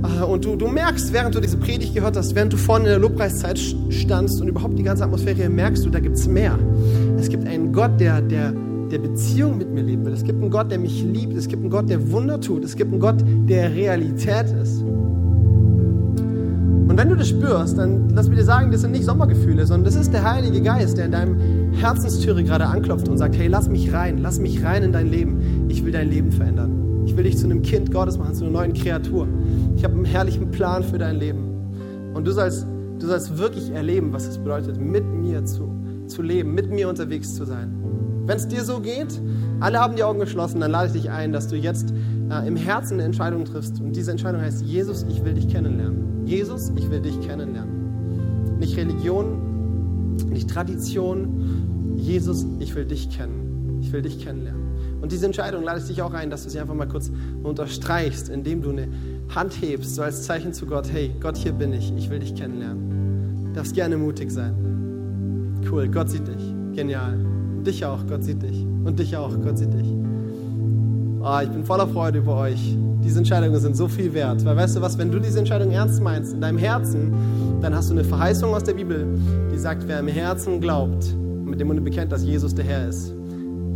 Äh, 0.03 0.25
und 0.25 0.45
du, 0.45 0.57
du 0.57 0.69
merkst, 0.69 1.13
während 1.13 1.35
du 1.35 1.41
diese 1.41 1.57
Predigt 1.57 1.95
gehört 1.95 2.17
hast, 2.17 2.35
während 2.35 2.53
du 2.53 2.57
vorne 2.57 2.85
in 2.85 2.91
der 2.91 2.99
Lobpreiszeit 2.99 3.61
standst 3.91 4.41
und 4.41 4.49
überhaupt 4.49 4.79
die 4.79 4.83
ganze 4.83 5.05
Atmosphäre, 5.05 5.49
merkst 5.49 5.85
du, 5.85 5.91
da 5.91 6.01
gibt 6.01 6.17
es 6.17 6.27
mehr. 6.27 6.59
Es 7.19 7.29
gibt 7.29 7.47
einen 7.47 7.73
Gott, 7.73 8.01
der, 8.01 8.21
der, 8.21 8.53
der 8.91 8.99
Beziehung 8.99 9.59
mit 9.59 9.73
mir 9.73 9.83
leben 9.83 10.05
will. 10.05 10.13
Es 10.13 10.25
gibt 10.25 10.41
einen 10.43 10.51
Gott, 10.51 10.71
der 10.71 10.79
mich 10.79 11.03
liebt. 11.03 11.37
Es 11.37 11.49
gibt 11.49 11.63
einen 11.63 11.71
Gott, 11.71 11.89
der 11.89 12.11
Wunder 12.11 12.41
tut. 12.41 12.65
Es 12.65 12.77
gibt 12.77 12.93
einen 12.93 13.01
Gott, 13.01 13.23
der 13.49 13.73
Realität 13.73 14.47
ist. 14.63 14.83
Und 16.93 16.99
wenn 16.99 17.09
du 17.09 17.17
das 17.17 17.31
spürst, 17.31 17.79
dann 17.79 18.11
lass 18.11 18.29
mir 18.29 18.37
dir 18.37 18.45
sagen, 18.45 18.71
das 18.71 18.83
sind 18.83 18.91
nicht 18.91 19.05
Sommergefühle, 19.05 19.65
sondern 19.65 19.87
das 19.87 19.95
ist 19.95 20.13
der 20.13 20.31
Heilige 20.31 20.61
Geist, 20.61 20.99
der 20.99 21.07
in 21.07 21.13
deinem 21.13 21.73
Herzenstüre 21.73 22.45
gerade 22.45 22.67
anklopft 22.67 23.09
und 23.09 23.17
sagt, 23.17 23.35
hey, 23.35 23.47
lass 23.47 23.67
mich 23.67 23.95
rein, 23.95 24.19
lass 24.19 24.39
mich 24.39 24.63
rein 24.63 24.83
in 24.83 24.93
dein 24.93 25.07
Leben. 25.07 25.71
Ich 25.71 25.83
will 25.87 25.93
dein 25.93 26.11
Leben 26.11 26.31
verändern. 26.31 27.07
Ich 27.07 27.17
will 27.17 27.25
dich 27.25 27.39
zu 27.39 27.47
einem 27.47 27.63
Kind 27.63 27.91
Gottes 27.91 28.19
machen, 28.19 28.35
zu 28.35 28.45
einer 28.45 28.53
neuen 28.53 28.75
Kreatur. 28.75 29.27
Ich 29.75 29.85
habe 29.85 29.95
einen 29.95 30.05
herrlichen 30.05 30.51
Plan 30.51 30.83
für 30.83 30.99
dein 30.99 31.17
Leben. 31.17 32.13
Und 32.13 32.27
du 32.27 32.31
sollst, 32.31 32.67
du 32.99 33.07
sollst 33.07 33.39
wirklich 33.39 33.71
erleben, 33.71 34.13
was 34.13 34.29
es 34.29 34.37
bedeutet, 34.37 34.79
mit 34.79 35.07
mir 35.07 35.47
zu, 35.47 35.75
zu 36.09 36.21
leben, 36.21 36.53
mit 36.53 36.71
mir 36.71 36.91
unterwegs 36.91 37.35
zu 37.35 37.47
sein. 37.47 37.82
Wenn 38.25 38.37
es 38.37 38.47
dir 38.47 38.65
so 38.65 38.81
geht, 38.81 39.21
alle 39.61 39.81
haben 39.81 39.97
die 39.97 40.05
Augen 40.05 40.21
geschlossen, 40.21 40.61
dann 40.61 40.71
lade 40.71 40.87
ich 40.89 40.93
dich 40.93 41.11
ein, 41.11 41.33
dass 41.33 41.49
du 41.49 41.57
jetzt 41.57 41.93
äh, 42.31 42.47
im 42.47 42.57
Herzen 42.57 42.95
eine 42.95 43.05
Entscheidung 43.05 43.45
triffst. 43.45 43.81
Und 43.81 43.97
diese 43.97 44.11
Entscheidung 44.11 44.41
heißt, 44.41 44.63
Jesus, 44.63 45.05
ich 45.09 45.25
will 45.25 45.35
dich 45.35 45.49
kennenlernen. 45.49 46.27
Jesus, 46.27 46.73
ich 46.77 46.91
will 46.91 47.01
dich 47.01 47.21
kennenlernen. 47.21 48.59
Nicht 48.59 48.77
Religion, 48.77 50.17
nicht 50.29 50.49
Tradition. 50.49 51.95
Jesus, 51.97 52.47
ich 52.61 52.75
will 52.75 52.85
dich 52.85 53.11
kennen. 53.11 53.81
Ich 53.81 53.93
will 53.93 54.03
dich 54.03 54.21
kennenlernen. 54.25 54.63
Und 55.01 55.11
diese 55.11 55.27
Entscheidung 55.27 55.65
lade 55.65 55.81
ich 55.81 55.87
dich 55.87 56.01
auch 56.01 56.15
ein, 56.15 56.31
dass 56.31 56.45
du 56.45 56.51
sie 56.51 56.61
einfach 56.61 56.75
mal 56.75 56.87
kurz 56.87 57.11
unterstreichst, 57.43 58.29
indem 58.29 58.63
du 58.63 58.71
eine 58.71 58.87
Hand 59.35 59.61
hebst, 59.61 59.97
so 59.97 60.03
als 60.03 60.23
Zeichen 60.23 60.53
zu 60.53 60.67
Gott, 60.67 60.93
hey, 60.93 61.13
Gott, 61.21 61.37
hier 61.37 61.53
bin 61.53 61.73
ich, 61.73 61.93
ich 61.97 62.09
will 62.09 62.21
dich 62.21 62.37
kennenlernen. 62.37 63.47
Du 63.47 63.53
darfst 63.53 63.75
gerne 63.75 63.97
mutig 63.97 64.31
sein. 64.31 65.61
Cool, 65.69 65.89
Gott 65.89 66.09
sieht 66.09 66.29
dich. 66.29 66.55
Genial. 66.75 67.32
Dich 67.67 67.85
auch, 67.85 68.07
Gott 68.09 68.25
sieht 68.25 68.43
dich. 68.43 68.67
Und 68.85 68.99
dich 68.99 69.17
auch, 69.17 69.41
Gott 69.41 69.57
sieht 69.57 69.73
dich. 69.73 69.87
Oh, 71.21 71.39
ich 71.41 71.49
bin 71.51 71.65
voller 71.65 71.87
Freude 71.87 72.19
über 72.19 72.37
euch. 72.37 72.77
Diese 73.05 73.19
Entscheidungen 73.19 73.61
sind 73.61 73.77
so 73.77 73.87
viel 73.87 74.13
wert. 74.13 74.45
Weil 74.45 74.57
weißt 74.57 74.77
du 74.77 74.81
was, 74.81 74.99
wenn 74.99 75.13
du 75.13 75.21
diese 75.21 75.39
Entscheidung 75.39 75.71
ernst 75.71 76.03
meinst, 76.03 76.33
in 76.33 76.41
deinem 76.41 76.59
Herzen, 76.59 77.13
dann 77.61 77.75
hast 77.75 77.91
du 77.91 77.95
eine 77.95 78.03
Verheißung 78.03 78.53
aus 78.53 78.65
der 78.65 78.75
Bibel, 78.75 79.07
die 79.53 79.59
sagt, 79.59 79.87
wer 79.87 80.01
im 80.01 80.09
Herzen 80.09 80.61
glaubt 80.61 81.13
und 81.15 81.47
mit 81.51 81.61
dem 81.61 81.69
Munde 81.69 81.83
bekennt, 81.83 82.11
dass 82.11 82.25
Jesus 82.25 82.53
der 82.55 82.65
Herr 82.65 82.89
ist, 82.89 83.13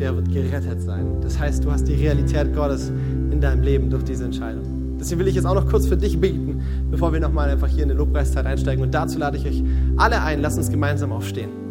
der 0.00 0.16
wird 0.16 0.32
gerettet 0.32 0.82
sein. 0.82 1.06
Das 1.20 1.38
heißt, 1.38 1.64
du 1.64 1.70
hast 1.70 1.86
die 1.86 1.94
Realität 1.94 2.52
Gottes 2.52 2.90
in 3.30 3.40
deinem 3.40 3.62
Leben 3.62 3.88
durch 3.88 4.02
diese 4.02 4.24
Entscheidung. 4.24 4.64
Deswegen 4.98 5.20
will 5.20 5.28
ich 5.28 5.36
jetzt 5.36 5.46
auch 5.46 5.54
noch 5.54 5.68
kurz 5.68 5.86
für 5.86 5.96
dich 5.96 6.20
beten, 6.20 6.62
bevor 6.90 7.12
wir 7.12 7.20
nochmal 7.20 7.50
einfach 7.50 7.68
hier 7.68 7.84
in 7.84 7.90
eine 7.90 7.98
Lobpreiszeit 7.98 8.46
einsteigen. 8.46 8.82
Und 8.82 8.92
dazu 8.92 9.18
lade 9.18 9.36
ich 9.36 9.46
euch 9.46 9.62
alle 9.96 10.20
ein, 10.22 10.40
lasst 10.40 10.58
uns 10.58 10.70
gemeinsam 10.70 11.12
aufstehen. 11.12 11.65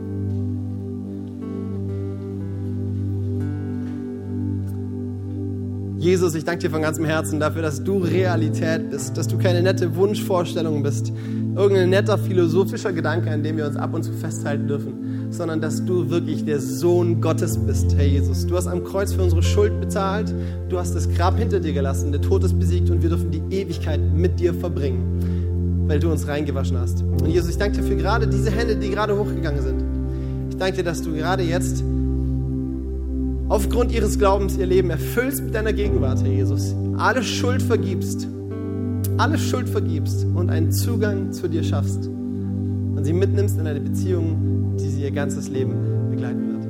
Jesus, 6.06 6.36
ich 6.36 6.46
danke 6.46 6.62
dir 6.62 6.70
von 6.70 6.84
ganzem 6.84 7.04
Herzen 7.04 7.40
dafür, 7.40 7.64
dass 7.64 7.84
du 7.84 7.98
Realität 7.98 8.92
bist, 8.92 9.18
dass 9.18 9.28
du 9.28 9.40
keine 9.40 9.64
nette 9.64 9.96
Wunschvorstellung 9.96 10.84
bist, 10.84 11.12
irgendein 11.56 11.90
netter 11.90 12.20
philosophischer 12.20 12.94
Gedanke, 12.94 13.32
an 13.32 13.42
dem 13.42 13.58
wir 13.58 13.66
uns 13.66 13.76
ab 13.76 13.92
und 13.96 14.04
zu 14.04 14.14
festhalten 14.14 14.68
dürfen, 14.68 15.32
sondern 15.32 15.62
dass 15.62 15.84
du 15.84 16.12
wirklich 16.12 16.46
der 16.46 16.60
Sohn 16.60 17.22
Gottes 17.22 17.58
bist, 17.58 17.96
Herr 17.96 18.06
Jesus. 18.06 18.46
Du 18.46 18.56
hast 18.56 18.68
am 18.68 18.84
Kreuz 18.84 19.14
für 19.14 19.24
unsere 19.24 19.42
Schuld 19.42 19.82
bezahlt, 19.82 20.32
du 20.70 20.78
hast 20.78 20.94
das 20.94 21.10
Grab 21.10 21.40
hinter 21.40 21.60
dir 21.60 21.74
gelassen, 21.74 22.12
der 22.12 22.22
Tod 22.22 22.44
ist 22.44 22.60
besiegt 22.60 22.92
und 22.92 23.02
wir 23.02 23.10
dürfen 23.10 23.32
die 23.32 23.42
Ewigkeit 23.50 24.00
mit 24.00 24.40
dir 24.40 24.54
verbringen, 24.54 25.88
weil 25.88 26.00
du 26.00 26.12
uns 26.12 26.28
reingewaschen 26.28 26.78
hast. 26.78 27.02
Und 27.02 27.26
Jesus, 27.26 27.50
ich 27.50 27.58
danke 27.58 27.78
dir 27.78 27.84
für 27.84 27.96
gerade 27.96 28.28
diese 28.28 28.52
Hände, 28.52 28.76
die 28.76 28.92
gerade 28.92 29.18
hochgegangen 29.18 29.64
sind. 29.64 29.84
Ich 30.52 30.58
danke 30.58 30.78
dir, 30.78 30.84
dass 30.84 31.02
du 31.02 31.14
gerade 31.14 31.42
jetzt 31.42 31.84
aufgrund 33.50 33.92
ihres 33.92 34.18
Glaubens 34.18 34.58
ihr 34.58 34.66
Leben 34.66 34.90
erfüllst 34.90 35.44
mit 35.44 35.54
deiner 35.54 35.74
Gegenwart, 35.74 36.22
Herr 36.24 36.32
Jesus. 36.32 36.74
Alle 36.98 37.24
Schuld 37.24 37.62
vergibst, 37.62 38.28
alle 39.18 39.38
Schuld 39.38 39.70
vergibst 39.70 40.26
und 40.34 40.50
einen 40.50 40.72
Zugang 40.72 41.32
zu 41.32 41.48
dir 41.48 41.64
schaffst. 41.64 42.08
Und 42.08 43.04
sie 43.04 43.14
mitnimmst 43.14 43.60
in 43.60 43.68
eine 43.68 43.82
Beziehung, 43.82 44.76
die 44.80 44.88
sie 44.88 45.04
ihr 45.04 45.12
ganzes 45.12 45.50
Leben 45.50 45.76
begleiten 46.10 46.48
wird. 46.48 46.66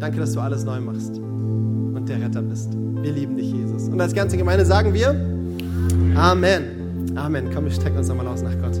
Danke, 0.00 0.18
dass 0.18 0.32
du 0.32 0.40
alles 0.40 0.64
neu 0.64 0.80
machst 0.80 1.18
und 1.18 2.08
der 2.08 2.20
Retter 2.20 2.42
bist. 2.42 2.76
Wir 3.02 3.12
lieben 3.12 3.36
dich, 3.36 3.52
Jesus. 3.52 3.88
Und 3.88 4.00
als 4.00 4.14
ganze 4.14 4.36
Gemeinde 4.36 4.64
sagen 4.64 4.92
wir 4.94 5.14
Amen. 6.16 7.12
Amen. 7.14 7.50
Komm, 7.54 7.64
wir 7.64 7.72
strecken 7.72 7.98
uns 7.98 8.08
nochmal 8.08 8.26
aus 8.26 8.42
nach 8.42 8.58
Gott. 8.60 8.80